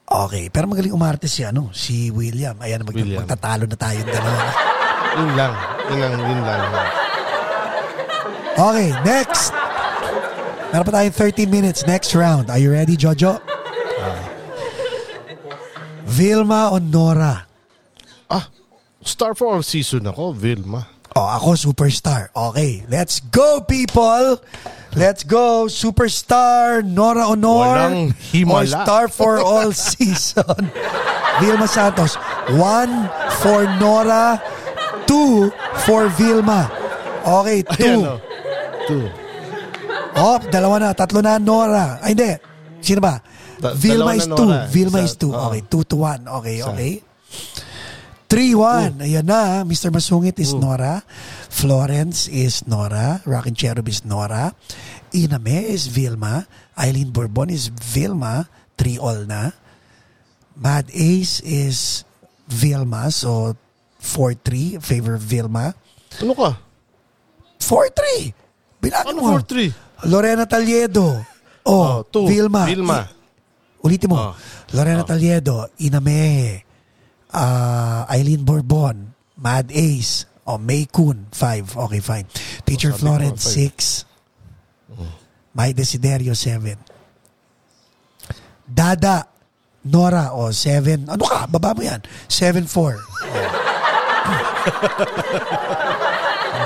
Okay, 0.06 0.48
pero 0.48 0.70
magaling 0.70 0.94
umarte 0.96 1.28
si 1.28 1.44
ano, 1.44 1.74
si 1.76 2.08
William. 2.10 2.56
Ayan, 2.62 2.86
mag- 2.86 2.96
William. 2.96 3.20
magtatalo 3.20 3.68
na 3.68 3.76
tayo 3.76 4.00
dalawa. 4.06 4.44
Yun 5.20 5.32
lang. 5.36 5.54
Yun 5.86 5.98
lang, 6.00 6.14
yun 6.20 6.40
lang. 6.44 6.62
Okay, 8.56 8.88
next. 9.04 9.52
Meron 10.72 10.86
pa 10.88 10.94
tayong 10.94 11.16
13 11.16 11.48
minutes. 11.48 11.84
Next 11.84 12.12
round. 12.16 12.48
Are 12.52 12.60
you 12.60 12.72
ready, 12.72 12.96
Jojo? 12.96 13.40
Vilma 16.06 16.72
o 16.72 16.80
Nora? 16.80 17.44
Ah, 18.28 18.48
Star 19.04 19.36
for 19.36 19.56
all 19.56 19.64
season 19.64 20.08
ako, 20.08 20.32
Vilma. 20.32 20.88
Oh, 21.16 21.32
ako 21.32 21.56
superstar. 21.56 22.28
Okay, 22.36 22.84
let's 22.92 23.24
go 23.32 23.64
people. 23.64 24.36
Let's 24.96 25.24
go 25.24 25.72
superstar 25.72 26.84
Nora 26.84 27.32
Honor. 27.32 27.56
Walang 27.56 28.00
himala. 28.32 28.84
star 28.84 29.08
for 29.08 29.40
all 29.40 29.72
season. 29.96 30.44
Vilma 31.40 31.72
Santos. 31.72 32.20
One 32.60 33.08
for 33.40 33.64
Nora. 33.80 34.44
Two 35.08 35.56
for 35.88 36.12
Vilma. 36.20 36.68
Okay, 37.24 37.64
two. 37.64 37.96
Ayan, 37.96 38.12
oh. 38.12 38.20
Two. 38.84 39.08
Oh, 40.20 40.36
dalawa 40.52 40.84
na. 40.84 40.90
Tatlo 40.92 41.24
na 41.24 41.40
Nora. 41.40 42.00
Ay, 42.04 42.12
hindi. 42.12 42.32
Sino 42.84 43.00
ba? 43.00 43.24
Da- 43.64 43.72
Vilma 43.72 44.20
is 44.20 44.28
two. 44.28 44.36
Nora. 44.36 44.68
Vilma 44.68 45.00
Isa- 45.00 45.08
is 45.08 45.14
two. 45.16 45.32
Okay, 45.32 45.62
two 45.72 45.84
to 45.88 45.96
one. 45.96 46.28
Okay, 46.44 46.60
okay. 46.60 47.00
3-1. 48.36 49.00
Ayan 49.00 49.24
na. 49.24 49.64
Mr. 49.64 49.88
Masungit 49.88 50.36
is 50.44 50.52
Nora. 50.52 51.00
Florence 51.48 52.28
is 52.28 52.68
Nora. 52.68 53.24
Rockin' 53.24 53.56
Cherub 53.56 53.88
is 53.88 54.04
Nora. 54.04 54.52
Iname 55.16 55.72
is 55.72 55.88
Vilma. 55.88 56.44
Eileen 56.76 57.16
Bourbon 57.16 57.48
is 57.48 57.72
Vilma. 57.72 58.44
3 58.76 59.00
all 59.00 59.24
na. 59.24 59.56
Mad 60.52 60.92
Ace 60.92 61.40
is 61.48 62.04
Vilma. 62.52 63.08
So, 63.08 63.56
4-3. 64.04 64.84
Favor 64.84 65.16
Vilma. 65.16 65.72
Ano 66.20 66.36
ka? 66.36 66.60
4-3. 67.64 68.36
Bilangin 68.84 69.16
Ano 69.16 69.20
mo. 69.24 69.40
4-3? 69.40 70.12
Lorena 70.12 70.44
Taliedo. 70.44 71.24
Oh, 71.64 71.72
Oh, 71.72 71.96
two. 72.04 72.28
Vilma. 72.28 72.68
Vilma. 72.68 73.08
I- 73.08 73.16
ulitin 73.80 74.12
mo. 74.12 74.20
Oh. 74.20 74.32
Lorena 74.76 75.02
Oh. 75.02 75.08
Taliedo, 75.08 75.72
Inamehe, 75.80 76.65
uh, 77.36 78.08
Eileen 78.08 78.48
Bourbon, 78.48 79.12
Mad 79.36 79.68
Ace, 79.76 80.26
oh, 80.48 80.58
May 80.58 80.88
Kun, 80.88 81.28
5. 81.32 81.78
Okay, 81.92 82.00
fine. 82.00 82.26
Teacher 82.64 82.96
ko, 82.96 82.98
Florence, 82.98 83.44
five. 83.44 83.76
6. 83.76 84.06
May 85.56 85.74
Desiderio, 85.76 86.36
7. 86.36 86.76
Dada, 88.66 89.28
Nora, 89.86 90.32
oh, 90.34 90.52
7. 90.52 91.12
Ano 91.12 91.24
ka? 91.28 91.46
Baba 91.52 91.76
mo 91.76 91.84
yan. 91.84 92.02
7-4. 92.32 92.98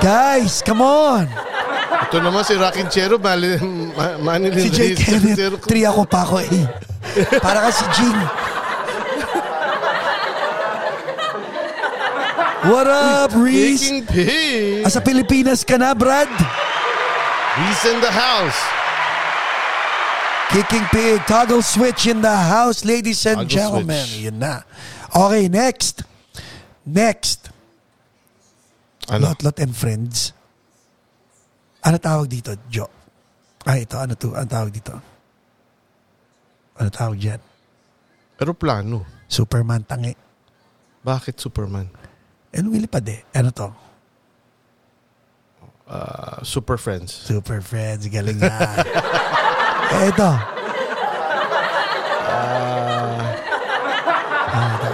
Guys, 0.00 0.62
come 0.64 0.80
on! 0.80 1.28
Ito 2.08 2.24
naman 2.24 2.40
si 2.42 2.56
Rockin' 2.56 2.88
Chero, 2.88 3.20
Manilin 3.20 4.64
Si 4.64 4.70
Jay. 4.72 4.96
Kenneth, 4.96 5.36
Chero. 5.36 5.60
3 5.60 5.90
ako 5.92 6.08
pa 6.08 6.24
ako 6.24 6.40
eh. 6.40 6.64
Para 7.38 7.68
ka 7.68 7.70
si 7.70 7.84
Jing. 8.00 8.16
What 12.60 12.86
up, 12.86 13.32
Reese? 13.32 13.80
Kicking 13.80 14.04
pig. 14.04 14.84
Ah, 14.84 14.92
sa 14.92 15.00
Pilipinas 15.00 15.64
ka 15.64 15.80
na, 15.80 15.96
Brad? 15.96 16.28
He's 17.56 17.82
in 17.88 18.04
the 18.04 18.12
house. 18.12 18.60
Kicking 20.52 20.84
pig, 20.92 21.24
toggle 21.24 21.64
switch 21.64 22.04
in 22.04 22.20
the 22.20 22.28
house, 22.36 22.84
ladies 22.84 23.24
and 23.24 23.48
Toggle 23.48 23.54
gentlemen. 23.54 24.04
switch. 24.04 24.28
Yun 24.28 24.36
na. 24.36 24.60
Okay, 25.08 25.48
next. 25.48 26.04
Next. 26.84 27.48
Ano? 29.08 29.32
Lot 29.32 29.40
Lot 29.40 29.56
and 29.58 29.72
Friends. 29.72 30.36
Ano 31.80 31.96
tawag 31.96 32.28
dito, 32.28 32.52
Jo? 32.68 32.92
Ah, 33.64 33.80
ito. 33.80 33.96
Ano 33.96 34.12
to? 34.20 34.36
Ano 34.36 34.44
tawag 34.44 34.68
dito? 34.68 34.94
Ano 36.76 36.88
tawag 36.92 37.16
dyan? 37.16 37.40
Aeroplano. 38.36 39.08
Superman 39.24 39.80
tangi. 39.88 40.12
Bakit 41.00 41.40
Superman? 41.40 41.88
Eh, 42.50 42.60
lumilipad 42.62 43.06
eh. 43.08 43.22
Ano 43.34 43.50
to? 43.54 43.68
Uh, 45.90 46.42
Super 46.42 46.76
Friends. 46.78 47.10
Super 47.14 47.60
Friends. 47.62 48.06
Galing 48.06 48.38
nga. 48.38 48.50
eh, 49.94 50.10
ito. 50.10 50.30
Ah, 54.50 54.70
ito. 54.78 54.90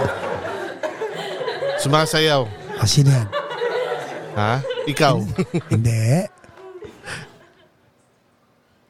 Sumasayaw. 1.81 2.41
Ah, 2.77 2.85
sino 2.89 3.09
yan? 3.13 3.27
Ha? 4.37 4.61
Ikaw. 4.85 5.15
Hindi. 5.73 6.25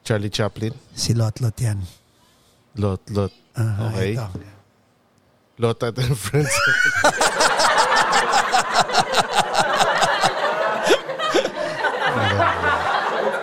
Charlie 0.04 0.32
Chaplin. 0.32 0.72
Si 0.92 1.12
Lot 1.12 1.40
Lot 1.40 1.56
yan. 1.60 1.80
Lot, 2.76 3.04
Lot. 3.12 3.32
Ah, 3.56 3.92
Okay. 3.92 4.16
Ito. 4.16 4.28
Lot 5.58 5.82
at 5.82 5.98
and 5.98 6.16
Friends. 6.24 6.52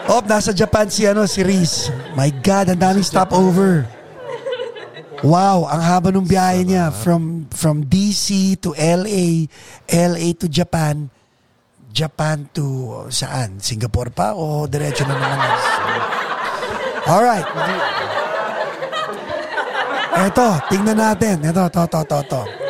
Oh, 0.06 0.22
nasa 0.22 0.54
Japan 0.54 0.86
si 0.88 1.04
ano, 1.04 1.26
si 1.28 1.42
Reese. 1.44 1.90
My 2.14 2.30
God, 2.30 2.72
ang 2.72 2.80
daming 2.80 3.04
stopover. 3.04 3.84
Wow, 5.26 5.66
ang 5.66 5.82
haba 5.82 6.14
ng 6.14 6.24
biyahe 6.24 6.62
niya 6.62 6.94
from 6.94 7.50
from 7.50 7.84
DC 7.84 8.56
to 8.62 8.78
LA, 8.78 9.50
LA 9.90 10.38
to 10.38 10.46
Japan, 10.46 11.10
Japan 11.90 12.46
to 12.54 13.08
saan? 13.10 13.58
Singapore 13.58 14.14
pa 14.14 14.38
o 14.38 14.70
diretso 14.70 15.04
na 15.04 15.20
naman? 15.20 15.52
All 17.12 17.24
right. 17.26 17.48
Eto, 20.16 20.48
tingnan 20.72 20.96
natin. 20.96 21.44
Ito, 21.44 21.68
to, 21.68 21.84
to, 21.92 22.02
to, 22.08 22.20
to. 22.30 22.65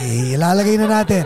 Ilalagay 0.00 0.76
na 0.76 1.00
natin. 1.00 1.24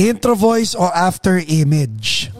Intro 0.00 0.32
voice 0.32 0.72
o 0.72 0.88
after 0.88 1.36
image? 1.44 2.32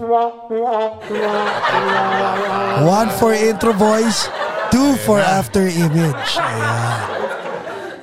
One 2.81 3.11
for 3.21 3.37
intro 3.37 3.77
voice, 3.77 4.31
two 4.73 4.97
for 5.05 5.21
after 5.21 5.69
image. 5.69 6.41
Ayan. 6.41 6.99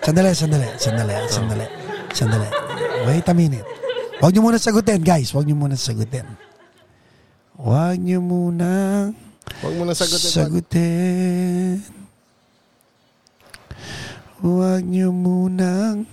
Sandali, 0.08 0.32
sandali, 0.32 0.68
sandali, 0.80 1.14
sandali, 1.28 1.66
sandali. 2.16 2.48
Wait 3.10 3.28
a 3.28 3.34
minute. 3.36 3.66
Huwag 4.22 4.32
niyo 4.34 4.42
muna 4.46 4.56
sagutin, 4.62 5.02
guys. 5.04 5.34
Huwag 5.36 5.44
niyo 5.50 5.58
muna 5.60 5.76
sagutin. 5.76 6.24
Huwag 7.60 7.98
niyo 8.00 8.22
muna 8.24 9.10
Huwag 9.62 9.74
mo 9.76 9.84
na 9.90 9.94
sagutin. 9.98 10.32
sagutin. 10.32 11.82
Huwag 14.38 14.86
niyo 14.86 15.10
munang 15.10 16.06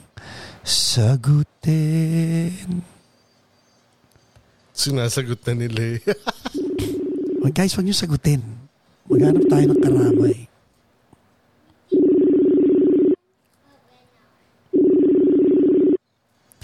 sagutin. 0.64 1.60
Sinasagot 4.72 5.44
na 5.44 5.52
nila 5.52 6.00
eh. 6.00 6.00
Wag 7.44 7.52
guys, 7.52 7.76
huwag 7.76 7.84
niyo 7.84 7.92
sagutin. 7.92 8.40
Maghanap 9.04 9.44
tayo 9.52 9.64
ng 9.68 9.80
karamay. 9.84 10.48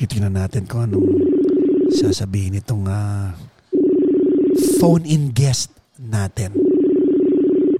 Titingnan 0.00 0.32
natin 0.32 0.64
kung 0.64 0.88
anong 0.88 1.12
sasabihin 1.92 2.56
itong 2.56 2.88
ah, 2.88 3.36
phone-in 4.80 5.28
guest 5.36 5.76
natin 6.00 6.56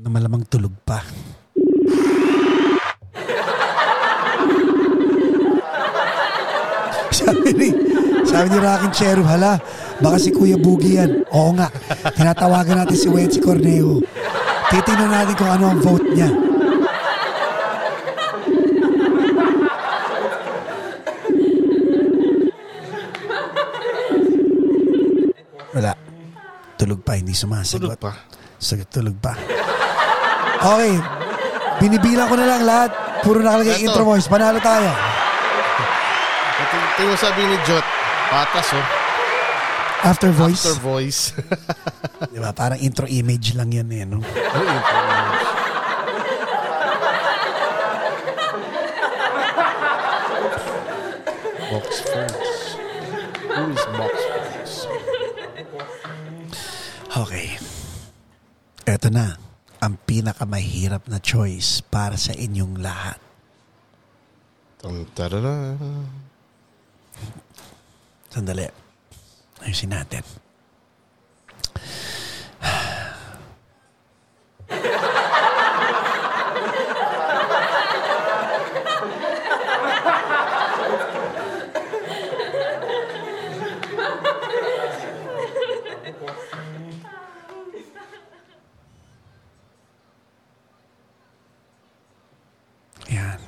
na 0.05 0.13
malamang 0.13 0.45
tulog 0.45 0.77
pa. 0.85 1.01
Sabi 7.31 7.51
ni, 7.55 7.69
sabi 8.27 8.47
ni 8.51 8.59
Rockin' 8.59 8.95
Cherub, 8.95 9.27
hala, 9.27 9.63
baka 10.03 10.17
si 10.19 10.35
Kuya 10.35 10.59
Boogie 10.59 10.99
yan. 10.99 11.23
Oo 11.31 11.55
nga, 11.55 11.71
tinatawagan 12.19 12.83
natin 12.83 12.99
si 12.99 13.07
Wency 13.07 13.39
Corneo. 13.39 14.03
Titingnan 14.71 15.11
natin 15.11 15.35
kung 15.39 15.51
ano 15.51 15.65
ang 15.71 15.79
vote 15.83 16.07
niya. 16.15 16.31
Wala. 25.71 25.95
Tulog 26.75 27.01
pa, 27.07 27.15
hindi 27.15 27.35
sumasagot. 27.35 27.95
Tulog 27.95 28.03
pa. 28.03 28.13
Sagot, 28.59 28.89
tulog 28.91 29.17
pa. 29.23 29.39
Okay. 30.61 30.95
Binibilang 31.81 32.29
ko 32.29 32.35
na 32.37 32.47
lang 32.47 32.63
lahat. 32.67 32.91
Puro 33.23 33.41
nakalagay 33.41 33.81
intro 33.81 34.05
voice. 34.05 34.29
Panalo 34.29 34.61
tayo. 34.61 35.10
Yung 36.71 37.19
sabi 37.19 37.43
ni 37.51 37.59
Jot. 37.67 37.83
Patas 38.31 38.71
oh. 38.79 38.87
After 40.07 40.31
voice. 40.31 40.63
After 40.65 40.77
voice. 40.79 41.21
Di 42.33 42.39
ba? 42.39 42.55
Parang 42.55 42.79
intro 42.79 43.05
image 43.11 43.59
lang 43.59 43.75
yan 43.75 43.91
eh. 43.91 44.07
No? 44.07 44.23
Ano 44.23 44.63
yung 44.65 44.85
image? 44.87 45.49
Box 51.71 51.89
Friends. 52.07 52.51
Who 53.51 53.63
is 53.75 53.85
Box 53.99 54.15
Friends? 54.31 54.73
Okay. 57.11 57.49
Eto 58.87 59.11
na. 59.11 59.37
Ang 59.83 59.99
pinakamahirap 60.07 61.11
na 61.11 61.19
choice 61.19 61.83
para 61.83 62.15
sa 62.15 62.31
inyong 62.31 62.79
lahat. 62.79 63.19
Tarara. 65.13 65.77
Sandali. 68.31 68.71
Ayusin 69.61 69.91
natin. 69.91 70.23
Yan. 93.11 93.41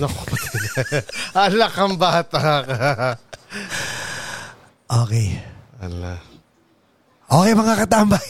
Naku. 0.00 0.24
Ala 1.36 1.66
kang 1.76 1.94
bata 2.00 2.40
ka. 2.64 2.78
Okay. 4.90 5.38
Ala. 5.78 6.18
Okay 7.30 7.52
mga 7.54 7.74
katambay. 7.86 8.26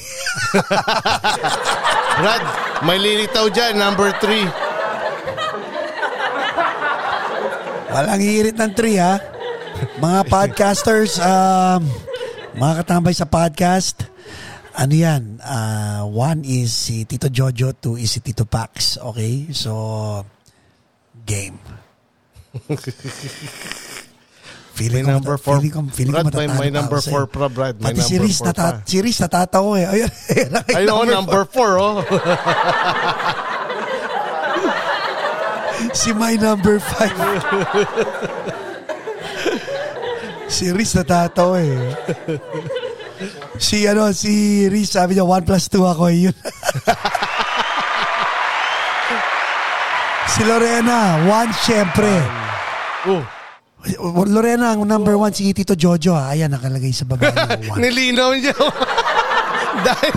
Brad, 2.21 2.45
may 2.85 3.01
lilitaw 3.01 3.49
dyan, 3.49 3.81
number 3.81 4.13
three. 4.21 4.45
Walang 7.89 8.21
hirit 8.21 8.61
ng 8.61 8.73
tree 8.77 9.01
ha. 9.01 9.17
Mga 10.05 10.21
podcasters, 10.29 11.17
um, 11.17 11.89
mga 12.61 12.85
katambay 12.85 13.17
sa 13.17 13.25
podcast, 13.25 14.05
ano 14.77 14.93
yan, 14.93 15.41
uh, 15.41 16.05
one 16.05 16.45
is 16.45 16.69
si 16.71 17.09
Tito 17.09 17.33
Jojo, 17.33 17.73
two 17.73 17.97
is 17.97 18.13
si 18.13 18.21
Tito 18.21 18.45
Pax. 18.45 19.01
Okay? 19.01 19.49
So, 19.57 19.73
game. 21.31 21.55
Feeling 24.75 25.05
May 25.05 25.13
ko 25.13 25.17
number 25.21 25.37
four. 25.37 25.61
Feeling 25.61 25.71
ko, 25.77 25.81
feeling 25.93 26.15
ko 26.17 26.23
Brad, 26.25 26.33
may, 26.33 26.47
matatalo 26.49 26.59
may 26.59 26.71
number 26.73 27.01
four 27.05 27.23
pa, 27.29 27.47
Brad. 27.47 27.77
May 27.79 27.93
Pati 27.93 28.01
si 28.01 28.17
number 28.17 28.27
Riz, 28.27 28.39
four 28.41 28.47
nata- 28.51 28.81
pa. 28.81 28.89
si 28.89 28.97
Riz 28.99 29.19
natatawa 29.21 29.73
eh. 29.77 29.87
Ayun, 29.93 30.11
ayun, 30.35 30.51
Ay, 30.75 30.85
oo, 30.89 31.05
number 31.05 31.43
four, 31.47 31.71
oh. 31.79 32.01
Si 35.91 36.13
my 36.13 36.37
number 36.37 36.77
five. 36.81 37.13
si 40.49 40.69
Riz 40.73 40.93
natatawa 40.97 41.61
eh. 41.61 41.93
Si 43.61 43.85
ano, 43.85 44.09
si 44.17 44.65
Riz 44.69 44.97
sabi 44.97 45.13
niya 45.13 45.29
1 45.29 45.45
plus 45.45 45.69
2 45.69 45.77
ako 45.93 46.09
eh, 46.09 46.29
yun. 46.29 46.37
Si 50.29 50.43
Lorena, 50.45 51.25
1 51.25 51.53
syempre. 51.65 52.11
oh. 53.09 53.25
Lorena, 54.29 54.77
ang 54.77 54.85
number 54.85 55.17
1 55.17 55.33
si 55.33 55.49
Tito 55.57 55.73
Jojo 55.73 56.13
ha. 56.13 56.37
Ayan, 56.37 56.53
nakalagay 56.53 56.93
sa 56.93 57.09
baba 57.09 57.33
ng 57.33 57.73
1. 57.81 57.81
Nilinaw 57.81 58.31
niya. 58.37 58.53
Dahil, 59.87 60.13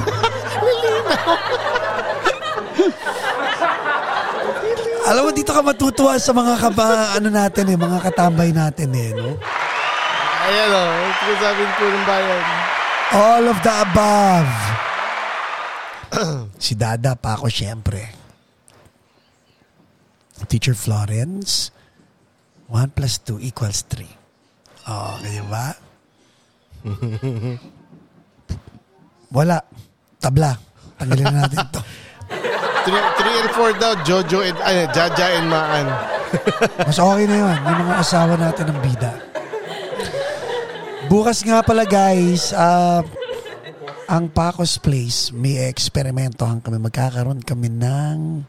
Alam 5.04 5.22
mo, 5.28 5.32
dito 5.36 5.51
ka 5.51 5.60
matutuwa 5.60 6.16
sa 6.16 6.32
mga 6.32 6.54
kaba, 6.64 6.88
ano 7.20 7.28
natin 7.28 7.68
eh, 7.68 7.76
mga 7.76 7.99
katambay 8.08 8.56
natin 8.56 8.88
eh, 8.95 9.12
no? 9.12 9.36
ayan 10.43 10.72
o, 10.72 10.80
oh, 10.80 11.36
sabihin 11.39 11.72
ko 11.76 11.84
ng 11.88 12.06
bayan. 12.08 12.43
All 13.14 13.45
of 13.47 13.60
the 13.60 13.74
above. 13.84 14.51
si 16.64 16.74
Dada 16.76 17.20
pa 17.20 17.36
ako 17.36 17.47
syempre. 17.51 18.23
Teacher 20.48 20.76
Florence, 20.76 21.72
1 22.68 22.96
plus 22.96 23.20
2 23.24 23.39
equals 23.44 23.86
3. 23.88 24.06
Oh, 24.89 25.16
kaya 25.22 25.44
ba? 25.48 25.68
Wala. 29.36 29.58
Tabla. 30.20 30.52
Tanggalin 31.00 31.26
na 31.28 31.48
natin 31.48 31.68
to. 31.72 31.82
3 32.84 33.41
and 33.41 33.52
4 33.56 33.80
daw, 33.80 33.94
Jojo 34.04 34.44
and, 34.44 34.60
ay, 34.60 34.84
Jaja 34.91 35.39
and 35.39 35.48
Maan. 35.48 35.88
Mas 36.88 37.00
okay 37.00 37.26
na 37.28 37.36
yun. 37.39 37.58
Yung 37.64 37.80
mga 37.88 37.96
asawa 38.04 38.34
natin 38.36 38.66
ng 38.72 38.80
bida. 38.84 39.14
Bukas 41.08 41.46
nga 41.46 41.64
pala 41.64 41.88
guys, 41.88 42.52
ah, 42.52 43.06
ang 44.10 44.28
Pacos 44.28 44.82
Place, 44.82 45.32
may 45.32 45.64
eksperimentohan 45.70 46.60
kami. 46.60 46.82
Magkakaroon 46.82 47.39
kami 47.39 47.72
ng 47.72 48.44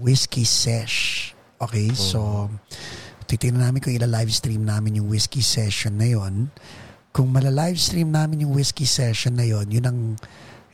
whiskey 0.00 0.48
sesh. 0.48 1.30
Okay, 1.60 1.92
so 1.92 2.48
titingnan 3.28 3.68
namin 3.68 3.78
kung 3.84 3.94
ila-live 3.94 4.32
stream 4.32 4.66
namin 4.66 4.98
yung 4.98 5.06
whiskey 5.12 5.44
session 5.44 6.00
na 6.00 6.08
yon. 6.08 6.48
Kung 7.12 7.30
mala-live 7.30 7.78
stream 7.78 8.10
namin 8.10 8.48
yung 8.48 8.56
whiskey 8.56 8.88
session 8.88 9.36
na 9.38 9.46
yon, 9.46 9.68
yun 9.70 9.86
ang 9.86 9.98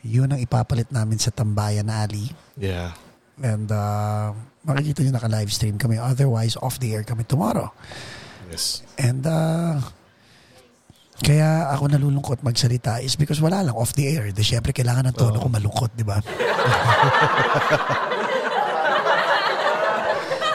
yun 0.06 0.30
ang 0.30 0.40
ipapalit 0.40 0.88
namin 0.94 1.18
sa 1.18 1.34
Tambayan 1.34 1.90
Alley. 1.90 2.30
Yeah. 2.54 2.94
And 3.42 3.68
uh, 3.68 4.32
makikita 4.64 5.04
nyo 5.04 5.18
naka-live 5.18 5.50
stream 5.52 5.76
kami. 5.76 5.98
Otherwise, 5.98 6.56
off 6.62 6.78
the 6.78 6.94
air 6.94 7.04
kami 7.04 7.26
tomorrow. 7.26 7.68
Yes. 8.48 8.86
And 8.96 9.26
uh, 9.26 9.82
kaya 11.20 11.72
ako 11.72 11.92
nalulungkot 11.92 12.44
magsalita 12.44 13.00
is 13.02 13.16
because 13.16 13.42
wala 13.42 13.64
lang 13.64 13.76
off 13.76 13.92
the 13.92 14.06
air. 14.06 14.30
Di 14.32 14.46
syempre 14.46 14.72
kailangan 14.72 15.10
ng 15.12 15.16
tono 15.16 15.42
ko 15.42 15.48
malungkot, 15.50 15.92
di 15.98 16.04
ba? 16.06 16.22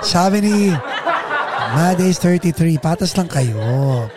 Sabi 0.02 0.38
ni 0.44 0.56
Madays 1.72 2.20
33, 2.20 2.82
patas 2.82 3.16
lang 3.16 3.32
kayo. 3.32 3.58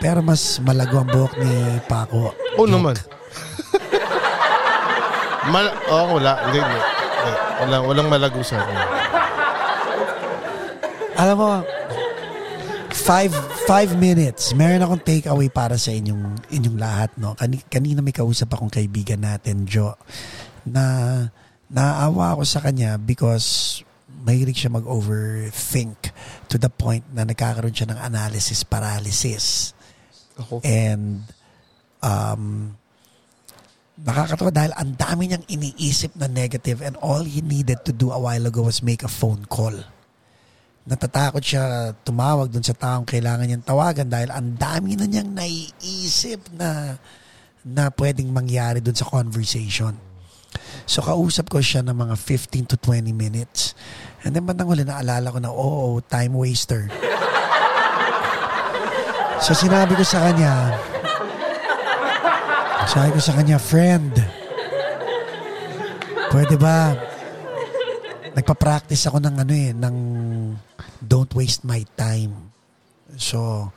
Pero 0.03 0.25
mas 0.25 0.59
malago 0.65 1.05
ang 1.05 1.09
buhok 1.09 1.33
ni 1.39 1.53
Paco. 1.87 2.35
Oo 2.59 2.67
Joke. 2.67 2.73
naman. 2.73 2.97
Mal 5.53 5.67
oh, 5.93 6.19
wala. 6.19 6.33
Hindi, 6.49 6.59
hindi. 6.59 6.81
Wala, 7.55 7.77
walang 7.85 8.09
malago 8.11 8.41
sa 8.43 8.59
akin. 8.59 8.77
Alam 11.15 11.37
mo, 11.39 11.51
five, 12.91 13.31
five 13.69 13.95
minutes. 13.95 14.51
Meron 14.57 14.83
akong 14.83 15.05
takeaway 15.05 15.47
para 15.53 15.79
sa 15.79 15.95
inyong, 15.95 16.51
inyong 16.51 16.79
lahat. 16.81 17.11
No? 17.21 17.39
Kani, 17.39 17.63
kanina 17.71 18.03
may 18.03 18.17
kausap 18.17 18.51
akong 18.51 18.73
kaibigan 18.73 19.23
natin, 19.23 19.69
Jo, 19.69 19.95
na 20.67 20.83
naawa 21.69 22.35
ako 22.35 22.43
sa 22.43 22.61
kanya 22.65 22.97
because 22.97 23.81
mahilig 24.23 24.61
siya 24.61 24.71
mag-overthink 24.71 26.15
to 26.47 26.57
the 26.61 26.71
point 26.71 27.03
na 27.11 27.27
nagkakaroon 27.27 27.75
siya 27.75 27.91
ng 27.91 27.99
analysis 27.99 28.63
paralysis. 28.63 29.75
Ako. 30.39 30.63
And 30.63 31.27
um, 32.05 32.75
nakakatawa 33.99 34.51
dahil 34.51 34.73
ang 34.75 34.99
dami 34.99 35.31
niyang 35.31 35.47
iniisip 35.47 36.19
na 36.19 36.27
negative 36.27 36.83
and 36.83 36.99
all 36.99 37.23
he 37.23 37.39
needed 37.41 37.83
to 37.87 37.95
do 37.95 38.11
a 38.11 38.19
while 38.19 38.43
ago 38.43 38.67
was 38.67 38.83
make 38.83 39.07
a 39.07 39.11
phone 39.11 39.47
call. 39.47 39.75
Natatakot 40.85 41.41
siya 41.41 41.95
tumawag 42.05 42.53
dun 42.53 42.67
sa 42.67 42.77
taong 42.77 43.09
kailangan 43.09 43.49
niyang 43.49 43.65
tawagan 43.65 44.11
dahil 44.11 44.29
ang 44.35 44.59
dami 44.59 44.99
na 44.99 45.07
niyang 45.09 45.33
naiisip 45.33 46.53
na 46.59 46.99
na 47.65 47.89
pwedeng 47.97 48.29
mangyari 48.29 48.85
dun 48.85 48.93
sa 48.93 49.09
conversation. 49.09 49.97
So 50.85 51.01
kausap 51.01 51.49
ko 51.49 51.65
siya 51.65 51.81
ng 51.81 51.97
mga 51.97 52.15
15 52.21 52.73
to 52.75 52.77
20 52.77 53.15
minutes. 53.17 53.73
And 54.25 54.33
then 54.33 54.49
bandang 54.49 54.73
huli 54.73 54.89
naalala 54.89 55.29
ko 55.29 55.39
na, 55.39 55.53
oo, 55.53 56.01
time 56.05 56.33
waster. 56.33 56.89
So 59.45 59.53
sinabi 59.53 59.93
ko 59.93 60.05
sa 60.05 60.33
kanya, 60.33 60.73
sabi 62.89 63.13
ko 63.13 63.21
sa 63.21 63.37
kanya, 63.37 63.61
friend, 63.61 64.17
pwede 66.33 66.57
ba, 66.57 66.97
nagpa-practice 68.35 69.07
ako 69.07 69.21
ng 69.21 69.37
ano 69.41 69.53
eh, 69.53 69.71
ng 69.77 69.97
don't 70.99 71.31
waste 71.37 71.63
my 71.69 71.85
time. 71.95 72.51
So, 73.15 73.71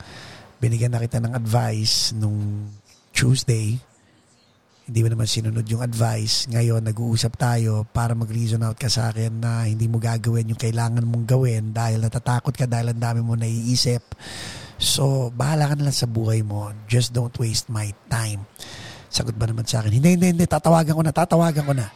binigyan 0.57 0.95
na 0.95 1.03
kita 1.03 1.21
ng 1.21 1.37
advice 1.37 2.15
nung 2.17 2.71
Tuesday. 3.13 3.77
Hindi 4.87 5.03
mo 5.03 5.07
naman 5.11 5.27
sinunod 5.27 5.67
yung 5.67 5.83
advice. 5.83 6.47
Ngayon, 6.47 6.79
nag-uusap 6.79 7.35
tayo 7.35 7.83
para 7.91 8.15
mag-reason 8.15 8.63
out 8.63 8.79
ka 8.79 8.87
sa 8.87 9.11
akin 9.11 9.43
na 9.43 9.67
hindi 9.67 9.83
mo 9.91 9.99
gagawin 9.99 10.47
yung 10.47 10.61
kailangan 10.61 11.03
mong 11.03 11.27
gawin 11.27 11.75
dahil 11.75 11.99
natatakot 11.99 12.55
ka 12.55 12.63
dahil 12.63 12.95
ang 12.95 13.01
dami 13.03 13.19
mo 13.19 13.35
naiisip. 13.35 13.99
So, 14.79 15.27
bahala 15.35 15.67
ka 15.67 15.75
na 15.75 15.91
lang 15.91 15.97
sa 15.97 16.07
buhay 16.07 16.39
mo. 16.39 16.71
Just 16.87 17.11
don't 17.11 17.35
waste 17.35 17.67
my 17.67 17.91
time. 18.07 18.47
Sagot 19.11 19.35
ba 19.35 19.43
naman 19.51 19.67
sa 19.67 19.83
akin, 19.83 19.91
hindi, 19.91 20.15
hindi, 20.15 20.31
hindi, 20.31 20.47
tatawagan 20.47 20.95
ko 20.95 21.03
na, 21.03 21.11
tatawagan 21.11 21.67
ko 21.67 21.73
na. 21.75 21.91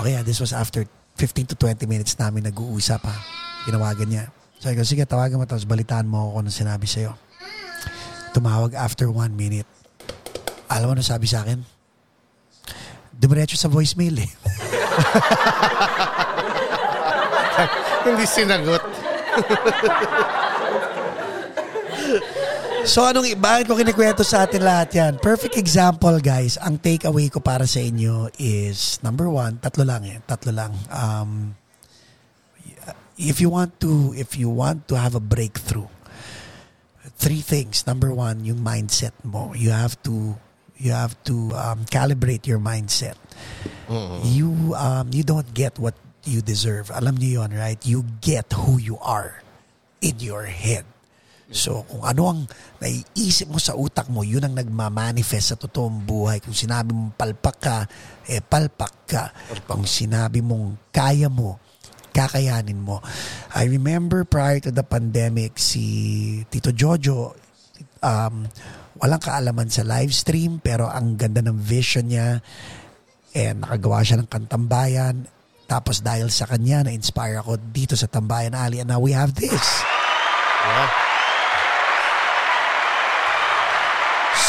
Okay, 0.00 0.16
ah, 0.16 0.24
this 0.24 0.40
was 0.40 0.56
after 0.56 0.88
15 1.20 1.52
to 1.52 1.56
20 1.60 1.84
minutes 1.84 2.16
namin 2.16 2.48
nag-uusap 2.48 3.04
ha. 3.04 3.16
Tinawagan 3.68 4.08
niya. 4.08 4.24
Sabi 4.56 4.80
ko, 4.80 4.82
sige, 4.88 5.04
tawagan 5.04 5.36
mo 5.36 5.44
tapos 5.44 5.68
balitaan 5.68 6.08
mo 6.08 6.24
ako 6.24 6.28
kung 6.32 6.40
ano 6.48 6.52
sinabi 6.54 6.86
sa'yo. 6.88 7.12
Tumawag 8.32 8.72
after 8.80 9.12
one 9.12 9.36
minute. 9.36 9.68
Alam 10.72 10.88
mo 10.88 10.92
ano 10.96 11.04
sabi 11.04 11.28
sa 11.28 11.44
akin? 11.44 11.71
Dumiretso 13.22 13.54
sa 13.54 13.70
voicemail 13.70 14.26
eh. 14.26 14.30
Hindi 18.10 18.26
sinagot. 18.26 18.82
So 22.82 23.06
anong 23.06 23.38
bakit 23.38 23.70
ko 23.70 23.78
kinikwento 23.78 24.26
sa 24.26 24.42
atin 24.42 24.66
lahat 24.66 24.90
yan? 24.90 25.12
Perfect 25.22 25.54
example 25.54 26.18
guys. 26.18 26.58
Ang 26.58 26.82
takeaway 26.82 27.30
ko 27.30 27.38
para 27.38 27.62
sa 27.62 27.78
inyo 27.78 28.26
is 28.42 28.98
number 29.06 29.30
one, 29.30 29.62
tatlo 29.62 29.86
lang 29.86 30.02
eh. 30.02 30.18
Tatlo 30.26 30.50
lang. 30.50 30.74
Um, 30.90 31.54
if 33.14 33.38
you 33.38 33.54
want 33.54 33.78
to 33.78 34.10
if 34.18 34.34
you 34.34 34.50
want 34.50 34.90
to 34.90 34.98
have 34.98 35.14
a 35.14 35.22
breakthrough, 35.22 35.86
three 37.22 37.38
things. 37.38 37.86
Number 37.86 38.10
one, 38.10 38.42
yung 38.42 38.58
mindset 38.66 39.14
mo. 39.22 39.54
You 39.54 39.70
have 39.70 39.94
to 40.02 40.34
you 40.82 40.90
have 40.90 41.14
to 41.30 41.54
um, 41.54 41.86
calibrate 41.86 42.50
your 42.50 42.58
mindset. 42.58 43.14
You 44.26 44.74
um, 44.74 45.14
you 45.14 45.22
don't 45.22 45.46
get 45.54 45.78
what 45.78 45.94
you 46.26 46.42
deserve. 46.42 46.90
Alam 46.90 47.22
niyo 47.22 47.46
yon, 47.46 47.54
right? 47.54 47.78
You 47.86 48.02
get 48.18 48.50
who 48.50 48.82
you 48.82 48.98
are 48.98 49.38
in 50.02 50.18
your 50.18 50.50
head. 50.50 50.82
So, 51.52 51.84
kung 51.84 52.00
ano 52.00 52.22
ang 52.32 52.40
naiisip 52.80 53.52
mo 53.52 53.60
sa 53.60 53.76
utak 53.76 54.08
mo, 54.08 54.24
yun 54.24 54.40
ang 54.40 54.56
nagmamanifest 54.56 55.52
sa 55.52 55.56
totoong 55.60 56.00
buhay. 56.02 56.40
Kung 56.40 56.56
sinabi 56.56 56.96
mong 56.96 57.12
palpak 57.12 57.56
ka, 57.60 57.78
eh 58.24 58.40
palpak 58.40 58.94
ka. 59.04 59.24
Kung 59.68 59.84
sinabi 59.84 60.40
mong 60.40 60.88
kaya 60.88 61.28
mo, 61.28 61.60
kakayanin 62.16 62.80
mo. 62.80 63.04
I 63.52 63.68
remember 63.68 64.24
prior 64.24 64.64
to 64.64 64.72
the 64.72 64.80
pandemic, 64.80 65.60
si 65.60 65.84
Tito 66.48 66.72
Jojo, 66.72 67.36
um, 68.00 68.48
walang 69.02 69.18
kaalaman 69.18 69.66
sa 69.66 69.82
live 69.82 70.14
stream, 70.14 70.62
pero 70.62 70.86
ang 70.86 71.18
ganda 71.18 71.42
ng 71.42 71.58
vision 71.58 72.06
niya, 72.06 72.38
and 73.34 73.66
nakagawa 73.66 74.06
siya 74.06 74.22
ng 74.22 74.30
kantang 74.30 74.70
bayan. 74.70 75.26
Tapos 75.66 75.98
dahil 76.06 76.30
sa 76.30 76.46
kanya, 76.46 76.86
na-inspire 76.86 77.42
ako 77.42 77.58
dito 77.74 77.98
sa 77.98 78.06
Tambayan 78.06 78.54
Ali, 78.54 78.78
and 78.78 78.86
now 78.86 79.02
we 79.02 79.10
have 79.10 79.34
this. 79.34 79.82
Yeah. 80.62 80.90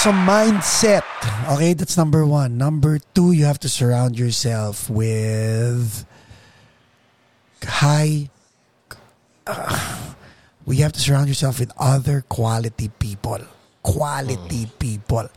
So 0.04 0.12
mindset. 0.12 1.08
Okay, 1.48 1.74
that's 1.74 1.96
number 1.96 2.28
one. 2.28 2.60
Number 2.60 3.00
two, 3.16 3.32
you 3.32 3.48
have 3.48 3.58
to 3.64 3.72
surround 3.72 4.20
yourself 4.20 4.92
with 4.92 6.04
high. 7.64 8.28
Uh, 9.48 9.80
we 10.68 10.84
have 10.84 10.92
to 10.92 11.00
surround 11.00 11.32
yourself 11.32 11.58
with 11.58 11.72
other 11.80 12.22
quality 12.28 12.92
people. 13.00 13.48
Quality 13.84 14.72
people. 14.80 15.28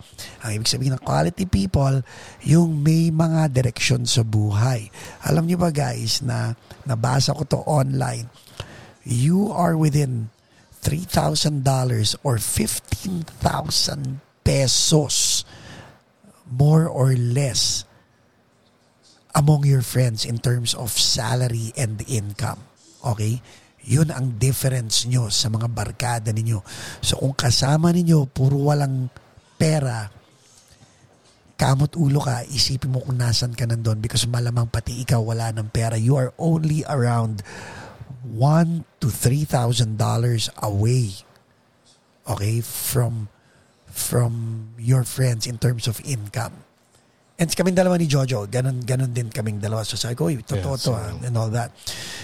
Ang 0.46 0.50
ibig 0.62 0.70
sabihin 0.70 0.94
ng 0.94 1.02
quality 1.02 1.50
people, 1.50 2.00
yung 2.46 2.78
may 2.78 3.10
mga 3.10 3.50
direksyon 3.50 4.06
sa 4.06 4.22
buhay. 4.22 4.86
Alam 5.26 5.50
niyo 5.50 5.58
ba 5.58 5.74
guys 5.74 6.22
na 6.22 6.54
nabasa 6.86 7.34
ko 7.34 7.42
to 7.42 7.58
online, 7.66 8.30
you 9.02 9.50
are 9.50 9.74
within 9.74 10.30
$3,000 10.86 11.66
or 12.22 12.38
15,000 12.38 13.34
pesos 14.46 15.42
more 16.46 16.86
or 16.86 17.18
less 17.18 17.82
among 19.34 19.66
your 19.66 19.82
friends 19.82 20.22
in 20.24 20.38
terms 20.38 20.72
of 20.72 20.94
salary 20.94 21.74
and 21.74 22.00
income. 22.06 22.62
Okay? 23.02 23.42
Yun 23.86 24.10
ang 24.10 24.34
difference 24.36 25.06
nyo 25.06 25.30
sa 25.30 25.46
mga 25.46 25.70
barkada 25.70 26.30
ninyo. 26.34 26.58
So 27.00 27.22
kung 27.22 27.38
kasama 27.38 27.94
ninyo, 27.94 28.26
puro 28.26 28.58
walang 28.70 29.08
pera, 29.54 30.10
kamot 31.54 31.94
ulo 31.94 32.20
ka, 32.20 32.42
isipin 32.50 32.92
mo 32.92 33.00
kung 33.00 33.16
nasan 33.16 33.54
ka 33.54 33.64
nandun 33.64 34.02
because 34.02 34.26
malamang 34.26 34.68
pati 34.68 35.06
ikaw 35.06 35.22
wala 35.22 35.54
ng 35.54 35.70
pera. 35.70 35.94
You 35.94 36.18
are 36.18 36.34
only 36.36 36.82
around 36.90 37.46
one 38.26 38.82
to 38.98 39.08
$3,000 39.08 39.54
away 40.60 41.26
okay, 42.26 42.60
from 42.60 43.30
from 43.86 44.74
your 44.76 45.06
friends 45.06 45.46
in 45.46 45.56
terms 45.56 45.86
of 45.88 46.02
income. 46.04 46.65
And 47.36 47.52
kaming 47.52 47.76
dalawa 47.76 48.00
ni 48.00 48.08
Jojo, 48.08 48.48
ganun, 48.48 48.80
ganun 48.80 49.12
din 49.12 49.28
kaming 49.28 49.60
dalawa. 49.60 49.84
So 49.84 50.00
sabi 50.00 50.16
ko, 50.16 50.32
totoo 50.32 50.56
Yeah, 50.56 50.80
to 50.80 50.88
so- 50.88 50.96
ah, 50.96 51.12
and 51.20 51.36
all 51.36 51.52
that. 51.52 51.68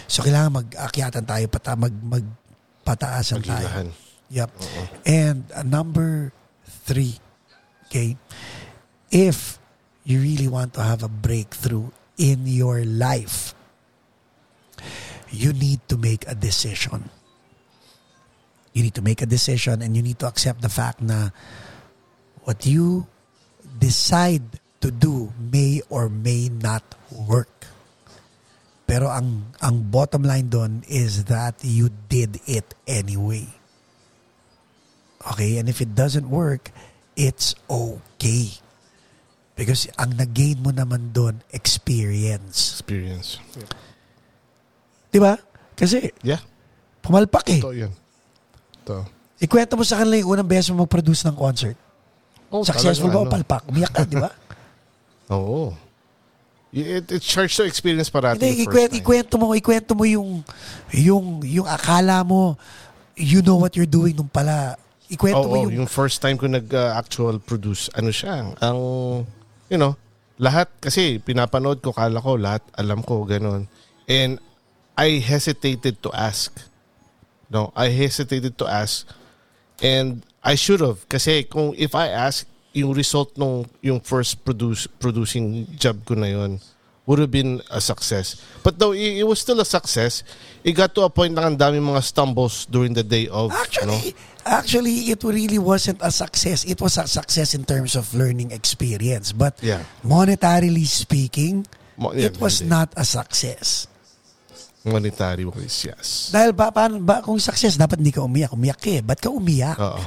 So 0.08 0.24
kailangan 0.24 0.64
mag-akyatan 0.64 1.28
tayo, 1.28 1.52
pata, 1.52 1.76
mag, 1.76 1.92
magpataasan 1.92 3.44
tayo. 3.44 3.60
Magilahan. 3.60 3.88
Yep. 4.32 4.50
And 5.04 5.44
uh, 5.52 5.60
number 5.60 6.32
three, 6.88 7.20
okay, 7.86 8.16
if 9.12 9.60
you 10.08 10.24
really 10.24 10.48
want 10.48 10.72
to 10.74 10.82
have 10.82 11.04
a 11.04 11.12
breakthrough 11.12 11.92
in 12.16 12.48
your 12.48 12.80
life, 12.80 13.52
you 15.28 15.52
need 15.52 15.84
to 15.92 16.00
make 16.00 16.24
a 16.24 16.32
decision. 16.34 17.12
You 18.72 18.88
need 18.88 18.96
to 18.96 19.04
make 19.04 19.20
a 19.20 19.28
decision 19.28 19.84
and 19.84 19.92
you 19.92 20.00
need 20.00 20.16
to 20.24 20.26
accept 20.26 20.64
the 20.64 20.72
fact 20.72 21.04
na 21.04 21.28
what 22.48 22.64
you 22.64 23.04
decide 23.76 24.40
to 24.82 24.90
do 24.90 25.30
may 25.38 25.80
or 25.88 26.10
may 26.10 26.50
not 26.50 26.82
work. 27.08 27.48
Pero 28.84 29.08
ang 29.08 29.54
ang 29.62 29.88
bottom 29.88 30.20
line 30.20 30.50
doon 30.50 30.84
is 30.84 31.24
that 31.30 31.56
you 31.62 31.88
did 32.10 32.42
it 32.44 32.74
anyway. 32.84 33.46
Okay? 35.22 35.56
And 35.56 35.70
if 35.70 35.80
it 35.80 35.94
doesn't 35.94 36.28
work, 36.28 36.74
it's 37.14 37.54
okay. 37.70 38.52
Because 39.54 39.86
ang 39.96 40.18
nag-gain 40.18 40.60
mo 40.60 40.74
naman 40.74 41.14
doon, 41.14 41.40
experience. 41.54 42.74
Experience. 42.74 43.38
Di 45.12 45.20
ba? 45.20 45.38
Kasi 45.72 46.10
Yeah. 46.24 46.40
pumalpak 47.00 47.46
eh. 47.52 47.60
Ito 47.62 47.72
yan. 47.72 47.92
Ito. 48.82 49.06
Ikwento 49.38 49.76
mo 49.78 49.84
sa 49.86 50.02
kanila 50.02 50.18
yung 50.18 50.30
unang 50.34 50.48
beses 50.48 50.72
mo 50.74 50.82
mag-produce 50.84 51.22
ng 51.28 51.36
concert. 51.38 51.76
Oh, 52.52 52.60
Successful 52.60 53.08
ba 53.08 53.22
o 53.22 53.24
ano. 53.24 53.32
palpak? 53.32 53.62
Umiyak 53.68 53.92
ka, 53.92 54.02
di 54.04 54.20
ba? 54.20 54.28
Oo. 55.32 55.72
It, 56.72 57.12
it 57.12 57.20
charged 57.20 57.60
to 57.60 57.68
experience 57.68 58.08
parati 58.08 58.40
Hindi, 58.40 58.64
first 58.64 58.72
ikwento, 58.72 58.92
time. 58.96 59.00
ikwento 59.04 59.34
mo, 59.36 59.46
ikwento 59.52 59.92
mo 59.92 60.04
yung, 60.08 60.30
yung, 60.88 61.26
yung 61.44 61.68
akala 61.68 62.24
mo, 62.24 62.56
you 63.12 63.44
know 63.44 63.60
what 63.60 63.76
you're 63.76 63.88
doing 63.88 64.16
nung 64.16 64.32
pala. 64.32 64.80
Ikwento 65.12 65.52
mo 65.52 65.56
Oo, 65.60 65.68
yung, 65.68 65.84
yung 65.84 65.88
first 65.88 66.24
time 66.24 66.40
ko 66.40 66.48
nag-actual 66.48 67.36
produce, 67.44 67.92
ano 67.92 68.08
siya, 68.08 68.56
ang, 68.56 68.80
you 69.68 69.76
know, 69.76 69.92
lahat, 70.40 70.72
kasi 70.80 71.20
pinapanood 71.20 71.84
ko, 71.84 71.92
kala 71.92 72.16
ko, 72.24 72.40
lahat, 72.40 72.64
alam 72.72 73.04
ko, 73.04 73.28
ganun. 73.28 73.68
And 74.08 74.40
I 74.96 75.20
hesitated 75.20 76.00
to 76.02 76.10
ask. 76.16 76.56
No, 77.52 77.68
I 77.76 77.92
hesitated 77.92 78.56
to 78.56 78.64
ask. 78.64 79.04
And 79.84 80.24
I 80.40 80.56
should 80.56 80.80
have. 80.80 81.04
Kasi 81.08 81.44
kung 81.44 81.76
if 81.76 81.92
I 81.92 82.08
ask, 82.08 82.48
yung 82.72 82.92
result 82.92 83.36
nung 83.36 83.64
yung 83.80 84.00
first 84.00 84.40
produce 84.42 84.88
producing 84.96 85.64
job 85.76 86.00
ko 86.04 86.16
na 86.16 86.28
yun 86.28 86.56
would 87.04 87.18
have 87.18 87.30
been 87.30 87.58
a 87.70 87.80
success. 87.80 88.38
But 88.62 88.78
though 88.78 88.92
it, 88.94 89.18
it 89.18 89.26
was 89.26 89.42
still 89.42 89.58
a 89.58 89.66
success, 89.66 90.22
it 90.62 90.72
got 90.72 90.94
to 90.94 91.02
a 91.02 91.10
point 91.10 91.34
na 91.34 91.42
ang 91.50 91.58
dami 91.58 91.82
mga 91.82 91.98
stumbles 91.98 92.64
during 92.70 92.94
the 92.94 93.02
day 93.02 93.26
of. 93.26 93.50
actually, 93.50 94.14
no? 94.14 94.46
actually, 94.46 95.10
it 95.10 95.18
really 95.26 95.58
wasn't 95.58 95.98
a 96.00 96.14
success. 96.14 96.62
It 96.62 96.78
was 96.80 96.96
a 96.98 97.10
success 97.10 97.54
in 97.58 97.66
terms 97.66 97.98
of 97.98 98.06
learning 98.14 98.54
experience. 98.54 99.34
But 99.34 99.58
Yeah. 99.58 99.82
monetarily 100.06 100.86
speaking, 100.86 101.66
Mo- 101.98 102.14
yeah, 102.14 102.30
it 102.30 102.38
was 102.38 102.62
hindi. 102.62 102.70
not 102.70 102.94
a 102.94 103.02
success. 103.02 103.90
Monetary 104.86 105.46
wise, 105.46 105.86
yes. 105.86 106.30
Dahil 106.34 106.54
ba, 106.54 106.70
paano, 106.74 106.98
ba 106.98 107.22
kung 107.22 107.38
success, 107.38 107.78
dapat 107.78 108.02
hindi 108.02 108.10
ka 108.10 108.22
umiyak. 108.22 108.50
Umiyak 108.50 108.78
ka 108.82 108.90
eh. 108.90 109.02
Ba't 109.02 109.18
ka 109.22 109.30
umiyak? 109.30 109.78
Oo. 109.78 110.02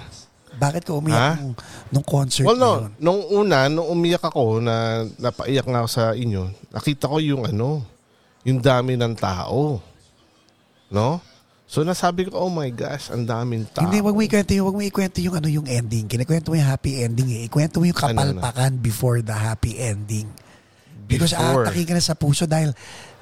Bakit 0.55 0.81
ka 0.81 0.91
umiyak 0.93 1.19
Ha? 1.19 1.31
nung, 1.37 1.53
nung 1.89 2.05
concert 2.05 2.45
Well, 2.45 2.55
na 2.55 2.61
no. 2.61 2.71
yun? 2.73 2.85
Nung 2.97 3.21
una, 3.29 3.57
nung 3.67 3.87
umiyak 3.89 4.23
ako, 4.23 4.59
na 4.59 4.75
napaiyak 5.15 5.63
nga 5.63 5.79
ako 5.79 5.89
sa 5.89 6.03
inyo, 6.11 6.43
nakita 6.69 7.05
ko 7.05 7.17
yung 7.19 7.43
ano, 7.43 7.83
yung 8.41 8.59
dami 8.59 8.95
ng 8.95 9.13
tao. 9.13 9.79
No? 10.87 11.19
So 11.65 11.81
nasabi 11.81 12.29
ko, 12.29 12.37
oh 12.37 12.51
my 12.51 12.69
gosh, 12.69 13.09
ang 13.09 13.25
daming 13.25 13.65
tao. 13.67 13.83
Hindi, 13.83 13.97
wag 13.99 14.13
mo 14.13 14.21
ikwento 14.21 14.53
yung, 14.53 14.69
wag 14.69 14.77
mo 14.77 14.83
ikwento 14.83 15.17
yung 15.17 15.35
ano 15.35 15.49
yung 15.49 15.65
ending. 15.65 16.05
Kinikwento 16.05 16.53
mo 16.53 16.55
yung 16.55 16.69
happy 16.69 17.01
ending 17.01 17.29
eh. 17.33 17.41
Ikwento 17.49 17.81
mo 17.81 17.89
yung 17.89 17.97
Ano, 17.97 18.05
ano? 18.05 18.37
kapalpakan 18.37 18.71
before 18.77 19.19
the 19.19 19.33
happy 19.33 19.75
ending. 19.75 20.29
Because 21.05 21.33
Before. 21.33 21.65
aatake 21.65 21.85
ka 21.85 21.93
na 21.93 22.01
sa 22.01 22.13
puso 22.13 22.45
dahil 22.45 22.73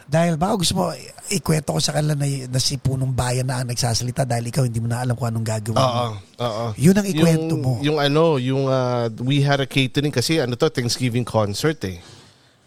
dahil 0.03 0.35
baka 0.35 0.53
gusto 0.59 0.73
mo 0.75 0.91
ikwento 1.31 1.71
ko 1.73 1.79
sa 1.79 1.95
kanila 1.95 2.13
na, 2.13 2.27
na 2.27 2.59
si 2.59 2.75
punong 2.75 3.09
bayan 3.09 3.47
na 3.47 3.63
ang 3.63 3.67
nagsasalita 3.71 4.27
dahil 4.27 4.51
ikaw 4.51 4.67
hindi 4.67 4.83
mo 4.83 4.91
na 4.91 4.99
alam 5.01 5.15
kung 5.15 5.31
anong 5.31 5.47
gagawin 5.47 5.79
Oo, 5.79 6.05
mo. 6.11 6.19
oo. 6.43 6.65
Yun 6.75 6.95
ang 6.99 7.07
ikwento 7.07 7.53
yung, 7.55 7.63
mo. 7.63 7.71
Yung 7.79 7.97
ano, 7.99 8.23
yung 8.37 8.63
uh, 8.67 9.07
we 9.23 9.39
had 9.39 9.63
a 9.63 9.67
catering 9.67 10.11
kasi 10.11 10.43
ano 10.43 10.59
to, 10.59 10.67
Thanksgiving 10.67 11.23
concert 11.23 11.79
eh. 11.87 12.03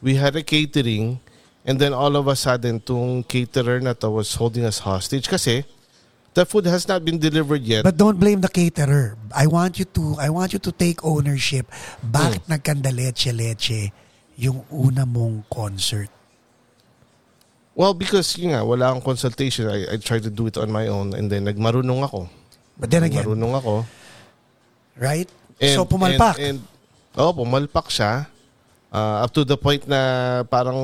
We 0.01 0.17
had 0.17 0.37
a 0.37 0.43
catering 0.43 1.21
and 1.69 1.77
then 1.77 1.93
all 1.93 2.17
of 2.17 2.27
a 2.27 2.37
sudden 2.37 2.81
tong 2.81 3.23
caterer 3.25 3.81
na 3.85 3.93
to 3.95 4.09
was 4.09 4.33
holding 4.35 4.65
us 4.65 4.81
hostage 4.81 5.29
kasi 5.29 5.65
the 6.33 6.45
food 6.45 6.65
has 6.65 6.89
not 6.89 7.05
been 7.05 7.21
delivered 7.21 7.65
yet. 7.65 7.85
But 7.85 7.97
don't 7.97 8.17
blame 8.17 8.41
the 8.41 8.49
caterer. 8.53 9.17
I 9.33 9.45
want 9.49 9.77
you 9.77 9.85
to 9.97 10.17
I 10.17 10.29
want 10.33 10.53
you 10.53 10.61
to 10.61 10.73
take 10.73 11.05
ownership. 11.05 11.69
Bakit 12.01 12.49
Hmm. 12.49 12.53
nagkanda 12.57 12.89
leche-leche 12.93 13.93
yung 14.37 14.65
una 14.73 15.05
mong 15.05 15.45
concert? 15.49 16.09
Well, 17.77 17.93
because 17.93 18.33
yun 18.41 18.57
nga, 18.57 18.65
wala 18.65 18.89
akong 18.89 19.05
consultation. 19.05 19.69
I, 19.69 19.95
I 19.95 19.97
tried 20.01 20.25
to 20.25 20.33
do 20.33 20.49
it 20.49 20.57
on 20.57 20.73
my 20.73 20.89
own 20.89 21.13
and 21.13 21.29
then 21.29 21.45
nagmarunong 21.45 22.09
ako. 22.09 22.25
But 22.81 22.89
then 22.89 23.05
again, 23.05 23.21
Nagmarunong 23.21 23.53
ako. 23.53 23.85
right? 24.97 25.29
And, 25.61 25.77
so 25.77 25.85
pumalpak. 25.85 26.41
And, 26.41 26.65
and, 26.65 27.21
oh, 27.21 27.37
pumalpak 27.37 27.93
siya. 27.93 28.25
Uh, 28.89 29.29
up 29.29 29.31
to 29.37 29.45
the 29.45 29.61
point 29.61 29.85
na 29.85 30.41
parang 30.49 30.81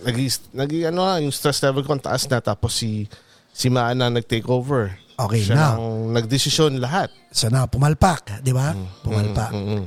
nagi, 0.00 0.32
nagi 0.56 0.88
ano 0.88 1.04
na, 1.04 1.20
yung 1.20 1.34
stress 1.34 1.60
level 1.60 1.84
ko 1.84 2.00
taas 2.00 2.24
na 2.32 2.40
tapos 2.40 2.72
si 2.72 3.04
si 3.52 3.68
Maan 3.68 4.00
na 4.00 4.08
nag-take 4.08 4.48
over. 4.48 4.96
Okay, 5.20 5.44
Siya 5.44 5.54
now. 5.54 5.76
ang 5.76 6.16
nagdesisyon 6.16 6.80
lahat. 6.80 7.12
so 7.28 7.52
na, 7.52 7.68
pumalpak, 7.68 8.40
di 8.40 8.56
ba? 8.56 8.72
Pumalpak. 9.04 9.52
Mm, 9.52 9.68
mm. 9.68 9.84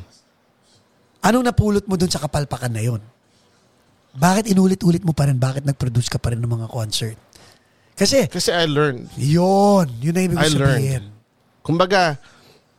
Anong 1.26 1.42
napulot 1.50 1.82
mo 1.90 1.98
dun 1.98 2.14
sa 2.14 2.22
kapalpakan 2.22 2.70
na 2.70 2.86
yon? 2.86 3.02
Bakit 4.16 4.48
inulit-ulit 4.48 5.04
mo 5.04 5.12
pa 5.12 5.28
rin? 5.28 5.36
Bakit 5.36 5.64
nag-produce 5.64 6.08
ka 6.08 6.18
pa 6.18 6.32
rin 6.32 6.40
ng 6.40 6.48
mga 6.50 6.68
concert? 6.68 7.20
Kasi, 7.96 8.28
Kasi 8.28 8.52
I 8.52 8.68
learned. 8.68 9.08
yon 9.16 9.88
yun 10.00 10.12
na 10.12 10.22
ibig 10.24 10.36
I 10.36 10.48
sabihin. 10.48 10.60
learned. 10.60 11.08
Kumbaga, 11.64 12.20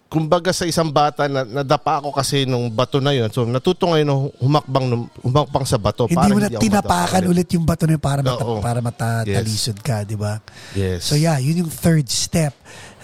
kumbaga 0.07 0.53
sa 0.53 0.65
isang 0.65 0.89
bata 0.89 1.27
na 1.27 1.43
nadapa 1.43 1.99
ako 1.99 2.15
kasi 2.15 2.45
nung 2.45 2.69
bato 2.69 3.01
na 3.01 3.11
yun. 3.11 3.27
So 3.33 3.43
natuto 3.43 3.89
ngayon 3.89 4.07
na 4.07 4.17
humakbang 4.39 4.87
num- 4.87 5.11
humakbang 5.19 5.67
sa 5.67 5.77
bato 5.77 6.07
Hindi 6.07 6.21
mo 6.31 6.39
na 6.39 6.47
hindi 6.47 6.57
ako 6.57 6.63
tinapakan 6.63 7.21
madapa 7.21 7.33
ulit 7.33 7.49
yung 7.53 7.65
bato 7.67 7.85
na 7.85 7.93
yun 7.97 8.05
para, 8.05 8.21
mata- 8.23 8.45
Oo. 8.45 8.61
para 8.63 8.79
matatalisod 8.81 9.77
ka, 9.83 10.05
di 10.05 10.15
ba? 10.15 10.39
Yes. 10.73 11.05
So 11.05 11.17
yeah, 11.17 11.37
yun 11.37 11.67
yung 11.67 11.73
third 11.73 12.07
step 12.07 12.55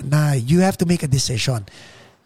na 0.00 0.32
you 0.32 0.60
have 0.60 0.78
to 0.78 0.86
make 0.86 1.02
a 1.02 1.10
decision. 1.10 1.64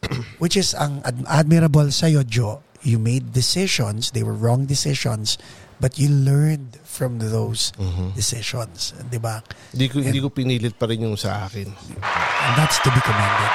Which 0.43 0.55
is 0.55 0.75
ang 0.75 1.01
ad- 1.03 1.25
admirable 1.27 1.89
sa'yo, 1.89 2.21
Joe. 2.23 2.61
You 2.83 3.01
made 3.01 3.33
decisions, 3.33 4.13
they 4.13 4.23
were 4.23 4.37
wrong 4.37 4.63
decisions, 4.63 5.41
but 5.77 5.97
you 5.97 6.09
learned 6.09 6.81
from 6.83 7.19
those 7.19 7.73
Mm-hmm. 7.77 8.15
decisions, 8.15 8.95
di 9.07 9.19
ba? 9.19 9.45
Hindi 9.71 9.87
ko, 9.87 9.97
hindi 10.01 10.19
ko 10.19 10.29
pinilit 10.29 10.75
pa 10.75 10.87
rin 10.87 11.03
yung 11.03 11.17
sa 11.17 11.45
akin. 11.45 11.69
And 11.69 12.55
that's 12.55 12.81
to 12.81 12.89
be 12.89 13.01
commended. 13.01 13.53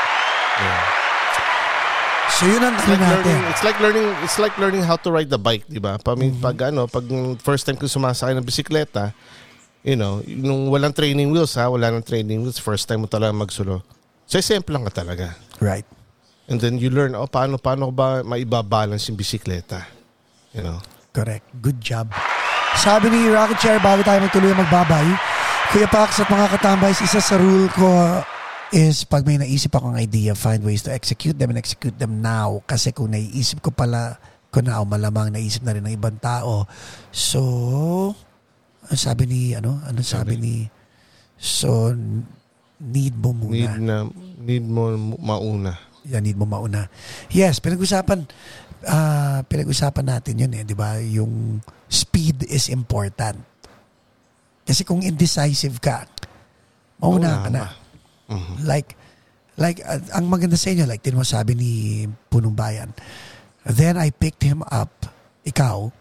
Yeah. 0.61 0.83
So 2.31 2.47
yun 2.47 2.63
ang 2.63 2.73
It's 2.73 2.87
ano 2.87 2.95
like 2.95 3.01
natin. 3.01 3.11
learning, 3.11 3.41
it's 3.49 3.63
like 3.63 3.77
learning, 3.79 4.07
it's 4.23 4.39
like 4.39 4.55
learning 4.57 4.83
how 4.83 4.95
to 4.95 5.09
ride 5.11 5.29
the 5.29 5.37
bike, 5.37 5.67
'di 5.67 5.77
ba? 5.77 5.97
Pag, 5.97 6.17
Mm-hmm. 6.17 6.41
pag 6.41 6.57
ano, 6.71 6.87
pag 6.87 7.03
first 7.39 7.65
time 7.65 7.75
ko 7.75 7.85
sumasakay 7.85 8.33
ng 8.33 8.45
bisikleta, 8.45 9.11
you 9.83 9.93
know, 9.93 10.21
nung 10.25 10.69
walang 10.69 10.93
training 10.93 11.29
wheels 11.29 11.53
ha, 11.57 11.67
wala 11.67 11.91
nang 11.91 12.01
training 12.01 12.41
wheels, 12.41 12.57
first 12.57 12.85
time 12.85 13.03
mo 13.03 13.07
talaga 13.09 13.35
magsulo. 13.35 13.81
So 14.25 14.39
simple 14.39 14.73
lang 14.73 14.87
ka 14.87 15.03
talaga. 15.03 15.35
Right. 15.59 15.85
And 16.47 16.57
then 16.57 16.77
you 16.77 16.89
learn, 16.89 17.13
oh, 17.13 17.27
paano, 17.27 17.55
paano 17.55 17.91
ba 17.91 18.23
maibabalance 18.23 19.07
yung 19.07 19.15
bisikleta? 19.15 19.85
You 20.51 20.63
know? 20.63 20.79
Correct. 21.11 21.43
Good 21.59 21.83
job. 21.83 22.11
Sabi 22.79 23.11
ni 23.11 23.27
Rocket 23.27 23.59
Chair, 23.59 23.77
bago 23.83 23.99
tayo 23.99 24.23
magtuloy 24.23 24.55
magbabay, 24.55 25.07
Kuya 25.75 25.87
Pax 25.91 26.23
at 26.23 26.31
mga 26.31 26.47
katambay, 26.55 26.95
isa 26.95 27.19
sa 27.19 27.35
rule 27.35 27.67
ko 27.75 27.87
is 28.71 29.03
pag 29.03 29.27
may 29.27 29.35
naisip 29.35 29.75
akong 29.75 29.99
idea, 29.99 30.31
find 30.31 30.63
ways 30.63 30.87
to 30.87 30.91
execute 30.91 31.35
them 31.35 31.51
and 31.51 31.59
execute 31.59 31.99
them 31.99 32.23
now. 32.23 32.63
Kasi 32.63 32.95
kung 32.95 33.11
naiisip 33.11 33.59
ko 33.59 33.75
pala 33.75 34.15
ko 34.51 34.63
na 34.63 34.79
o 34.79 34.87
malamang 34.87 35.31
naisip 35.35 35.63
na 35.67 35.75
rin 35.75 35.83
ng 35.83 35.95
ibang 35.95 36.15
tao. 36.19 36.63
So, 37.11 38.15
sabi 38.91 39.27
ni, 39.27 39.41
ano? 39.55 39.83
Ano 39.83 39.99
sabi, 40.03 40.39
ni, 40.39 40.55
so, 41.35 41.91
need 42.79 43.15
mo 43.19 43.35
muna. 43.35 43.51
Need 43.51 43.79
na, 43.83 43.97
need 44.39 44.63
mo 44.63 44.95
mauna. 45.19 45.75
Yan, 46.07 46.23
need 46.23 46.39
mo 46.39 46.47
mauna. 46.47 46.87
Yes, 47.31 47.59
pinag-usapan, 47.59 48.27
ah 48.87 49.41
pinag-usapan 49.45 50.05
natin 50.05 50.41
yun 50.41 50.51
eh, 50.57 50.63
di 50.65 50.75
ba? 50.77 50.97
Yung 50.97 51.61
speed 51.85 52.47
is 52.49 52.69
important. 52.71 53.37
Kasi 54.65 54.85
kung 54.85 55.01
indecisive 55.03 55.77
ka, 55.81 56.05
mauna 57.01 57.41
Mauna 57.41 57.43
ka 57.43 57.49
na. 57.49 57.65
Mhm. 58.31 58.53
Like, 58.63 58.95
like, 59.59 59.83
uh, 59.83 59.99
ang 60.15 60.31
maganda 60.31 60.55
sa 60.55 60.71
inyo, 60.71 60.87
like, 60.87 61.03
din 61.03 61.17
mo 61.17 61.25
sabi 61.27 61.53
ni 61.57 61.71
Punong 62.31 62.55
Bayan, 62.55 62.93
then 63.67 63.99
I 63.99 64.09
picked 64.09 64.41
him 64.45 64.63
up, 64.71 65.05
ikaw, 65.43 65.91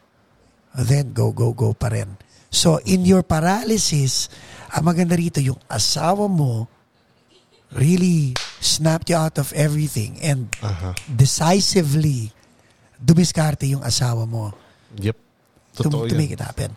then 0.76 1.11
go, 1.11 1.35
go, 1.35 1.51
go 1.51 1.74
pa 1.74 1.91
rin. 1.91 2.14
So, 2.51 2.78
in 2.87 3.07
your 3.07 3.22
paralysis, 3.26 4.31
ang 4.70 4.87
maganda 4.87 5.18
rito, 5.18 5.43
yung 5.43 5.59
asawa 5.66 6.31
mo 6.31 6.70
really 7.74 8.35
snapped 8.59 9.11
you 9.11 9.18
out 9.18 9.39
of 9.39 9.55
everything 9.55 10.18
and 10.18 10.51
Aha. 10.59 10.95
decisively 11.07 12.35
dumiskarte 13.01 13.64
yung 13.66 13.80
asawa 13.80 14.24
mo 14.24 14.53
Yep. 14.96 15.16
to, 15.74 15.82
Totoo 15.86 16.07
to 16.07 16.14
yan. 16.14 16.18
make 16.18 16.30
it 16.30 16.40
happen. 16.40 16.76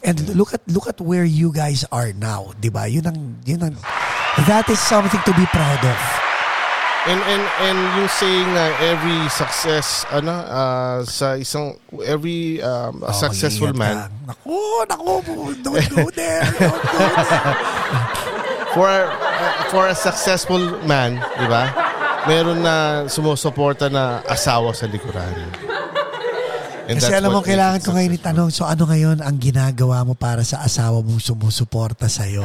And 0.00 0.16
look 0.32 0.56
at 0.56 0.64
look 0.64 0.88
at 0.88 0.96
where 0.96 1.28
you 1.28 1.52
guys 1.52 1.84
are 1.92 2.10
now, 2.10 2.56
'di 2.56 2.72
ba? 2.72 2.88
Yun 2.88 3.04
ang 3.04 3.18
yun 3.44 3.60
ang 3.62 3.76
that 4.48 4.64
is 4.66 4.80
something 4.80 5.20
to 5.28 5.32
be 5.36 5.44
proud 5.52 5.76
of. 5.84 6.00
And 7.04 7.20
and 7.20 7.44
and 7.60 7.78
yung 7.96 8.08
saying 8.08 8.48
na 8.52 8.72
every 8.80 9.28
success 9.28 10.08
ano 10.08 10.32
ah, 10.32 11.00
sa 11.04 11.36
isang 11.36 11.76
every 12.00 12.60
um, 12.60 13.04
Oh, 13.04 13.12
successful 13.12 13.72
man 13.72 14.08
ka. 14.08 14.32
Naku, 14.32 14.56
naku, 14.84 15.12
don't 15.60 15.84
go 15.92 16.08
there. 16.16 16.44
Don't 16.48 16.80
go 16.80 17.04
there. 17.20 17.44
for 18.72 18.88
a, 18.88 19.04
for 19.68 19.84
a 19.88 19.96
successful 19.96 20.60
man, 20.84 21.20
'di 21.36 21.44
ba? 21.44 21.64
Meron 22.28 22.60
na 22.60 22.74
sumusuporta 23.08 23.88
na 23.88 24.20
asawa 24.28 24.76
sa 24.76 24.84
likuran. 24.84 25.32
And 26.90 26.98
Kasi 26.98 27.14
alam 27.14 27.30
mo, 27.30 27.40
kailangan 27.40 27.80
ko 27.80 27.94
ngayon 27.94 28.18
itanong, 28.18 28.50
so 28.50 28.66
ano 28.66 28.82
ngayon 28.84 29.22
ang 29.22 29.38
ginagawa 29.38 30.02
mo 30.02 30.12
para 30.12 30.42
sa 30.42 30.60
asawa 30.60 31.00
mong 31.00 31.22
sumusuporta 31.22 32.10
sa'yo? 32.10 32.42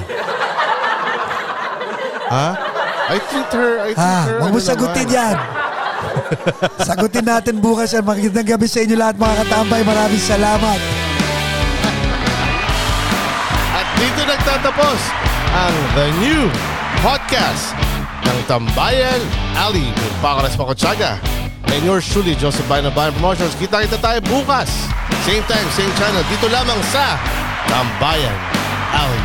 Ha? 2.30 2.48
I 3.06 3.18
treat 3.26 3.50
her, 3.52 3.72
I 3.82 3.90
treat 3.94 4.00
Ha? 4.00 4.16
her. 4.30 4.38
Huwag 4.42 4.54
mo 4.54 4.62
ano 4.62 4.66
sagutin 4.66 5.08
naman. 5.10 5.18
yan. 5.18 5.38
sagutin 6.80 7.26
natin 7.26 7.56
bukas 7.58 7.90
yan. 7.92 8.06
Magandang 8.06 8.48
gabi 8.48 8.68
sa 8.70 8.80
inyo 8.82 8.96
lahat 8.96 9.16
mga 9.18 9.36
katambay. 9.46 9.82
Maraming 9.82 10.24
salamat. 10.24 10.80
At 13.76 13.88
dito 13.98 14.22
nagtatapos 14.24 15.00
ang 15.52 15.76
The 15.94 16.08
New 16.22 16.44
Podcast 17.02 17.74
ng 18.26 18.38
Tambayan 18.50 19.22
Ali 19.56 19.88
with 19.94 20.16
Paco 20.20 20.42
Pacochaga 20.46 21.22
and 21.76 21.84
yours 21.84 22.08
truly, 22.08 22.36
Joseph 22.40 22.64
Bayan 22.72 22.88
Bayan 22.96 23.12
Promotions. 23.20 23.52
Kita-kita 23.60 24.00
tayo 24.00 24.20
bukas. 24.24 24.72
Same 25.28 25.44
time, 25.50 25.68
same 25.76 25.92
channel. 26.00 26.24
Dito 26.32 26.48
lamang 26.48 26.80
sa 26.90 27.20
Tambayan 27.68 28.36
Ali. 28.96 29.22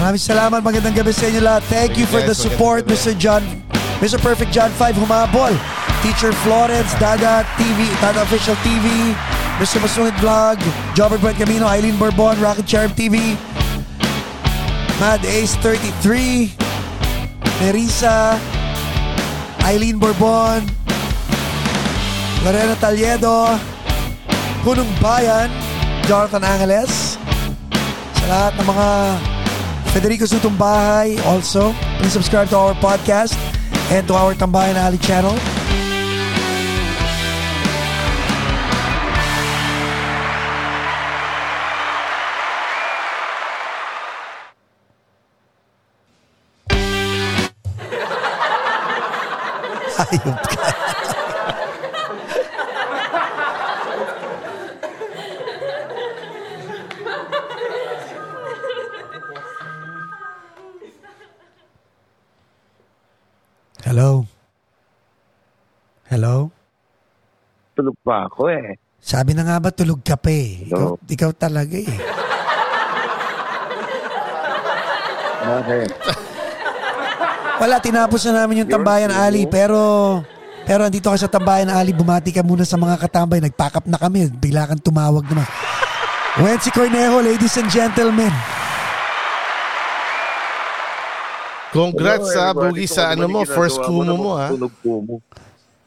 Maraming 0.00 0.22
salamat. 0.22 0.60
Magandang 0.64 0.96
gabi 0.96 1.12
sa 1.12 1.28
inyo 1.28 1.44
lahat. 1.44 1.62
Thank 1.68 2.00
you 2.00 2.08
for 2.08 2.24
the 2.24 2.32
Yes, 2.32 2.42
support, 2.42 2.88
Mr. 2.88 3.12
John. 3.14 3.44
Mr. 4.00 4.16
Perfect 4.16 4.50
John 4.50 4.72
5 4.72 4.96
Humabol. 4.96 5.52
Teacher 6.00 6.32
Florence, 6.40 6.96
Dada 6.96 7.44
TV, 7.60 7.84
Dada 8.00 8.24
Official 8.24 8.56
TV, 8.64 9.12
Mr. 9.60 9.84
Masungit 9.84 10.16
Vlog, 10.16 10.56
Jobber 10.96 11.20
Brent 11.20 11.36
Camino, 11.36 11.68
Eileen 11.68 12.00
Bourbon, 12.00 12.40
Rocket 12.40 12.64
Charm 12.64 12.88
TV, 12.96 13.36
Mad 15.00 15.24
Ace 15.24 15.56
33, 15.64 16.52
Nerissa, 17.64 18.36
Eileen 19.64 19.96
Bourbon, 19.96 20.60
Lorena 22.44 22.76
Taliedo, 22.76 23.56
Punong 24.60 24.92
Bayan, 25.00 25.48
Jonathan 26.04 26.44
Angeles, 26.44 27.16
sa 28.12 28.24
lahat 28.28 28.52
ng 28.60 28.66
mga 28.68 28.88
Federico 29.96 30.28
Sutong 30.28 30.60
Bahay 30.60 31.16
also. 31.24 31.72
Please 31.96 32.12
subscribe 32.12 32.52
to 32.52 32.60
our 32.60 32.76
podcast 32.76 33.32
and 33.88 34.04
to 34.04 34.12
our 34.12 34.36
Tambayan 34.36 34.76
Ali 34.76 35.00
channel. 35.00 35.32
Hayop 50.00 50.40
ka. 50.48 50.64
Hello? 63.84 64.24
Hello? 66.08 66.48
Tulog 67.76 67.96
pa 68.00 68.24
ako 68.28 68.48
eh. 68.48 68.76
Sabi 69.00 69.32
na 69.36 69.44
nga 69.44 69.60
ba 69.60 69.68
tulog 69.72 70.00
ka 70.00 70.16
pa 70.16 70.32
eh. 70.32 70.64
Ikaw, 70.68 70.96
Hello? 70.96 71.08
ikaw 71.08 71.30
talaga 71.36 71.76
eh. 71.76 71.98
Bakit? 75.40 76.29
Wala, 77.60 77.76
tinapos 77.76 78.24
na 78.24 78.42
namin 78.42 78.64
yung 78.64 78.72
Tambayan 78.72 79.12
Ali 79.12 79.44
pero 79.44 79.78
pero 80.64 80.86
andito 80.86 81.12
ka 81.12 81.18
sa 81.20 81.28
Tambayan 81.28 81.68
Ali, 81.68 81.92
bumati 81.92 82.32
ka 82.32 82.40
muna 82.40 82.64
sa 82.64 82.80
mga 82.80 82.96
katambay, 83.00 83.42
nag-pack 83.42 83.84
up 83.84 83.86
na 83.90 83.98
kami, 83.98 84.32
bigla 84.32 84.64
kang 84.64 84.80
tumawag 84.80 85.26
naman. 85.26 85.44
Wency 86.40 86.70
Cornejo, 86.70 87.20
ladies 87.20 87.58
and 87.58 87.68
gentlemen. 87.68 88.30
Congrats 91.70 92.34
sa 92.34 92.50
Hello, 92.50 92.70
Bugi 92.70 92.86
sa 92.86 93.14
ano 93.14 93.30
Kung 93.30 93.34
mo, 93.34 93.40
first 93.46 93.78
kumo 93.78 94.14
mo 94.14 94.30
ha. 94.34 94.50
Kumo. 94.82 95.22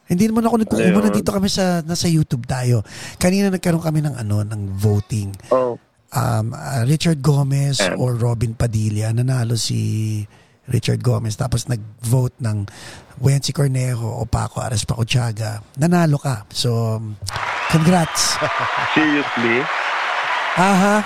Hindi 0.04 0.24
naman 0.32 0.48
ako 0.48 0.56
nagkukumo, 0.64 1.00
nandito 1.00 1.30
kami 1.32 1.48
sa, 1.48 1.80
nasa 1.84 2.08
YouTube 2.08 2.44
tayo. 2.44 2.84
Kanina 3.18 3.52
nagkaroon 3.52 3.84
kami 3.84 4.00
ng 4.04 4.16
ano, 4.16 4.44
ng 4.44 4.62
voting. 4.78 5.32
Oh, 5.52 5.76
Um, 6.14 6.54
uh, 6.54 6.86
Richard 6.86 7.26
Gomez 7.26 7.82
And- 7.82 7.98
or 7.98 8.14
Robin 8.14 8.54
Padilla, 8.54 9.10
nanalo 9.10 9.58
si 9.58 10.22
Richard 10.68 11.04
Gomez. 11.04 11.36
Tapos 11.36 11.68
nag-vote 11.68 12.40
ng 12.40 12.68
Wency 13.20 13.52
Cornejo 13.52 14.08
o 14.08 14.24
Paco 14.24 14.60
Aras 14.60 14.84
Pacochaga. 14.84 15.60
Nanalo 15.76 16.18
ka. 16.18 16.48
So, 16.50 16.98
um, 16.98 17.16
congrats. 17.70 18.38
seriously? 18.96 19.60
Aha. 20.56 21.04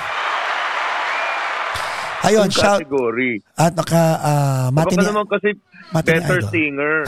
Ayun, 2.25 2.49
Yung 2.49 2.51
shout. 2.51 2.81
category. 2.81 3.39
At 3.55 3.71
naka, 3.73 4.03
uh, 4.19 4.67
Baka 4.73 4.89
matini, 4.89 5.05
naman 5.05 5.25
kasi 5.29 5.49
matini 5.93 6.17
better 6.19 6.39
idol. 6.41 6.49
singer. 6.49 6.95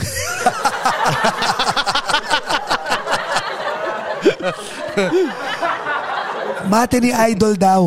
Matini 6.68 7.10
idol 7.12 7.54
daw. 7.56 7.82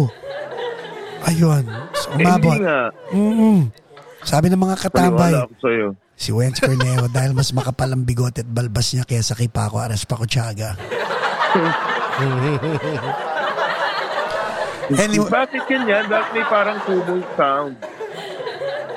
Ayun. 1.23 1.63
So, 1.95 2.07
umabot. 2.19 2.51
hindi 2.51 2.65
nga. 2.67 2.79
Mm-mm. 3.13 3.59
Sabi 4.23 4.47
ng 4.47 4.57
mga 4.57 4.75
sa'yo. 4.79 5.87
si 6.15 6.29
Wenz 6.31 6.57
Cornejo 6.57 7.09
dahil 7.09 7.31
mas 7.31 7.51
makapal 7.51 7.89
ang 7.89 8.03
bigote 8.03 8.41
at 8.41 8.49
balbas 8.49 8.93
niya 8.93 9.03
kaysa 9.03 9.33
kay 9.33 9.47
Paco 9.47 9.77
Aras 9.77 10.03
Pacochaga. 10.03 10.77
anyway, 14.93 15.29
Bakit 15.29 15.61
ganyan? 15.65 16.03
Bakit 16.07 16.31
may 16.31 16.45
parang 16.45 16.77
kumo 16.83 17.15
sound? 17.35 17.75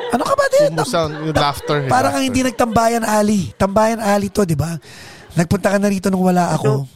ano 0.07 0.23
ka 0.23 0.35
ba 0.35 0.47
din? 0.49 0.71
Kumo 0.73 0.85
sound, 0.85 1.13
yung 1.23 1.37
laughter. 1.37 1.77
yung 1.83 1.91
Parang 1.91 2.13
kang 2.15 2.23
laughter. 2.23 2.27
hindi 2.27 2.41
nagtambayan 2.43 3.05
ali. 3.05 3.41
Tambayan 3.55 4.01
ali 4.01 4.29
to, 4.31 4.45
di 4.45 4.57
ba? 4.57 4.77
Nagpunta 5.35 5.69
ka 5.69 5.79
na 5.79 5.91
rito 5.91 6.09
nung 6.09 6.25
wala 6.25 6.55
ako. 6.55 6.89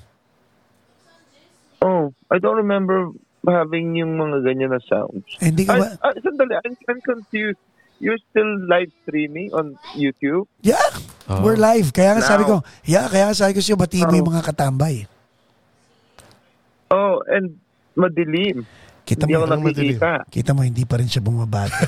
Oh, 1.81 2.13
I 2.29 2.37
don't 2.37 2.57
remember 2.57 3.09
having 3.43 3.97
yung 3.97 4.17
mga 4.17 4.45
ganyan 4.45 4.71
na 4.71 4.81
sounds. 4.81 5.25
Eh, 5.41 5.49
Hindi 5.49 5.65
ka 5.65 5.77
ba? 5.77 5.97
I, 5.97 6.13
I, 6.13 6.21
sandali, 6.21 6.55
I'm, 6.61 6.77
I'm 6.87 7.01
confused. 7.01 7.61
You're 8.01 8.17
still 8.33 8.49
live 8.65 8.89
streaming 9.05 9.53
on 9.53 9.77
YouTube? 9.93 10.49
Yeah, 10.65 10.81
Oh. 11.29 11.45
we're 11.45 11.61
live. 11.61 11.93
Kaya 11.93 12.17
nga 12.17 12.25
sabi 12.25 12.49
ko, 12.49 12.65
yeah, 12.83 13.05
kaya 13.07 13.29
nga 13.29 13.37
sabi 13.37 13.53
ko 13.53 13.61
sa'yo, 13.61 13.77
batiin 13.77 14.09
mo 14.09 14.17
Oh. 14.17 14.19
yung 14.19 14.31
mga 14.33 14.43
katambay. 14.43 15.05
Oh, 16.91 17.21
and 17.29 17.61
madilim. 17.93 18.65
Kita 19.05 19.29
Hindi 19.29 19.37
mo, 19.37 19.45
ako 19.45 19.55
nakikita. 19.61 20.11
kita 20.27 20.51
mo, 20.57 20.61
hindi 20.63 20.83
pa 20.83 20.97
rin 20.97 21.07
siya 21.07 21.21
bumabati. 21.21 21.83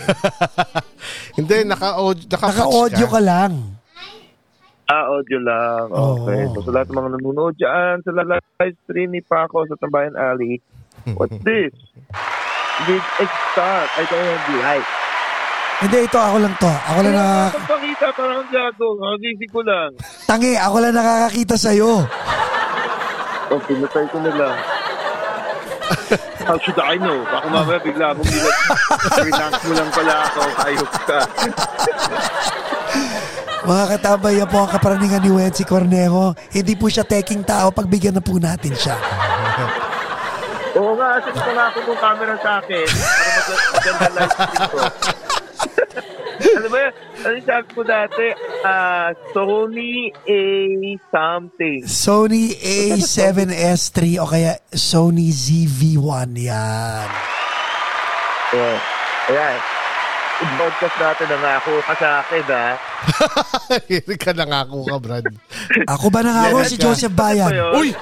Hindi, 1.39 1.65
naka-audio, 1.65 2.25
naka 2.29 2.47
Naka-audio 2.51 3.07
ka 3.09 3.21
lang. 3.23 3.53
Ah, 4.85 5.07
audio 5.09 5.39
lang. 5.41 5.87
Okay. 5.89 6.41
Oo. 6.45 6.53
So, 6.53 6.69
sa 6.69 6.71
lahat 6.77 6.87
ng 6.91 6.99
mga 6.99 7.11
nanonood 7.17 7.55
dyan, 7.57 7.95
sa 8.05 8.11
live 8.13 8.77
stream 8.85 9.11
ni 9.11 9.23
Paco 9.25 9.65
sa 9.65 9.79
Tambayan 9.81 10.13
Alley, 10.13 10.61
what's 11.17 11.39
this? 11.41 11.73
Did 12.85 13.01
it 13.17 13.33
start? 13.55 13.89
I 13.97 14.03
don't 14.05 14.27
have 14.29 14.47
light. 14.61 14.89
Hindi, 15.81 15.99
ito 16.05 16.15
ako 16.15 16.37
lang 16.39 16.55
to. 16.57 16.69
Ako 16.69 16.99
lang 17.01 17.15
nakaka- 17.15 17.53
Pagpakita, 17.59 18.07
parang 18.13 18.47
gago. 18.47 18.87
Kagising 18.95 19.51
ko 19.51 19.61
lang. 19.63 19.91
Tangi, 20.25 20.53
ako 20.55 20.77
lang 20.79 20.95
nakakakita 20.95 21.55
sa'yo. 21.57 21.91
O, 23.49 23.59
pinatay 23.61 24.05
ko 24.07 24.19
na 24.21 24.33
lang. 24.33 24.57
How 26.43 26.57
should 26.59 26.79
I 26.79 26.97
know? 26.97 27.23
Baka 27.25 27.47
mamaya 27.47 27.79
bigla 27.79 28.11
akong 28.11 28.25
bilat. 28.25 28.57
Relax 29.17 29.53
mo 29.63 29.73
lang 29.73 29.91
pala 29.91 30.15
ako. 30.25 30.41
Ayok 30.65 30.93
ka. 31.05 31.19
Mga 33.63 33.85
katambay, 33.89 34.35
yan 34.37 34.49
po 34.49 34.59
ang 34.59 34.71
kaparaningan 34.71 35.23
ni 35.23 35.31
Wency 35.31 35.63
Cornejo. 35.63 36.35
Hindi 36.49 36.75
po 36.75 36.91
siya 36.91 37.05
taking 37.05 37.43
tao, 37.43 37.71
pagbigyan 37.71 38.17
na 38.17 38.25
po 38.25 38.35
natin 38.35 38.75
siya. 38.75 38.99
Oo 40.73 40.97
nga, 40.97 41.21
asan 41.21 41.35
ko 41.37 41.51
nga 41.53 41.65
ako 41.69 41.79
ng 41.85 42.01
camera 42.01 42.35
sa 42.41 42.51
akin 42.59 42.87
para 42.89 43.31
mag- 43.31 43.71
maganda 43.71 44.07
live 44.09 44.33
stream 44.33 44.63
ko. 44.65 44.79
Ano 46.43 46.69
ba 46.69 46.79
yan? 46.83 46.93
Ano 47.23 47.33
yung 47.39 47.47
sabi 47.47 47.67
ko 47.73 47.81
dati? 47.87 48.27
Ah, 48.67 49.11
Sony 49.31 50.11
A 50.13 50.41
something. 51.09 51.81
Sony 51.87 52.53
A7S3 52.59 53.99
o 54.19 54.27
kaya 54.27 54.59
Sony 54.75 55.31
ZV-1. 55.31 56.31
Yan. 56.39 57.09
Yeah. 58.53 58.79
Ayan. 59.33 59.57
I-broadcast 60.43 60.97
natin 60.99 61.27
na 61.31 61.37
nga 61.39 61.53
ako 61.63 61.71
ka 61.87 61.95
sa 61.95 62.09
akin, 62.19 62.45
ha? 62.51 62.69
Hindi 63.87 64.15
ka 64.27 64.35
nangako 64.35 64.79
ka, 64.91 64.97
Brad. 64.99 65.27
Ako 65.87 66.11
ba 66.11 66.21
nangako? 66.27 66.67
Si. 66.67 66.75
Joseph 66.75 67.15
Bayan. 67.15 67.47
Ano? 67.55 67.79
Uy! 67.79 67.95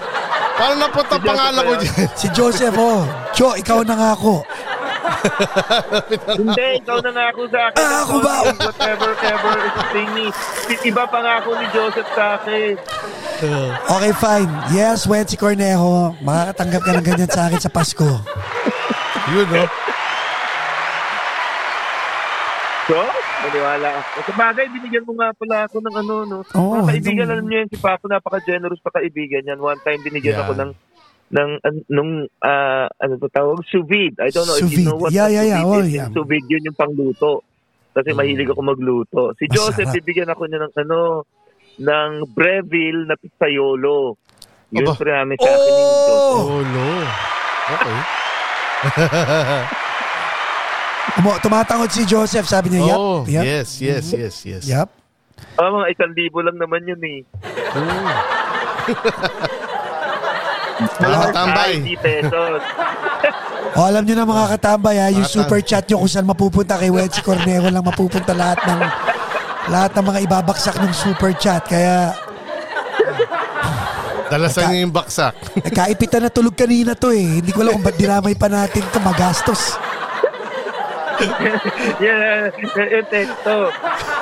Paano 0.57 0.75
napunta 0.81 1.17
Si 1.21 1.25
pangalan 1.25 1.63
ko 1.65 1.73
dyan? 1.77 2.09
Si 2.17 2.27
Joseph, 2.33 2.77
oh. 2.81 3.05
Jo, 3.37 3.53
ikaw 3.61 3.85
nangako. 3.85 4.41
Hindi, 6.37 6.67
ikaw 6.81 6.99
na 7.03 7.11
nga 7.11 7.25
ako 7.33 7.41
sa 7.51 7.61
akin. 7.69 7.79
Ah, 7.81 8.01
ako 8.03 8.15
ba? 8.21 8.35
Whatever, 8.55 9.11
ever 9.17 9.55
is 9.61 9.75
thingy. 9.91 10.29
Iba 10.87 11.05
pa 11.07 11.19
nga 11.21 11.33
ako 11.43 11.49
ni 11.57 11.67
Joseph 11.71 12.11
sa 12.15 12.39
akin. 12.39 12.75
Okay, 13.89 14.13
fine. 14.15 14.51
Yes, 14.71 15.09
Wency 15.09 15.41
Cornejo. 15.41 16.13
Makakatanggap 16.21 16.83
ka 16.85 16.93
ng 16.93 17.07
ganyan 17.07 17.31
sa 17.31 17.49
akin 17.49 17.61
sa 17.61 17.73
Pasko. 17.73 18.09
Yun, 19.33 19.49
no? 19.49 19.65
So, 22.91 22.99
maniwala 23.47 23.89
ako. 24.03 24.19
Sa 24.27 24.35
bagay, 24.35 24.67
binigyan 24.75 25.07
mo 25.07 25.15
nga 25.15 25.31
pala 25.31 25.57
ako 25.71 25.77
ng 25.79 25.95
ano, 25.95 26.15
no? 26.27 26.39
Oo, 26.59 26.83
mga 26.83 26.91
kaibigan, 26.91 27.29
alam 27.31 27.47
niyo 27.47 27.57
yan, 27.63 27.71
si 27.71 27.79
Paco, 27.79 28.11
napaka-generous 28.11 28.83
pa 28.83 28.91
kaibigan 28.99 29.47
yan. 29.47 29.63
One 29.63 29.79
time, 29.87 30.03
binigyan 30.03 30.35
Yeah. 30.35 30.43
ako 30.43 30.53
ng 30.59 30.71
ng 31.31 31.51
an- 31.63 31.87
nung 31.87 32.13
ah, 32.43 32.91
ano 32.99 33.15
ba 33.19 33.27
tawag 33.31 33.63
sous 33.71 33.87
vide. 33.87 34.19
I 34.19 34.31
don't 34.35 34.47
know 34.47 34.59
if 34.59 34.67
Sous 34.67 34.73
you 34.75 34.79
vide. 34.83 34.87
know 34.91 34.99
what 34.99 35.11
Yeah, 35.15 35.31
yeah, 35.31 35.47
yeah. 35.47 35.63
Oh, 35.63 35.79
is. 35.79 35.95
yeah. 35.95 36.11
Yung 36.11 36.15
Sous 36.19 36.27
vide 36.27 36.47
yun 36.51 36.67
yung 36.67 36.79
pangluto. 36.79 37.43
Kasi 37.91 38.15
mahilig 38.15 38.47
ako 38.51 38.63
magluto. 38.63 39.35
Si 39.35 39.51
Joseph, 39.51 39.91
Masarap. 39.91 39.99
bibigyan 39.99 40.31
ako 40.31 40.43
niya 40.47 40.63
ng 40.63 40.73
ano 40.79 40.99
ng 41.81 42.11
Breville 42.31 43.03
na 43.07 43.15
pizzaiolo. 43.19 44.15
Yun 44.71 44.87
Aba. 44.87 44.95
pre 44.95 45.11
sa 45.11 45.17
akin 45.23 45.27
ni 45.27 45.37
Joseph. 45.39 45.75
Oh! 45.75 46.39
Oh, 46.39 46.63
no. 46.63 46.87
Okay. 47.71 47.99
Tumo, 51.11 51.35
tumatangod 51.43 51.91
si 51.91 52.07
Joseph. 52.07 52.47
Sabi 52.47 52.71
niya, 52.71 52.87
yep. 52.87 52.95
oh, 52.99 53.27
yep. 53.27 53.43
yes, 53.43 53.83
yes, 53.83 54.15
yes, 54.15 54.35
yes. 54.47 54.63
Yep. 54.71 54.87
Ah, 55.59 55.71
mga 55.75 55.91
isang 55.91 56.15
libo 56.15 56.39
lang 56.47 56.55
naman 56.55 56.87
yun 56.87 57.03
eh. 57.03 57.27
Oh. 57.75 58.07
Mga 60.81 61.17
katambay. 61.25 61.73
Ay, 61.73 61.97
50 61.97 62.07
pesos. 62.07 62.61
O 63.71 63.87
alam 63.87 64.03
nyo 64.03 64.15
na 64.15 64.27
mga 64.27 64.47
katambay 64.51 64.97
ha, 64.99 65.07
yung 65.09 65.23
Mga 65.23 65.35
super 65.37 65.61
chat 65.63 65.85
nyo 65.87 66.03
kung 66.03 66.11
saan 66.11 66.27
mapupunta 66.27 66.75
kay 66.75 66.91
Wency 66.91 67.23
Cornejo 67.23 67.71
lang 67.71 67.87
mapupunta 67.87 68.35
lahat 68.35 68.59
ng 68.67 68.81
lahat 69.71 69.91
ng 69.95 70.05
mga 70.05 70.21
ibabaksak 70.27 70.77
ng 70.77 70.91
super 70.91 71.31
chat. 71.37 71.63
Kaya 71.63 72.11
Dalasan 74.31 74.71
niyo 74.71 74.87
yung 74.87 74.95
baksak. 74.95 75.35
nagkaipitan 75.59 76.23
na 76.23 76.31
tulog 76.31 76.55
kanina 76.55 76.95
to 76.95 77.11
eh. 77.11 77.43
Hindi 77.43 77.51
ko 77.51 77.67
alam 77.67 77.75
kung 77.75 77.85
ba't 77.85 77.99
dinamay 77.99 78.35
pa 78.35 78.47
natin 78.47 78.87
to 78.87 78.99
magastos. 79.03 79.75
yeah, 81.99 82.49
yung 82.55 83.09
teksto. 83.11 83.75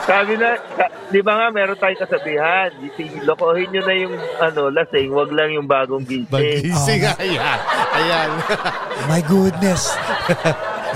Sabi 0.08 0.32
na, 0.34 0.56
sa- 0.72 0.88
di 1.06 1.20
ba 1.20 1.36
nga 1.36 1.46
meron 1.52 1.76
tayong 1.76 2.00
kasabihan, 2.00 2.72
gising, 2.80 3.20
lokohin 3.22 3.68
nyo 3.68 3.82
na 3.84 3.94
yung 3.94 4.14
ano, 4.40 4.72
lasing, 4.72 5.12
wag 5.12 5.28
lang 5.30 5.52
yung 5.52 5.68
bagong 5.68 6.00
gising. 6.02 6.32
Magising. 6.32 7.00
Oh, 7.04 7.20
Ayan. 7.20 7.58
Ayan. 7.92 8.28
My 9.10 9.20
goodness. 9.20 9.92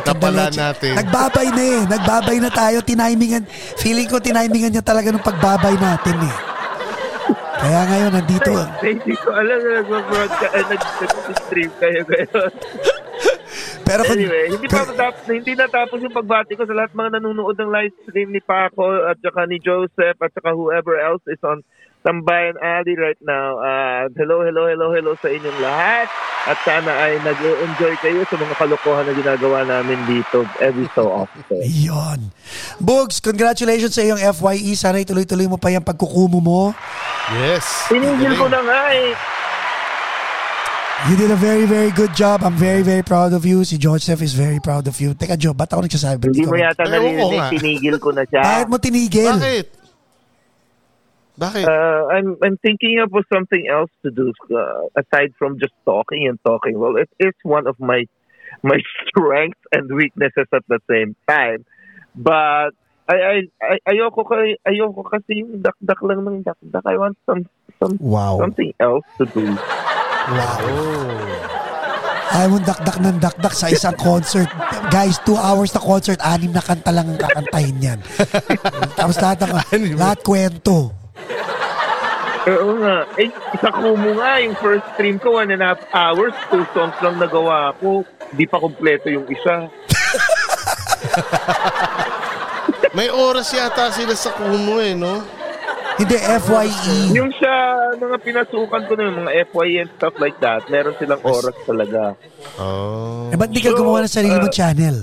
Kapala 0.03 0.49
Sandali, 0.49 0.57
natin. 0.57 0.93
Nagbabay 0.97 1.47
na 1.53 1.63
eh. 1.63 1.81
Nagbabay 1.85 2.37
na 2.41 2.49
tayo. 2.49 2.81
Tinimingan. 2.81 3.45
Feeling 3.77 4.09
ko 4.09 4.17
tinimingan 4.17 4.73
niya 4.73 4.83
talaga 4.83 5.13
ng 5.13 5.21
pagbabay 5.21 5.77
natin 5.77 6.17
eh. 6.19 6.35
Kaya 7.63 7.81
ngayon, 7.87 8.11
nandito. 8.11 8.51
Hindi 8.81 9.15
ko 9.15 9.29
alam 9.31 9.59
na 9.61 9.71
nag-broadcast, 9.79 10.51
eh, 10.51 10.65
nag- 10.67 10.97
nag-stream 10.99 11.71
kayo 11.79 12.01
ngayon. 12.03 12.51
Pero 13.83 14.03
kung, 14.07 14.19
Anyway, 14.19 14.45
hindi 14.55 14.67
pa 14.71 14.87
matapos, 14.87 15.23
hindi 15.29 15.53
natapos 15.59 15.99
yung 16.01 16.15
pagbati 16.15 16.57
ko 16.57 16.65
sa 16.65 16.75
lahat 16.75 16.95
mga 16.95 17.19
nanonood 17.19 17.57
ng 17.59 17.71
live 17.71 17.95
stream 18.07 18.31
ni 18.31 18.41
Paco 18.43 18.87
at 19.07 19.19
saka 19.21 19.47
ni 19.47 19.59
Joseph 19.59 20.19
at 20.19 20.31
saka 20.33 20.55
whoever 20.55 20.97
else 20.99 21.23
is 21.29 21.41
on 21.43 21.61
Tambayan 22.03 22.59
Alley 22.59 22.99
right 22.99 23.19
now. 23.23 23.63
Uh, 23.63 24.11
hello, 24.19 24.43
hello, 24.43 24.67
hello, 24.67 24.91
hello 24.91 25.15
sa 25.23 25.31
inyong 25.31 25.59
lahat. 25.63 26.11
At 26.43 26.59
sana 26.67 26.91
ay 26.91 27.23
nag-enjoy 27.23 27.95
kayo 28.03 28.27
sa 28.27 28.35
mga 28.35 28.55
kalokohan 28.59 29.07
na 29.07 29.15
ginagawa 29.15 29.63
namin 29.63 30.03
dito 30.11 30.43
every 30.59 30.91
so 30.91 31.07
often. 31.07 31.63
Yon. 31.63 32.35
Bugs, 32.83 33.23
congratulations 33.23 33.95
sa 33.95 34.03
iyong 34.03 34.19
FYE. 34.19 34.75
Sana 34.75 34.99
ituloy-tuloy 34.99 35.47
mo 35.47 35.63
pa 35.63 35.71
yung 35.71 35.87
pagkukumo 35.87 36.43
mo. 36.43 36.75
Yes. 37.39 37.87
Tinigil 37.87 38.35
ko 38.35 38.51
na 38.51 38.59
nga 38.59 38.81
eh. 38.91 39.15
You 41.11 41.17
did 41.17 41.33
a 41.33 41.37
very, 41.37 41.67
very 41.67 41.91
good 41.91 42.15
job. 42.15 42.45
I'm 42.45 42.55
very, 42.55 42.83
very 42.83 43.03
proud 43.03 43.33
of 43.33 43.45
you. 43.45 43.65
Si 43.65 43.77
Joseph 43.77 44.23
is 44.23 44.35
very 44.35 44.61
proud 44.61 44.87
of 44.87 45.01
you. 45.01 45.15
Teka, 45.19 45.35
Joe, 45.35 45.51
ba't 45.51 45.75
ako 45.75 45.83
nagsasabi? 45.83 46.31
Hindi 46.31 46.47
mo 46.47 46.55
yata 46.55 46.87
Ay, 46.87 46.95
oo 46.95 47.27
narinig, 47.27 47.59
tinigil 47.59 47.97
ko 47.99 48.15
na 48.15 48.23
siya. 48.23 48.43
Bakit 48.47 48.67
mo 48.71 48.77
tinigil? 48.79 49.35
Bakit? 49.35 49.67
Bakit? 51.43 51.65
Uh, 51.67 52.03
I'm 52.07 52.39
I'm 52.39 52.55
thinking 52.63 53.03
of 53.03 53.11
something 53.35 53.67
else 53.67 53.91
to 54.07 54.15
do 54.15 54.31
uh, 54.55 54.87
aside 54.95 55.35
from 55.43 55.59
just 55.59 55.75
talking 55.83 56.31
and 56.31 56.39
talking. 56.47 56.79
Well, 56.79 56.95
it 56.95 57.11
is 57.19 57.35
one 57.43 57.67
of 57.67 57.75
my 57.83 58.07
my 58.63 58.79
strengths 59.11 59.59
and 59.75 59.91
weaknesses 59.91 60.47
at 60.55 60.63
the 60.71 60.79
same 60.87 61.19
time. 61.27 61.67
But 62.15 62.79
I 63.11 63.17
I, 63.19 63.37
I 63.59 63.75
ayoko 63.91 64.23
kay 64.23 64.55
ayoko 64.71 65.03
kasi 65.03 65.43
yung 65.43 65.67
dakdak 65.67 65.99
lang 66.07 66.23
ng 66.23 66.47
dakdak. 66.47 66.87
I 66.87 66.95
want 66.95 67.19
some 67.27 67.43
some 67.83 67.99
Wow. 67.99 68.39
something 68.39 68.71
else 68.79 69.03
to 69.19 69.27
do. 69.27 69.59
Wow. 70.31 71.43
Ayaw 72.33 72.49
mong 72.49 72.65
dakdak 72.65 72.97
ng 72.97 73.21
dakdak 73.21 73.53
sa 73.53 73.69
isang 73.69 73.93
concert. 74.01 74.49
Guys, 74.89 75.21
two 75.21 75.37
hours 75.37 75.69
na 75.77 75.85
concert, 75.85 76.17
anim 76.25 76.49
na 76.49 76.65
kanta 76.65 76.89
lang 76.89 77.13
ang 77.13 77.21
kakantahin 77.21 77.77
yan. 77.77 78.01
Tapos 78.99 79.21
lahat, 79.21 79.45
ng, 79.45 79.53
Anim. 79.69 79.93
lahat 80.01 80.25
kwento. 80.25 80.97
Oo 82.49 82.71
nga. 82.81 83.05
Eh, 83.21 83.29
sa 83.61 83.69
Kumu 83.69 84.17
nga, 84.17 84.41
yung 84.41 84.57
first 84.59 84.83
stream 84.97 85.21
ko, 85.21 85.39
one 85.39 85.53
and 85.53 85.61
a 85.61 85.77
half 85.77 85.83
hours, 85.93 86.33
two 86.49 86.65
songs 86.73 86.97
lang 87.05 87.21
nagawa 87.21 87.77
ko. 87.79 88.01
Di 88.33 88.49
pa 88.49 88.59
kompleto 88.59 89.13
yung 89.13 89.29
isa. 89.29 89.69
May 92.97 93.13
oras 93.13 93.53
yata 93.53 93.93
sila 93.93 94.17
sa 94.17 94.33
Kumu 94.33 94.81
eh, 94.81 94.97
no? 94.97 95.21
Hindi, 96.01 96.17
FYE. 96.17 97.13
Yung 97.13 97.33
sa 97.37 97.53
mga 98.01 98.17
pinasukan 98.25 98.83
ko 98.89 98.93
na 98.97 99.03
yung 99.09 99.17
mga 99.25 99.33
FYE 99.53 99.85
and 99.85 99.91
stuff 100.01 100.15
like 100.17 100.39
that, 100.41 100.65
meron 100.73 100.97
silang 100.97 101.21
oras 101.21 101.57
talaga. 101.69 102.17
Oh. 102.57 103.29
Eh, 103.29 103.37
ba't 103.37 103.53
di 103.53 103.61
ka 103.61 103.77
gumawa 103.77 104.05
ng 104.05 104.13
sarili 104.13 104.37
mong 104.41 104.55
channel? 104.55 104.97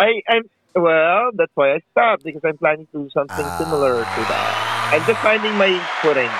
I, 0.00 0.20
I'm, 0.28 0.44
well, 0.76 1.32
that's 1.36 1.52
why 1.56 1.76
I 1.76 1.80
stopped 1.92 2.24
because 2.24 2.44
I'm 2.44 2.56
planning 2.56 2.88
to 2.92 3.04
do 3.04 3.10
something 3.12 3.46
similar 3.60 4.04
to 4.04 4.20
that. 4.28 4.52
I'm 4.92 5.04
just 5.04 5.20
finding 5.20 5.52
my 5.56 5.72
footing. 6.00 6.32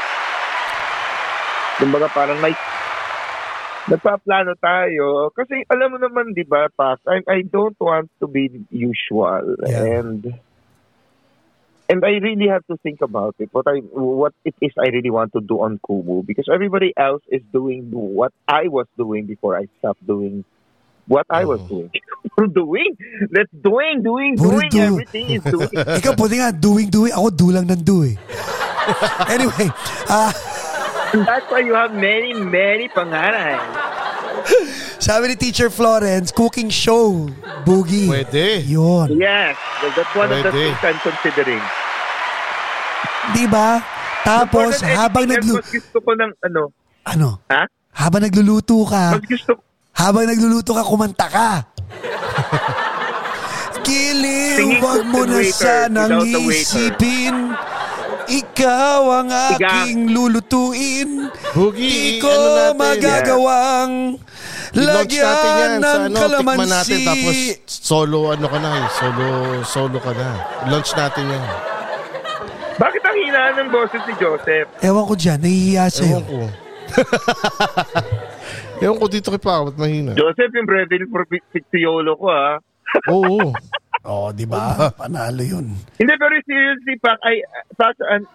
Kumbaga 1.77 2.09
parang 2.13 2.41
may 2.41 2.57
nagpaplano 3.87 4.57
tayo. 4.59 5.31
Kasi 5.37 5.63
alam 5.71 5.95
mo 5.95 5.99
naman, 6.01 6.35
di 6.35 6.43
ba, 6.43 6.67
Pac, 6.73 7.01
I, 7.07 7.23
I 7.29 7.39
don't 7.47 7.77
want 7.79 8.11
to 8.21 8.27
be 8.27 8.51
usual. 8.73 9.57
Yeah. 9.63 10.01
And 10.01 10.33
and 11.89 12.05
I 12.05 12.19
really 12.19 12.49
have 12.49 12.67
to 12.67 12.77
think 12.83 13.01
about 13.01 13.37
it. 13.39 13.49
What 13.53 13.67
I 13.67 13.79
what 13.93 14.35
it 14.45 14.55
is 14.61 14.73
I 14.79 14.89
really 14.91 15.11
want 15.11 15.33
to 15.35 15.41
do 15.41 15.61
on 15.61 15.79
Kumu 15.89 16.27
because 16.27 16.47
everybody 16.53 16.93
else 16.97 17.23
is 17.29 17.43
doing 17.53 17.91
what 17.91 18.33
I 18.49 18.69
was 18.69 18.87
doing 18.97 19.27
before 19.27 19.57
I 19.57 19.69
stopped 19.79 20.07
doing 20.07 20.45
what 21.07 21.27
I 21.31 21.45
was 21.45 21.61
doing. 21.69 21.91
doing? 22.53 22.97
Let's 23.31 23.51
doing, 23.63 24.03
doing, 24.03 24.35
doing. 24.35 24.71
do. 24.71 24.79
Everything 24.79 25.31
is 25.31 25.43
doing. 25.47 25.71
Ikaw, 26.03 26.13
pwede 26.19 26.35
nga, 26.43 26.51
doing, 26.51 26.91
doing. 26.91 27.15
Ako, 27.15 27.31
dulang 27.31 27.71
ng 27.71 27.83
do 27.87 28.03
eh. 28.03 28.19
anyway, 29.35 29.71
ah, 30.11 30.31
That's 31.15 31.47
why 31.51 31.63
you 31.63 31.75
have 31.75 31.95
many, 31.95 32.35
many 32.35 32.91
pangalan. 32.91 33.63
Sabi 34.99 35.29
ni 35.29 35.37
Teacher 35.37 35.69
Florence, 35.69 36.31
cooking 36.31 36.69
show, 36.69 37.29
Boogie. 37.63 38.09
Pwede. 38.09 38.65
Yun. 38.65 39.17
Yes, 39.17 39.55
that's 39.95 40.13
one 40.13 40.29
of 40.29 40.43
the 40.43 40.51
Pwede. 40.51 40.73
things 40.73 40.81
I'm 40.83 40.99
considering. 41.01 41.65
Di 43.33 43.45
ba? 43.47 43.83
Tapos, 44.23 44.81
than 44.81 44.91
habang 44.93 45.25
anything 45.25 45.43
naglu... 45.43 45.55
else, 45.57 45.67
mas 45.67 45.75
gusto 45.79 45.99
ko 46.01 46.11
ng 46.13 46.33
ano, 46.43 46.63
Ano? 47.07 47.29
ha? 47.47 47.63
Habang 47.97 48.23
nagluluto 48.23 48.83
ka, 48.85 49.17
Mas 49.17 49.25
gusto 49.25 49.53
habang 49.97 50.27
nagluluto 50.27 50.75
ka, 50.75 50.83
kumanta 50.83 51.27
ka. 51.31 51.51
Giliw, 53.81 54.83
wag 54.83 55.03
mo 55.07 55.23
na 55.25 55.41
sanang 55.47 56.27
isipin. 56.27 57.55
Ikaw 58.27 59.03
ang 59.23 59.31
aking 59.31 60.11
lulutuin. 60.11 61.31
Di 61.31 61.55
Boogie, 61.55 62.19
ko 62.19 62.27
ano 62.27 62.49
natin? 62.51 62.75
magagawang 62.75 63.93
I-launch 64.77 65.17
natin 65.17 65.51
lagyan 65.51 65.57
yan 65.57 65.73
ng 65.73 65.85
sa 65.85 65.99
ano, 66.05 66.17
tikman 66.17 66.57
kalamansi. 66.57 66.73
natin 66.77 66.99
tapos 67.09 67.37
solo 67.65 68.19
ano 68.29 68.47
ka 68.47 68.59
na 68.61 68.71
eh, 68.77 68.87
solo, 68.93 69.27
solo 69.65 69.99
ka 69.99 70.13
na. 70.13 70.29
Launch 70.69 70.91
natin 70.93 71.25
yan. 71.33 71.45
Bakit 72.77 73.03
ang 73.09 73.17
hinaan 73.17 73.55
ng 73.57 73.69
boses 73.73 74.03
ni 74.05 74.15
Joseph? 74.21 74.69
Ewan 74.85 75.05
ko 75.09 75.15
dyan, 75.17 75.41
nahihiya 75.41 75.85
sa'yo. 75.89 76.21
Ewan 76.21 76.25
ko. 76.29 76.39
Ewan 78.85 78.99
ko 79.01 79.07
dito 79.09 79.29
kay 79.33 79.41
Pao, 79.41 79.73
ba't 79.73 79.81
mahina? 79.81 80.13
Joseph, 80.13 80.53
yung 80.53 80.69
Breville 80.69 81.09
for 81.09 81.25
Pictiolo 81.25 82.13
ko, 82.21 82.27
ha? 82.29 82.61
Oo. 83.17 83.57
Oo, 84.07 84.29
oh, 84.29 84.31
di 84.31 84.45
ba? 84.45 84.93
Panalo 84.93 85.41
yun. 85.41 85.73
Hindi, 85.97 86.15
pero 86.21 86.37
seriously, 86.45 86.95
Pac, 87.01 87.17
I, 87.25 87.41
Pac, 87.75 87.97
and, 88.13 88.29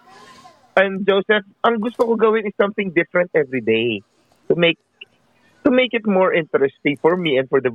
and 0.74 1.06
Joseph, 1.06 1.46
ang 1.62 1.78
gusto 1.78 2.02
ko 2.04 2.18
gawin 2.18 2.44
is 2.44 2.56
something 2.58 2.90
different 2.90 3.30
every 3.32 3.62
day 3.62 4.02
to 4.50 4.58
make 4.58 4.76
to 5.64 5.70
make 5.70 5.94
it 5.94 6.06
more 6.06 6.32
interesting 6.34 6.96
for 6.98 7.16
me 7.16 7.38
and 7.38 7.48
for 7.48 7.60
the 7.60 7.72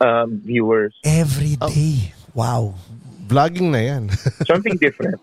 um, 0.00 0.40
viewers. 0.44 0.94
Every 1.04 1.56
Oh. 1.60 1.68
day. 1.68 2.12
Wow. 2.34 2.74
Vlogging 3.26 3.70
na 3.70 3.78
yan. 3.80 4.02
Something 4.50 4.76
different. 4.76 5.20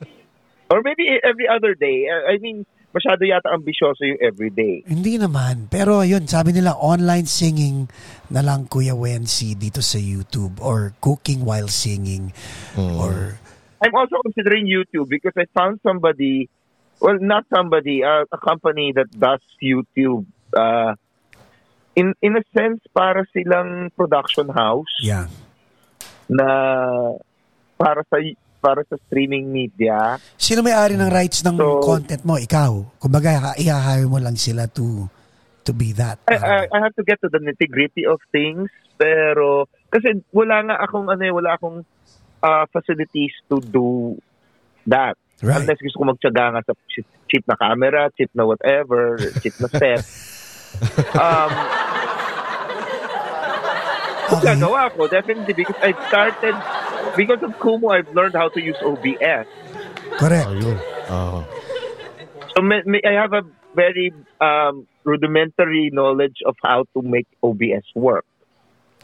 Or 0.70 0.82
maybe 0.84 1.08
every 1.24 1.48
other 1.48 1.76
day. 1.76 2.08
I 2.08 2.36
I 2.36 2.38
mean, 2.40 2.68
masyado 2.92 3.24
yata 3.24 3.52
ambisyoso 3.52 4.04
yung 4.04 4.20
every 4.20 4.52
day. 4.52 4.84
Hindi 4.88 5.16
naman. 5.16 5.68
Pero 5.72 6.04
yun, 6.04 6.28
sabi 6.28 6.52
nila 6.52 6.76
online 6.76 7.28
singing 7.28 7.88
na 8.32 8.44
lang 8.44 8.68
Kuya 8.68 8.96
Wensi 8.96 9.56
dito 9.56 9.80
sa 9.80 9.96
YouTube 10.00 10.60
or 10.60 10.92
cooking 11.00 11.44
while 11.48 11.68
singing 11.72 12.32
or 12.76 13.40
I'm 13.80 13.94
also 13.94 14.18
considering 14.26 14.66
YouTube 14.66 15.08
because 15.08 15.38
I 15.38 15.46
found 15.54 15.80
somebody, 15.86 16.50
well, 17.00 17.16
not 17.22 17.46
somebody, 17.54 18.02
uh, 18.04 18.26
a 18.26 18.40
company 18.42 18.90
that 18.98 19.08
does 19.14 19.40
YouTube. 19.62 20.26
Uh, 20.50 20.98
in 21.98 22.14
in 22.22 22.38
a 22.38 22.44
sense, 22.54 22.80
para 22.94 23.26
silang 23.34 23.90
production 23.98 24.54
house 24.54 24.94
yeah. 25.02 25.26
na 26.30 26.46
para 27.74 28.06
sa 28.06 28.22
para 28.62 28.86
sa 28.86 29.02
streaming 29.10 29.50
media. 29.50 30.22
Sino 30.38 30.62
may-ari 30.62 30.94
ng 30.94 31.10
rights 31.10 31.42
ng 31.42 31.58
So- 31.58 31.82
content 31.82 32.22
mo? 32.22 32.38
Ikaw. 32.38 33.02
Kumbaga, 33.02 33.58
i-hire 33.58 34.06
mo 34.06 34.22
lang 34.22 34.38
sila 34.38 34.70
to 34.70 35.10
to 35.66 35.74
be 35.74 35.92
that. 35.98 36.22
I, 36.30 36.38
I, 36.38 36.58
I 36.72 36.80
have 36.80 36.96
to 36.96 37.04
get 37.04 37.20
to 37.26 37.28
the 37.28 37.44
nitty-gritty 37.44 38.08
of 38.08 38.24
things, 38.32 38.72
pero 38.96 39.68
kasi 39.92 40.22
wala 40.32 40.64
nga 40.64 40.76
akong 40.86 41.12
ano, 41.12 41.24
eh, 41.26 41.34
wala 41.34 41.60
akong 41.60 41.84
uh, 42.46 42.66
facilities 42.72 43.34
to 43.50 43.60
do 43.60 44.16
that. 44.88 45.18
Right. 45.44 45.60
Unless 45.62 45.84
gusto 45.84 46.02
ko 46.02 46.06
magtyaga 46.10 46.56
nga 46.56 46.62
sa 46.66 46.74
cheap 47.30 47.44
na 47.46 47.60
camera, 47.60 48.10
cheap 48.16 48.32
na 48.34 48.48
whatever, 48.48 49.20
cheap 49.44 49.54
na 49.60 49.70
set. 49.70 50.02
um, 51.18 51.52
Okay. 54.28 54.60
gagawa 54.60 54.92
ko, 54.92 55.08
definitely, 55.08 55.56
because 55.56 55.80
I've 55.80 55.96
started, 56.12 56.52
because 57.16 57.40
of 57.40 57.56
Kumu, 57.64 57.96
I've 57.96 58.12
learned 58.12 58.36
how 58.36 58.50
to 58.52 58.60
use 58.60 58.76
OBS. 58.84 59.48
Correct. 60.20 60.52
Ayun. 60.52 60.78
Oo. 61.08 61.40
So 62.52 62.60
may, 62.60 62.84
may, 62.84 63.00
I 63.08 63.16
have 63.16 63.32
a 63.32 63.48
very 63.72 64.12
um, 64.44 64.84
rudimentary 65.08 65.90
knowledge 65.96 66.44
of 66.44 66.60
how 66.60 66.84
to 66.92 67.00
make 67.00 67.28
OBS 67.40 67.88
work. 67.96 68.28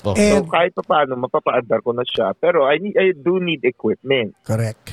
Oh. 0.04 0.12
Eh, 0.12 0.36
So 0.36 0.44
kahit 0.44 0.76
pa 0.76 0.84
paano, 0.84 1.16
mapapaandar 1.16 1.80
ko 1.80 1.96
na 1.96 2.04
siya. 2.04 2.36
Pero 2.36 2.68
I, 2.68 2.84
need, 2.84 3.00
I 3.00 3.16
do 3.16 3.40
need 3.40 3.64
equipment. 3.64 4.36
Correct. 4.44 4.92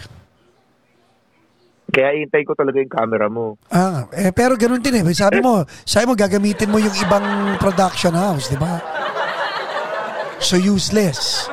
Kaya 1.90 2.22
hintay 2.22 2.46
ko 2.46 2.54
talaga 2.54 2.78
yung 2.78 2.92
camera 2.92 3.26
mo. 3.26 3.58
Ah, 3.70 4.06
eh, 4.14 4.30
pero 4.30 4.54
ganun 4.54 4.82
din 4.82 5.02
eh. 5.02 5.04
Sabi 5.10 5.42
mo, 5.42 5.66
sabi 5.82 6.06
mo 6.06 6.14
gagamitin 6.14 6.70
mo 6.70 6.78
yung 6.78 6.94
ibang 7.02 7.58
production 7.58 8.14
house, 8.14 8.50
di 8.50 8.58
ba? 8.58 8.78
So 10.40 10.56
useless. 10.56 11.50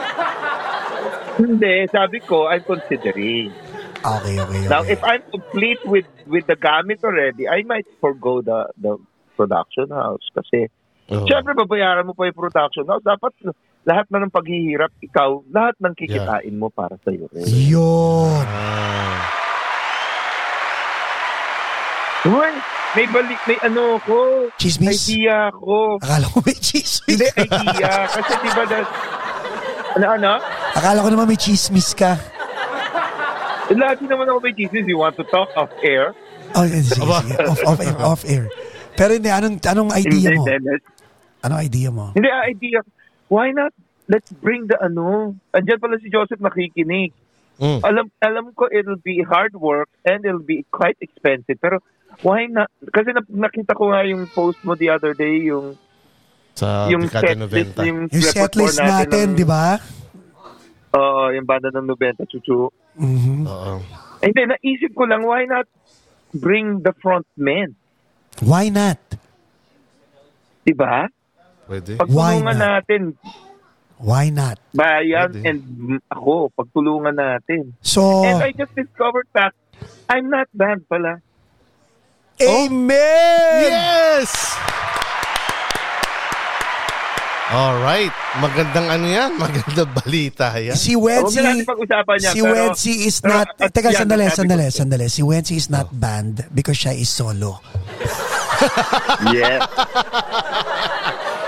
Hindi, 1.38 1.86
sabi 1.94 2.18
ko, 2.26 2.50
I'm 2.50 2.66
considering. 2.66 3.54
Okay, 4.02 4.36
okay, 4.40 4.62
okay. 4.66 4.70
Now, 4.70 4.82
if 4.86 5.02
I'm 5.04 5.22
complete 5.30 5.82
with 5.86 6.08
with 6.26 6.46
the 6.50 6.58
gamit 6.58 7.02
already, 7.06 7.46
I 7.46 7.62
might 7.66 7.86
forgo 8.02 8.42
the 8.42 8.70
the 8.78 8.98
production 9.38 9.94
house. 9.94 10.26
Kasi, 10.34 10.70
Oo. 11.14 11.26
syempre, 11.30 11.54
babayaran 11.54 12.10
mo 12.10 12.18
pa 12.18 12.26
yung 12.26 12.38
production 12.38 12.90
house. 12.90 13.06
Dapat 13.06 13.34
lahat 13.86 14.06
na 14.10 14.26
ng 14.26 14.34
paghihirap, 14.34 14.92
ikaw, 15.00 15.46
lahat 15.54 15.78
ng 15.78 15.94
kikitain 15.94 16.56
mo 16.58 16.74
para 16.74 16.98
sa'yo. 17.06 17.30
Yun. 17.46 18.46
Ah. 18.50 19.37
Uy, 22.28 22.52
may 22.96 23.08
balik, 23.08 23.40
may 23.48 23.60
ano 23.64 23.96
ko. 24.04 24.52
Chismis? 24.60 25.08
Idea 25.08 25.48
ko. 25.56 25.96
Akala 26.04 26.28
ko 26.28 26.44
may 26.44 26.58
chismis. 26.60 27.16
Hindi, 27.16 27.28
idea. 27.40 27.92
Kasi 28.12 28.34
di 28.44 28.50
ba 28.52 28.64
that, 28.68 28.88
ano, 29.96 30.06
ano? 30.12 30.34
Akala 30.76 31.00
ko 31.00 31.10
naman 31.16 31.28
may 31.32 31.40
chismis 31.40 31.96
ka. 31.96 32.20
Lagi 33.72 34.04
naman 34.08 34.28
ako 34.28 34.40
may 34.44 34.56
Jesus. 34.56 34.84
You 34.88 35.00
want 35.00 35.16
to 35.20 35.28
talk 35.28 35.52
off 35.56 35.72
air? 35.84 36.12
Oh, 36.56 36.64
sige, 36.68 36.84
sige. 36.84 37.04
Off, 37.04 37.60
off 37.64 37.80
air, 37.80 37.96
off 38.00 38.24
air. 38.28 38.46
Pero 38.96 39.16
hindi, 39.16 39.32
anong, 39.32 39.64
anong 39.64 39.92
idea 39.96 40.30
mo? 40.36 40.44
Anong 41.44 41.60
idea 41.64 41.90
mo? 41.92 42.06
Hindi, 42.12 42.28
ang 42.28 42.44
idea, 42.48 42.80
why 43.32 43.52
not, 43.52 43.72
let's 44.08 44.32
bring 44.40 44.68
the 44.68 44.76
ano, 44.80 45.36
andyan 45.52 45.80
pala 45.80 46.00
si 46.00 46.08
Joseph 46.12 46.40
nakikinig. 46.40 47.12
Mm. 47.58 47.82
Alam 47.82 48.06
alam 48.22 48.46
ko 48.54 48.70
it'll 48.70 49.02
be 49.02 49.26
hard 49.26 49.58
work 49.58 49.90
and 50.06 50.22
it'll 50.24 50.46
be 50.46 50.62
quite 50.70 50.96
expensive. 51.02 51.58
Pero 51.58 51.82
why 52.22 52.46
not? 52.48 52.70
Kasi 52.88 53.12
na, 53.12 53.22
nakita 53.28 53.74
ko 53.74 53.90
nga 53.90 54.02
yung 54.04 54.26
post 54.28 54.58
mo 54.62 54.74
the 54.74 54.90
other 54.90 55.14
day, 55.14 55.46
yung 55.46 55.78
Sa 56.54 56.90
yung 56.90 57.06
Dekada 57.06 57.38
setlist, 57.38 57.78
90. 57.78 57.86
yung, 57.86 58.00
Yung 58.10 58.26
repertoire 58.26 58.74
setlist 58.74 58.78
natin, 58.82 59.26
ng- 59.28 59.38
di 59.38 59.46
ba? 59.46 59.66
Oo, 60.90 61.30
yung 61.30 61.46
banda 61.46 61.70
ng 61.70 61.86
90, 61.86 62.26
chuchu. 62.26 62.74
Mhm. 62.98 63.46
Oo. 63.46 63.74
Hindi, 64.18 64.42
naisip 64.44 64.92
ko 64.92 65.06
lang, 65.06 65.22
why 65.22 65.46
not 65.46 65.70
bring 66.34 66.82
the 66.82 66.94
front 66.98 67.30
men? 67.36 67.78
Why 68.42 68.70
not? 68.70 68.98
Diba? 70.64 71.08
Pwede. 71.66 71.96
Why 71.96 72.42
Pagtulungan 72.42 72.58
not? 72.58 72.66
natin, 72.82 73.02
Why 73.98 74.30
not? 74.30 74.58
bayan 74.72 75.30
Pwede. 75.32 75.42
and 75.44 75.60
ako, 76.08 76.50
pagtulungan 76.54 77.14
natin. 77.14 77.74
So, 77.82 78.24
And 78.24 78.42
I 78.42 78.52
just 78.52 78.74
discovered 78.74 79.26
that 79.34 79.54
I'm 80.08 80.30
not 80.30 80.50
bad 80.52 80.82
pala. 80.86 81.22
Amen! 82.38 83.62
Yes! 83.66 84.30
Alright. 87.48 88.12
Magandang 88.44 88.92
ano 88.92 89.08
yan? 89.08 89.32
Magandang 89.42 89.90
balita 89.96 90.54
yan. 90.60 90.76
Si 90.76 90.94
Wensi, 90.94 91.40
si 92.20 92.44
pero- 92.44 92.52
Wensi 92.54 92.94
is 93.08 93.18
pero 93.24 93.42
not, 93.42 93.48
at 93.58 93.72
teka, 93.72 93.90
yan, 93.90 94.04
sandali, 94.04 94.24
sabi 94.28 94.36
ko 94.36 94.38
sandali, 94.38 94.66
sandali. 94.70 95.06
Si 95.08 95.22
Wensi 95.24 95.56
is 95.56 95.72
not 95.72 95.88
banned 95.96 96.46
because 96.54 96.78
siya 96.78 96.94
is 96.94 97.10
solo. 97.10 97.58
Yes. 99.30 99.62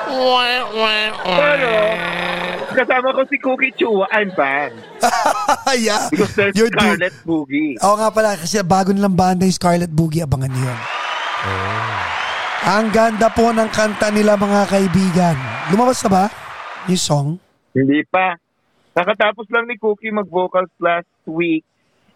Pero, 0.10 1.74
kasama 2.80 3.14
ko 3.14 3.22
si 3.26 3.38
Cookie 3.38 3.74
Chua, 3.74 4.06
I'm 4.12 4.30
banned. 4.34 4.78
yeah. 5.78 6.10
Because 6.10 6.34
there's 6.36 6.56
You're 6.56 6.70
due. 6.70 6.98
Scarlet 6.98 7.16
Boogie. 7.24 7.76
Oo 7.82 7.96
nga 7.96 8.10
pala, 8.10 8.36
kasi 8.36 8.60
bago 8.62 8.92
nilang 8.92 9.16
banda 9.16 9.46
yung 9.46 9.56
Scarlet 9.56 9.90
Boogie, 9.90 10.24
abangan 10.24 10.50
niyo 10.50 10.68
yun. 10.68 10.80
Ang 12.60 12.92
ganda 12.92 13.32
po 13.32 13.50
ng 13.50 13.70
kanta 13.72 14.12
nila 14.12 14.36
mga 14.36 14.68
kaibigan. 14.68 15.36
Lumabas 15.72 16.04
na 16.04 16.10
ba 16.12 16.24
yung 16.86 17.00
song? 17.00 17.28
Hindi 17.72 18.04
pa. 18.04 18.36
Nakatapos 18.94 19.48
lang 19.48 19.66
ni 19.66 19.80
Cookie 19.80 20.12
mag-vocals 20.12 20.70
last 20.78 21.08
week 21.24 21.64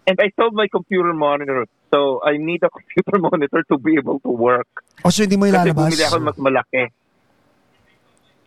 and 0.04 0.20
I 0.20 0.28
sold 0.36 0.52
my 0.52 0.68
computer 0.68 1.16
monitor. 1.16 1.64
So, 1.94 2.20
I 2.26 2.36
need 2.36 2.60
a 2.66 2.72
computer 2.76 3.22
monitor 3.22 3.64
to 3.72 3.78
be 3.80 3.96
able 3.96 4.20
to 4.26 4.32
work. 4.34 4.68
O 5.06 5.14
so 5.14 5.24
hindi 5.24 5.38
mo 5.38 5.48
Kasi 5.48 5.54
ilalabas? 5.56 5.88
bumili 5.94 6.04
ako 6.04 6.18
ng 6.20 6.28
mas 6.28 6.40
malaki. 6.42 6.84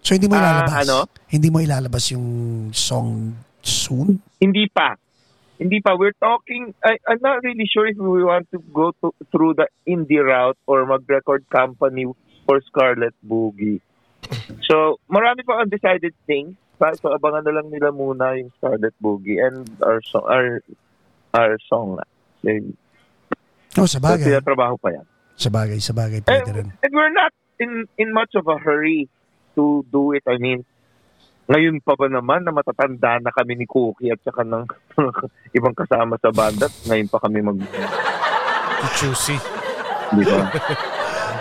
So 0.07 0.15
hindi 0.15 0.31
mo 0.31 0.39
Ah, 0.39 0.63
ilalabas? 0.63 0.87
ano? 0.87 0.97
Hindi 1.27 1.49
mo 1.51 1.59
ilalabas 1.59 2.15
yung 2.15 2.29
song 2.71 3.35
soon? 3.59 4.23
Hindi 4.39 4.71
pa. 4.71 4.95
Hindi 5.59 5.83
pa. 5.83 5.99
We're 5.99 6.15
talking, 6.23 6.71
I, 6.87 6.95
I'm 7.11 7.19
not 7.19 7.43
really 7.43 7.67
sure 7.67 7.91
if 7.91 7.99
we 7.99 8.23
want 8.23 8.47
to 8.55 8.63
go 8.71 8.95
to, 9.03 9.11
through 9.35 9.59
the 9.59 9.67
indie 9.83 10.23
route 10.23 10.55
or 10.71 10.87
mag-record 10.87 11.43
company 11.51 12.07
for 12.47 12.63
Scarlet 12.71 13.19
Boogie. 13.27 13.83
So, 14.71 15.03
marami 15.11 15.43
pa 15.43 15.59
undecided 15.59 16.15
things. 16.23 16.55
So, 17.03 17.11
abangan 17.11 17.43
na 17.43 17.59
lang 17.59 17.75
nila 17.75 17.91
muna 17.91 18.39
yung 18.39 18.55
Scarlet 18.63 18.95
Boogie 19.03 19.43
and 19.43 19.67
our 19.83 19.99
song. 20.07 20.23
Our, 20.31 20.63
our 21.35 21.59
song. 21.67 21.99
Oh, 23.75 23.89
sa 23.91 23.99
So, 23.99 24.39
trabaho 24.47 24.79
pa 24.79 24.89
yan. 24.95 25.07
Sa 25.35 25.51
bagay, 25.51 25.83
sa 25.83 25.91
bagay. 25.91 26.23
And, 26.23 26.31
Pwede 26.31 26.53
rin. 26.55 26.69
and 26.71 26.93
we're 26.95 27.11
not 27.11 27.35
in 27.59 27.89
in 27.99 28.13
much 28.15 28.37
of 28.39 28.47
a 28.47 28.61
hurry 28.61 29.09
to 29.57 29.81
do 29.87 30.13
it. 30.13 30.23
I 30.25 30.37
mean, 30.37 30.61
ngayon 31.47 31.81
pa 31.81 31.95
ba 31.95 32.07
naman 32.07 32.43
na 32.43 32.51
matatanda 32.51 33.17
na 33.19 33.31
kami 33.31 33.55
ni 33.55 33.65
Cookie 33.65 34.11
at 34.11 34.21
saka 34.21 34.43
ng 34.43 34.67
ibang 35.57 35.73
kasama 35.73 36.15
sa 36.17 36.29
banda, 36.29 36.69
ngayon 36.85 37.09
pa 37.09 37.19
kami 37.19 37.41
mag... 37.41 37.59
Choosy. 38.95 39.35
Di 40.13 40.23
ba? 40.23 40.47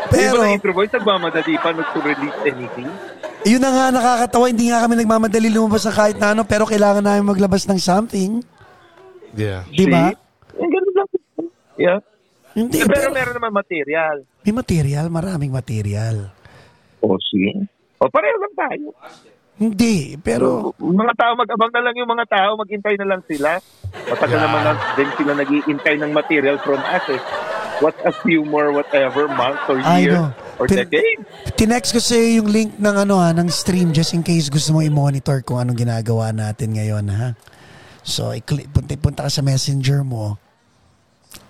Pero, 0.05 0.37
Pero, 0.37 0.37
Yung 0.39 0.53
intro 0.53 0.71
boys, 0.71 0.89
nagmamadali 0.89 1.57
pa 1.57 1.73
not 1.73 1.89
to 1.89 1.99
release 1.99 2.39
anything. 2.45 2.89
yun 3.43 3.57
na 3.57 3.69
nga 3.69 3.85
nakakatawa. 3.91 4.45
Hindi 4.47 4.69
nga 4.69 4.81
kami 4.81 4.93
nagmamadali 4.95 5.49
lumabas 5.49 5.83
ng 5.83 5.93
kahit 5.93 6.17
na 6.17 6.31
ano, 6.31 6.41
pero 6.43 6.63
kailangan 6.63 7.01
namin 7.01 7.25
maglabas 7.25 7.65
ng 7.65 7.77
something. 7.77 8.41
Yeah. 9.33 9.65
Di 9.67 9.85
ba? 9.85 10.09
See? 10.09 10.17
Yung 10.55 10.71
ganun 10.71 10.93
lang. 10.95 11.07
Yeah. 11.75 11.99
Hindi, 12.55 12.79
Pero, 12.81 12.87
pero 12.87 13.07
meron 13.11 13.35
naman 13.35 13.51
material. 13.51 14.17
may 14.41 14.53
material, 14.55 15.05
maraming 15.11 15.51
material. 15.51 16.31
O, 17.03 17.19
sige. 17.19 17.67
O, 17.97 18.09
pareho 18.11 18.35
lang 18.37 18.55
tayo. 18.57 18.87
Hindi, 19.55 20.19
pero 20.19 20.75
mga 20.75 21.15
tao, 21.15 21.31
mag-abang 21.39 21.71
na 21.71 21.79
lang 21.79 21.95
yung 21.95 22.11
mga 22.11 22.27
tao, 22.27 22.59
maghintay 22.59 22.99
na 22.99 23.07
lang 23.07 23.21
sila. 23.23 23.55
Matagal 24.11 24.35
Yeah. 24.35 24.43
naman 24.43 24.61
na 24.61 24.71
din 24.93 25.09
sila 25.15 25.31
naghihintay 25.31 25.95
ng 25.95 26.11
material 26.11 26.59
from 26.59 26.83
us 26.83 27.05
eh. 27.07 27.21
What 27.79 27.95
a 28.03 28.11
few 28.11 28.43
more, 28.43 28.71
whatever, 28.71 29.31
months 29.31 29.63
or 29.67 29.79
know. 29.79 30.31
or 30.59 30.67
Tin- 30.67 30.83
decades. 30.87 31.23
tinext 31.55 31.91
ko 31.91 31.99
sa'yo 31.99 32.43
yung 32.43 32.47
link 32.47 32.71
ng 32.75 32.95
ano 32.97 33.19
ha, 33.19 33.31
ng 33.31 33.47
stream 33.47 33.91
just 33.91 34.11
in 34.11 34.23
case 34.23 34.47
gusto 34.47 34.71
mo 34.71 34.79
i-monitor 34.79 35.39
kung 35.43 35.59
anong 35.59 35.79
ginagawa 35.79 36.31
natin 36.31 36.75
ngayon 36.75 37.07
ha. 37.11 37.35
So, 38.03 38.35
i-click, 38.35 38.67
punta, 38.71 38.91
punta 38.95 39.21
ka 39.23 39.31
sa 39.31 39.39
messenger 39.39 40.03
mo. 40.03 40.35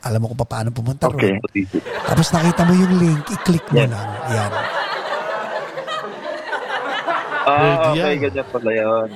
Alam 0.02 0.22
mo 0.22 0.26
kung 0.30 0.46
paano 0.46 0.70
pumunta 0.70 1.10
Okay. 1.10 1.38
ron. 1.38 1.42
Tapos 2.06 2.30
nakita 2.30 2.62
mo 2.66 2.74
yung 2.74 2.94
link, 3.02 3.22
i-click 3.34 3.66
mo 3.74 3.82
Yeah. 3.82 3.90
lang. 3.90 4.08
Yan. 4.30 4.52
Ah, 7.46 7.54
Pwede 7.54 7.88
okay, 7.94 8.14
yan. 8.18 8.22
ganyan 8.26 8.48
pala 8.50 8.72
yun. 8.74 9.10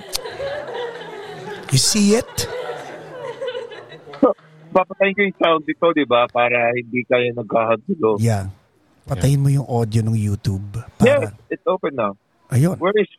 You 1.70 1.80
see 1.80 2.14
it? 2.14 2.30
Papatayin 4.70 5.18
ko 5.18 5.22
yung 5.26 5.38
sound 5.42 5.62
dito, 5.66 5.86
di 5.92 6.06
ba? 6.06 6.30
Para 6.30 6.70
hindi 6.78 7.02
kayo 7.04 7.26
nagkakagulo. 7.34 8.22
Yeah. 8.22 8.54
Patayin 9.04 9.42
mo 9.42 9.50
yung 9.50 9.66
audio 9.66 10.06
ng 10.06 10.14
YouTube. 10.14 10.62
Yeah, 11.02 11.26
Para, 11.26 11.50
it's 11.50 11.66
open 11.66 11.98
now. 11.98 12.14
ayun. 12.50 12.78
Where 12.78 12.94
is... 12.94 13.10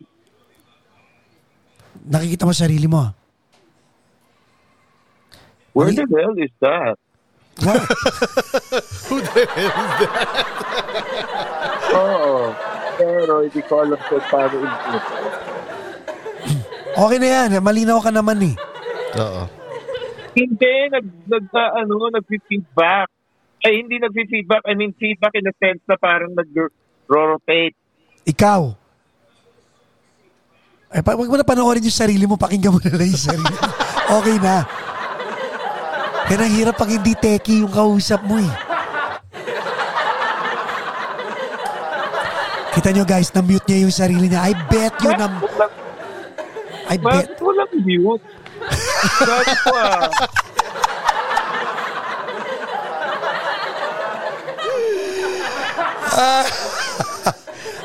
Nakikita 2.06 2.46
mo 2.46 2.54
sarili 2.54 2.86
mo. 2.86 3.10
Where 5.74 5.90
Ay- 5.90 5.98
the 6.06 6.06
hell 6.06 6.38
is 6.38 6.54
that? 6.62 6.94
What? 7.60 7.82
Oo. 11.92 12.54
Pero 13.00 13.40
hindi 13.40 13.60
ko 13.64 13.72
alam 13.80 13.96
kung 13.96 14.24
paano 14.28 14.56
input. 14.60 15.04
Okay 17.00 17.16
na 17.16 17.28
yan. 17.32 17.48
Malinaw 17.64 17.98
ka 18.04 18.12
naman 18.12 18.44
eh. 18.44 18.54
Oo. 19.16 19.42
Hindi, 20.36 20.74
nag, 20.92 21.06
nag, 21.24 21.44
ah, 21.56 21.80
ano, 21.80 22.12
nag-feedback. 22.12 23.08
Ay, 23.64 23.80
hindi 23.80 23.96
nag-feedback. 23.96 24.68
I 24.68 24.76
mean, 24.76 24.92
feedback 25.00 25.32
in 25.32 25.48
the 25.48 25.54
sense 25.56 25.80
na 25.88 25.96
parang 25.96 26.36
nag-rotate. 26.36 27.72
Ikaw. 28.28 28.62
Ay, 30.92 31.00
pa, 31.00 31.16
wag 31.16 31.30
mo 31.32 31.36
na 31.40 31.46
panoorin 31.48 31.88
yung 31.88 31.96
sarili 31.96 32.28
mo. 32.28 32.36
Pakinggan 32.36 32.76
mo 32.76 32.80
na 32.84 32.92
lang 32.92 33.08
yung 33.08 33.24
sarili 33.32 33.48
mo. 33.48 33.64
Okay 34.10 34.42
na. 34.42 34.66
Ang 36.26 36.50
hirap 36.50 36.74
pag 36.74 36.90
hindi 36.90 37.14
teki 37.14 37.62
yung 37.62 37.70
kausap 37.70 38.26
mo 38.26 38.42
eh. 38.42 38.69
Kita 42.80 42.96
nyo 42.96 43.04
guys, 43.04 43.28
na-mute 43.36 43.68
niya 43.68 43.84
yung 43.84 43.92
sarili 43.92 44.24
niya. 44.24 44.40
I 44.40 44.56
bet 44.72 44.96
you 45.04 45.12
na... 45.12 45.28
I 46.88 46.96
bet. 46.96 47.28
bakit 47.28 47.36
walang 47.44 47.68
mute? 47.84 48.24
Sabi 49.20 49.52
ko 49.52 49.68
ah. 49.76 50.08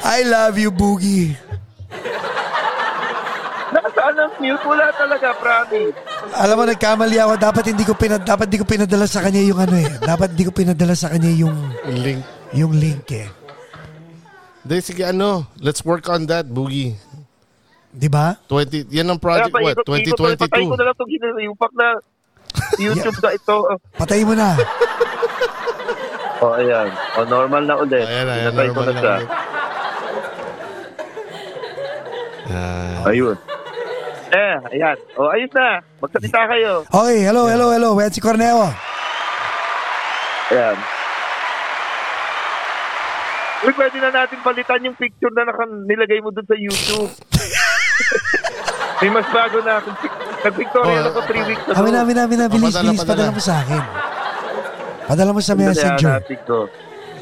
I 0.16 0.24
love 0.24 0.56
you, 0.56 0.72
Boogie. 0.72 1.36
Nasaan 3.76 4.16
ang 4.16 4.32
mute? 4.40 4.64
Wala 4.64 4.96
talaga, 4.96 5.36
promise. 5.44 5.92
Alam 6.40 6.56
mo, 6.56 6.64
nagkamali 6.72 7.20
ako. 7.20 7.36
Dapat 7.36 7.64
hindi 7.68 7.84
ko 7.84 8.00
pinad 8.00 8.24
dapat 8.24 8.48
hindi 8.48 8.64
ko 8.64 8.68
pinadala 8.72 9.12
sa 9.12 9.20
kanya 9.20 9.44
yung 9.44 9.60
ano 9.60 9.76
eh. 9.76 9.92
Dapat 10.00 10.40
hindi 10.40 10.48
ko 10.48 10.56
pinadala 10.56 10.96
sa 10.96 11.12
kanya 11.12 11.36
yung 11.36 11.52
Link. 11.84 12.24
yung 12.56 12.72
link 12.72 13.12
eh. 13.12 13.28
Hindi, 14.66 14.82
sige 14.82 15.06
ano. 15.06 15.46
Let's 15.62 15.86
work 15.86 16.10
on 16.10 16.26
that, 16.26 16.50
Boogie. 16.50 16.98
Di 17.94 18.10
ba? 18.10 18.34
20, 18.50 18.90
yan 18.90 19.06
ang 19.08 19.22
project, 19.22 19.54
Kaya 19.54 19.62
what? 19.62 19.78
paikot- 19.78 20.02
ikot- 20.04 20.42
Patay 20.42 20.66
ko 20.66 20.74
2022. 20.74 20.76
na 20.76 20.84
lang 20.84 20.96
itong 20.98 21.12
ginayupak 21.14 21.72
na 21.78 21.88
YouTube 22.82 23.20
na 23.22 23.30
ito. 23.32 23.56
Patay 23.94 24.22
mo 24.26 24.34
na. 24.34 24.50
O, 26.42 26.46
oh, 26.50 26.58
ayan. 26.58 26.90
O, 26.92 27.24
normal 27.24 27.64
na 27.64 27.76
ulit. 27.78 28.04
Ayan, 28.04 28.26
ayan, 28.26 28.42
Pinatay 28.52 28.68
ko 28.68 28.74
normal 28.74 28.86
na 28.86 28.92
na 28.92 29.00
siya. 29.00 29.16
Yan. 32.46 32.98
Ayun. 33.06 33.38
Eh, 34.34 34.56
ayan. 34.74 34.98
O, 35.16 35.30
ayos 35.30 35.52
na. 35.54 35.68
Magsalita 36.02 36.42
kayo. 36.50 36.72
Okay, 36.90 37.18
hello, 37.22 37.46
hello, 37.46 37.70
hello. 37.70 37.90
Wensi 37.94 38.18
Corneo. 38.18 38.66
Ayan. 40.50 40.76
Uy, 43.66 43.74
pwede 43.74 43.98
na 43.98 44.10
natin 44.14 44.38
palitan 44.40 44.80
yung 44.82 44.94
picture 44.94 45.34
na 45.34 45.44
naka- 45.44 45.66
nilagay 45.86 46.22
mo 46.22 46.30
dun 46.30 46.46
sa 46.46 46.54
YouTube. 46.54 47.10
May 49.02 49.10
mas 49.10 49.28
bago 49.28 49.60
na 49.60 49.82
akong 49.82 49.98
pic- 50.00 50.24
Nag-Victoria 50.46 51.00
Oh, 51.02 51.10
ako 51.10 51.20
3 51.26 51.50
weeks 51.50 51.64
ago. 51.66 51.74
Amin, 51.74 51.94
amin, 51.96 52.18
amin, 52.22 52.38
na. 52.38 52.46
Bilis, 52.46 52.78
bilis. 52.78 53.02
padala. 53.02 53.02
Padala 53.02 53.32
mo 53.34 53.42
sa 53.42 53.56
akin. 53.60 53.82
Padala 55.06 55.30
mo 55.34 55.42
sa 55.42 55.54
messenger. 55.58 56.14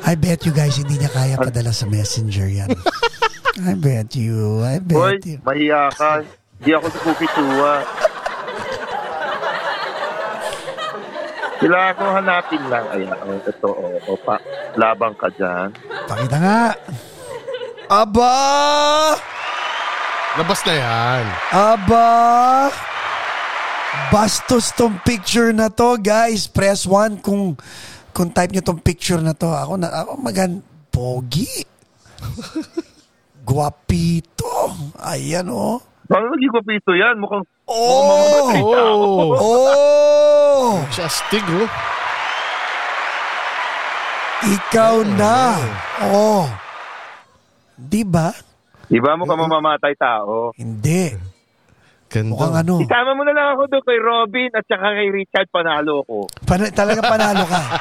I 0.03 0.13
bet 0.19 0.43
you 0.43 0.51
guys 0.51 0.75
hindi 0.75 0.99
niya 0.99 1.07
kaya 1.07 1.39
padala 1.39 1.71
sa 1.71 1.87
messenger 1.87 2.51
yan. 2.51 2.67
I 3.69 3.73
bet 3.79 4.11
you. 4.19 4.59
I 4.59 4.83
Boy, 4.83 5.15
bet 5.15 5.23
you. 5.23 5.37
mahiya 5.39 5.87
ka. 5.95 6.19
Hindi 6.59 6.71
ako 6.75 6.85
si 6.91 6.97
Cookie 6.99 7.31
Sila 11.63 11.95
ako 11.95 12.03
hanapin 12.11 12.63
lang. 12.67 12.85
Ayan, 12.91 13.15
oh, 13.23 13.39
ito, 13.39 13.69
oh, 13.71 13.95
oh, 14.11 14.19
pa, 14.19 14.35
labang 14.75 15.15
ka 15.15 15.31
dyan. 15.31 15.71
Pakita 16.11 16.37
nga. 16.43 16.61
Aba! 17.87 18.35
Labas 20.35 20.59
na 20.67 20.73
yan. 20.75 21.23
Aba! 21.55 22.11
Bastos 24.11 24.75
tong 24.75 24.99
picture 25.07 25.55
na 25.55 25.71
to, 25.71 25.95
guys. 26.03 26.51
Press 26.51 26.83
1 26.83 27.23
kung 27.23 27.55
kung 28.11 28.29
type 28.29 28.51
nyo 28.51 28.61
tong 28.61 28.83
picture 28.83 29.23
na 29.23 29.31
to. 29.31 29.47
Ako 29.47 29.79
na 29.79 29.87
ako 30.03 30.11
magan 30.19 30.59
pogi. 30.91 31.47
Guapito. 33.47 34.75
Ayan 34.99 35.47
oh. 35.47 35.79
Paano 36.07 36.29
naging 36.35 36.53
kapito 36.53 36.91
yan? 36.93 37.17
Mukhang, 37.17 37.47
Oh! 37.67 38.51
tao. 38.51 39.07
Oh! 39.39 40.71
Siya 40.91 41.07
astig, 41.07 41.45
oh. 41.47 41.67
Ikaw 44.43 44.95
na. 45.15 45.55
Oh. 46.11 46.43
Di 47.79 48.03
ba? 48.03 48.35
Di 48.91 48.99
ba 48.99 49.15
mukhang 49.15 49.39
mamamatay 49.39 49.95
tao? 49.95 50.51
Hindi. 50.59 51.15
Ganda. 52.11 52.29
Mukhang 52.29 52.55
ano. 52.61 52.83
Isama 52.83 53.15
mo 53.15 53.23
na 53.25 53.33
lang 53.33 53.55
ako 53.55 53.71
doon 53.71 53.83
kay 53.87 53.99
Robin 54.03 54.49
at 54.53 54.65
saka 54.67 54.93
kay 54.99 55.09
Richard 55.09 55.47
Panalo 55.49 56.03
ko. 56.05 56.27
Pan- 56.45 56.75
talaga 56.75 57.01
panalo 57.01 57.47
ka. 57.47 57.63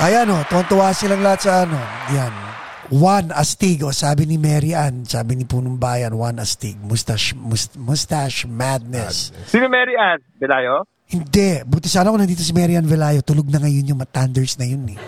Ayan 0.00 0.32
o, 0.32 0.40
tuwan-tuwa 0.48 0.96
silang 0.96 1.20
lahat 1.20 1.44
sa 1.44 1.68
ano. 1.68 1.76
Yan. 2.16 2.49
One 2.90 3.30
astig. 3.30 3.86
O 3.86 3.94
sabi 3.94 4.26
ni 4.26 4.34
Mary 4.34 4.74
Ann, 4.74 5.06
sabi 5.06 5.38
ni 5.38 5.46
Punong 5.46 5.78
Bayan, 5.78 6.10
one 6.10 6.42
astig. 6.42 6.74
Mustache, 6.82 7.38
must, 7.38 7.78
mustache 7.78 8.50
madness. 8.50 9.30
Sino 9.46 9.70
Mary 9.70 9.94
Ann? 9.94 10.18
Belayo? 10.36 10.82
Hindi. 11.06 11.62
Buti 11.62 11.86
sana 11.86 12.10
kung 12.10 12.18
nandito 12.18 12.42
si 12.42 12.50
Mary 12.50 12.74
Ann 12.74 12.86
Velayo. 12.86 13.22
Tulog 13.22 13.46
na 13.46 13.62
ngayon 13.62 13.94
yung 13.94 14.02
Thunders 14.10 14.58
na 14.58 14.66
yun 14.66 14.82
eh. 14.90 14.98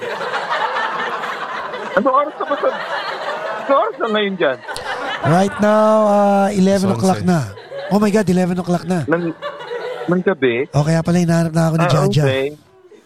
Ano 1.92 2.09
oras 2.09 2.34
na 2.38 2.44
ba 2.46 2.56
sa... 2.56 2.68
Ano 3.66 3.74
oras 3.78 3.96
na 3.98 4.09
ngayon 4.10 4.34
dyan? 4.38 4.59
Right 5.22 5.56
now, 5.59 5.94
uh, 6.06 6.48
11 6.50 6.59
Sunset. 6.59 6.90
o'clock 6.98 7.20
na. 7.22 7.38
Oh 7.90 7.98
my 7.98 8.10
God, 8.10 8.26
11 8.26 8.62
o'clock 8.62 8.84
na. 8.86 9.06
Nang, 9.06 9.30
nang 10.06 10.22
gabi? 10.22 10.66
O 10.74 10.82
kaya 10.82 11.02
pala 11.02 11.18
hinahanap 11.18 11.52
na 11.52 11.62
ako 11.66 11.74
ni 11.76 11.86
Ah, 11.86 11.92
Jaja. 11.92 12.24
okay. 12.26 12.46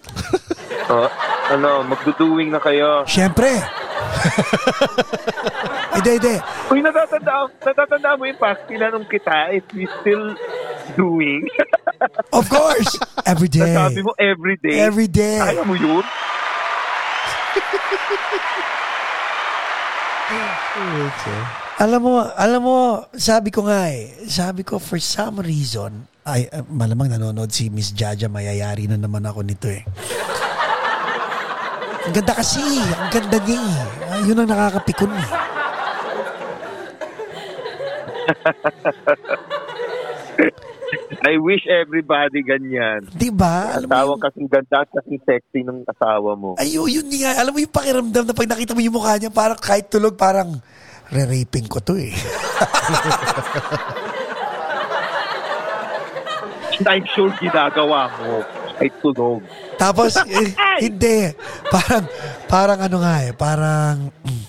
oh, 0.93 1.09
ano, 1.51 1.70
magduduwing 1.85 2.48
na 2.48 2.61
kayo. 2.61 3.05
Siyempre. 3.05 3.61
hindi, 5.97 6.11
hindi. 6.20 6.37
Uy, 6.70 6.81
natatandaan, 6.83 7.47
natatandaan 7.62 8.16
mo 8.19 8.24
yung 8.27 8.41
past 8.41 8.61
tinanong 8.69 9.07
kita 9.09 9.55
if 9.55 9.65
we 9.73 9.89
still 10.03 10.35
doing. 10.95 11.47
Of 12.39 12.49
course. 12.53 12.93
Every 13.24 13.49
day. 13.49 13.73
Sabi 13.73 14.05
mo 14.05 14.12
every 14.20 14.57
day. 14.61 14.77
Every 14.85 15.09
day. 15.09 15.41
Kaya 15.41 15.65
mo 15.65 15.73
yun? 15.73 16.05
Alam 21.77 22.01
mo, 22.03 22.15
alam 22.24 22.61
mo, 22.65 23.05
sabi 23.12 23.53
ko 23.53 23.69
nga 23.69 23.93
eh, 23.93 24.09
sabi 24.28 24.65
ko 24.65 24.81
for 24.81 24.97
some 24.97 25.45
reason, 25.45 26.09
ay 26.27 26.49
uh, 26.51 26.65
malamang 26.66 27.12
nanonood 27.12 27.53
si 27.53 27.69
Miss 27.70 27.93
Jaja, 27.93 28.27
mayayari 28.27 28.89
na 28.91 28.99
naman 28.99 29.23
ako 29.28 29.45
nito 29.45 29.69
eh. 29.70 29.85
Ang 32.07 32.15
ganda 32.15 32.39
kasi, 32.39 32.62
ang 32.95 33.11
ganda 33.11 33.35
niya 33.43 33.59
eh. 33.59 33.83
Ah, 34.07 34.23
yun 34.23 34.39
ang 34.39 34.47
nakakapikon 34.47 35.11
eh. 35.11 35.27
I 41.27 41.35
wish 41.43 41.66
everybody 41.66 42.47
ganyan. 42.47 43.11
Di 43.11 43.35
ba? 43.35 43.74
Alam 43.74 43.91
mo 43.91 44.15
kasing 44.23 44.47
ganda 44.47 44.87
at 44.87 44.91
kasing 44.95 45.19
sexy 45.27 45.66
ng 45.66 45.83
asawa 45.91 46.39
mo. 46.39 46.55
ay, 46.62 46.78
yun, 46.78 46.87
yun 46.87 47.11
nga. 47.11 47.43
Alam 47.43 47.59
mo 47.59 47.66
yung 47.66 47.74
pakiramdam 47.74 48.23
na 48.23 48.39
pag 48.39 48.55
nakita 48.55 48.78
mo 48.78 48.87
yung 48.87 48.95
mukha 48.95 49.19
niya, 49.19 49.35
parang 49.35 49.59
kahit 49.59 49.91
tulog, 49.91 50.15
parang 50.15 50.62
re-raping 51.11 51.66
ko 51.66 51.83
to 51.83 51.99
eh. 51.99 52.15
I'm 56.87 57.03
sure 57.11 57.35
ginagawa 57.43 58.12
mo 58.23 58.47
ay 58.81 58.89
tulog. 59.01 59.40
Tapos, 59.81 60.16
eh, 60.28 60.53
hindi. 60.81 61.32
Parang, 61.69 62.05
parang 62.48 62.78
ano 62.81 62.97
nga 63.01 63.15
eh, 63.24 63.32
parang, 63.32 64.11
mm, 64.11 64.44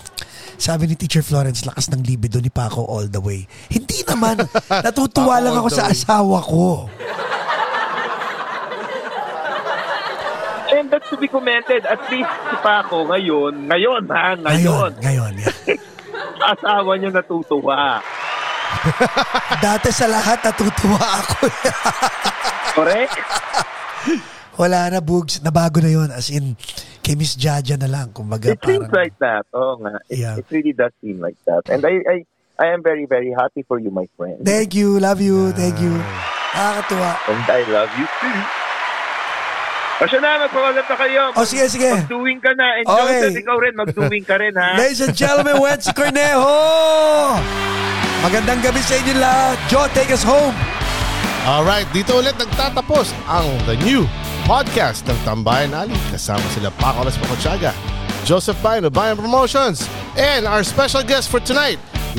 sabi 0.58 0.90
ni 0.90 0.96
Teacher 0.98 1.22
Florence, 1.22 1.64
lakas 1.64 1.88
ng 1.94 2.02
libido 2.02 2.42
ni 2.42 2.50
Paco 2.50 2.84
all 2.84 3.08
the 3.08 3.22
way. 3.22 3.46
Hindi 3.70 4.02
naman. 4.04 4.42
Natutuwa 4.86 5.38
Paco 5.38 5.46
lang 5.46 5.56
ako 5.56 5.70
sa 5.70 5.88
asawa 5.88 6.40
ko. 6.42 6.90
And 10.68 10.92
that's 10.92 11.08
to 11.10 11.18
be 11.18 11.30
commented. 11.32 11.88
At 11.88 12.02
least 12.12 12.30
si 12.30 12.56
Paco 12.60 13.08
ngayon, 13.08 13.70
ngayon 13.72 14.04
ha, 14.12 14.36
Ngayon, 14.36 14.92
ngayon, 15.02 15.34
ngayon. 15.40 15.80
asawa 16.54 16.92
niya 16.98 17.12
natutuwa. 17.14 18.02
Dati 19.58 19.90
sa 19.90 20.06
lahat, 20.06 20.40
natutuwa 20.44 21.00
ako. 21.22 21.46
Correct? 22.74 23.16
Wala 24.58 24.90
na, 24.90 25.00
Bugs. 25.00 25.40
Nabago 25.40 25.82
na 25.82 25.90
yon 25.90 26.10
As 26.10 26.30
in, 26.30 26.58
kay 27.02 27.14
Miss 27.14 27.38
Jaja 27.38 27.78
na 27.78 27.86
lang. 27.86 28.10
Kumbaga, 28.10 28.50
It 28.50 28.62
seems 28.62 28.90
parang, 28.90 28.98
like 28.98 29.16
that. 29.20 29.46
Oo 29.54 29.78
nga. 29.80 30.02
It, 30.10 30.18
Yeah. 30.18 30.36
it 30.38 30.46
really 30.50 30.74
does 30.74 30.94
seem 30.98 31.22
like 31.22 31.38
that. 31.46 31.62
And 31.70 31.86
I, 31.86 32.02
I, 32.06 32.18
I 32.58 32.68
am 32.74 32.82
very, 32.82 33.06
very 33.06 33.30
happy 33.32 33.62
for 33.62 33.78
you, 33.78 33.94
my 33.94 34.10
friend. 34.18 34.42
thank 34.42 34.74
you, 34.74 34.98
love 34.98 35.22
you, 35.22 35.54
thank 35.54 35.78
you. 35.78 35.94
Nakakatuwa. 36.58 37.12
And 37.30 37.46
I 37.46 37.62
love 37.70 37.92
you 37.98 38.08
too. 38.18 38.38
O 39.98 40.06
siya 40.06 40.22
na, 40.22 40.46
magpapalap 40.46 40.86
na 40.86 40.96
kayo. 40.96 41.22
O, 41.34 41.42
sige, 41.42 41.66
sige. 41.70 41.90
Mag-doing 41.90 42.38
ka 42.38 42.54
na. 42.54 42.78
And 42.78 42.86
Okay. 42.86 43.02
Joseph, 43.18 43.42
ikaw 43.42 43.58
rin, 43.58 43.74
mag-doing 43.74 44.22
ka 44.22 44.36
rin, 44.38 44.54
ha? 44.54 44.74
Ladies 44.82 45.02
and 45.02 45.14
gentlemen, 45.14 45.58
Wency 45.58 45.90
Cornejo! 45.90 46.54
Magandang 48.18 48.66
gabi 48.66 48.82
sa 48.82 48.98
inyo 48.98 49.14
lahat. 49.22 49.58
Joe, 49.70 49.86
take 49.94 50.10
us 50.10 50.26
home. 50.26 50.58
Alright, 51.46 51.86
dito 51.94 52.18
ulit 52.18 52.34
nagtatapos 52.36 53.14
ang 53.30 53.46
The 53.70 53.78
New 53.86 54.10
Podcast 54.44 55.06
ng 55.06 55.16
Tambayan 55.22 55.72
Ali. 55.78 55.94
Kasama 56.10 56.44
sila 56.52 56.74
Paco 56.82 57.06
Las 57.06 57.16
Pacochaga, 57.16 57.72
Joseph 58.26 58.58
Bayan 58.60 58.90
of 58.90 58.92
Bayan 58.92 59.16
Promotions, 59.16 59.86
and 60.18 60.50
our 60.50 60.66
special 60.66 61.06
guest 61.06 61.30
for 61.30 61.40
tonight, 61.40 61.78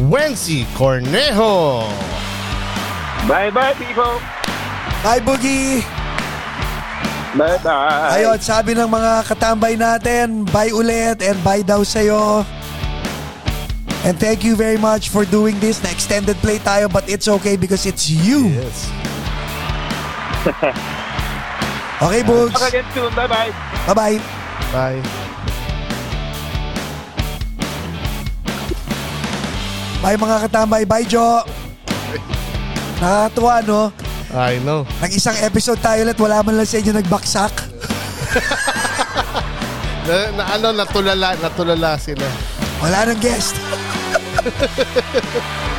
Wency 0.09 0.65
Cornejo. 0.79 1.83
Bye-bye, 3.27 3.75
people. 3.77 4.23
Bye, 5.03 5.21
Boogie! 5.21 5.83
Bye-bye. 7.37 8.23
Ayun, 8.23 8.39
sabi 8.41 8.73
ng 8.73 8.89
mga 8.89 9.29
katambay 9.29 9.77
natin, 9.77 10.49
bye 10.49 10.73
ulit 10.73 11.21
and 11.21 11.37
bye 11.45 11.61
daw 11.61 11.85
sa'yo. 11.85 12.47
And 14.07 14.19
thank 14.19 14.45
you 14.45 14.55
very 14.55 14.79
much 14.79 15.09
for 15.11 15.25
doing 15.25 15.59
this. 15.59 15.83
Na 15.83 15.91
extended 15.91 16.37
play 16.39 16.59
tayo 16.59 16.87
but 16.91 17.09
it's 17.11 17.27
okay 17.27 17.57
because 17.57 17.87
it's 17.87 18.09
you. 18.11 18.55
Yes. 18.55 18.77
Okay, 21.99 22.23
Boogs. 22.23 22.55
Talk 22.55 22.71
again 22.71 22.87
soon. 22.95 23.11
Bye-bye. 23.11 23.51
Bye-bye. 23.91 24.17
Bye. 24.71 25.03
Bye 29.99 30.15
mga 30.15 30.37
katambay. 30.47 30.87
Bye, 30.87 31.03
Jo. 31.11 31.43
Nakakatuwa, 33.03 33.67
no? 33.67 33.81
I 34.31 34.63
know. 34.63 34.87
Nag-isang 35.03 35.35
episode 35.43 35.83
tayo 35.83 36.07
ulit. 36.07 36.15
Wala 36.23 36.39
man 36.47 36.55
lang 36.63 36.71
sa 36.71 36.79
inyo 36.79 36.95
nagbaksak. 36.95 37.55
Na, 40.09 40.33
na 40.33 40.43
ano, 40.57 40.73
natulala, 40.73 41.37
natulala 41.37 42.01
sila. 42.01 42.25
Wala 42.79 43.11
nang 43.11 43.19
guest. 43.19 43.59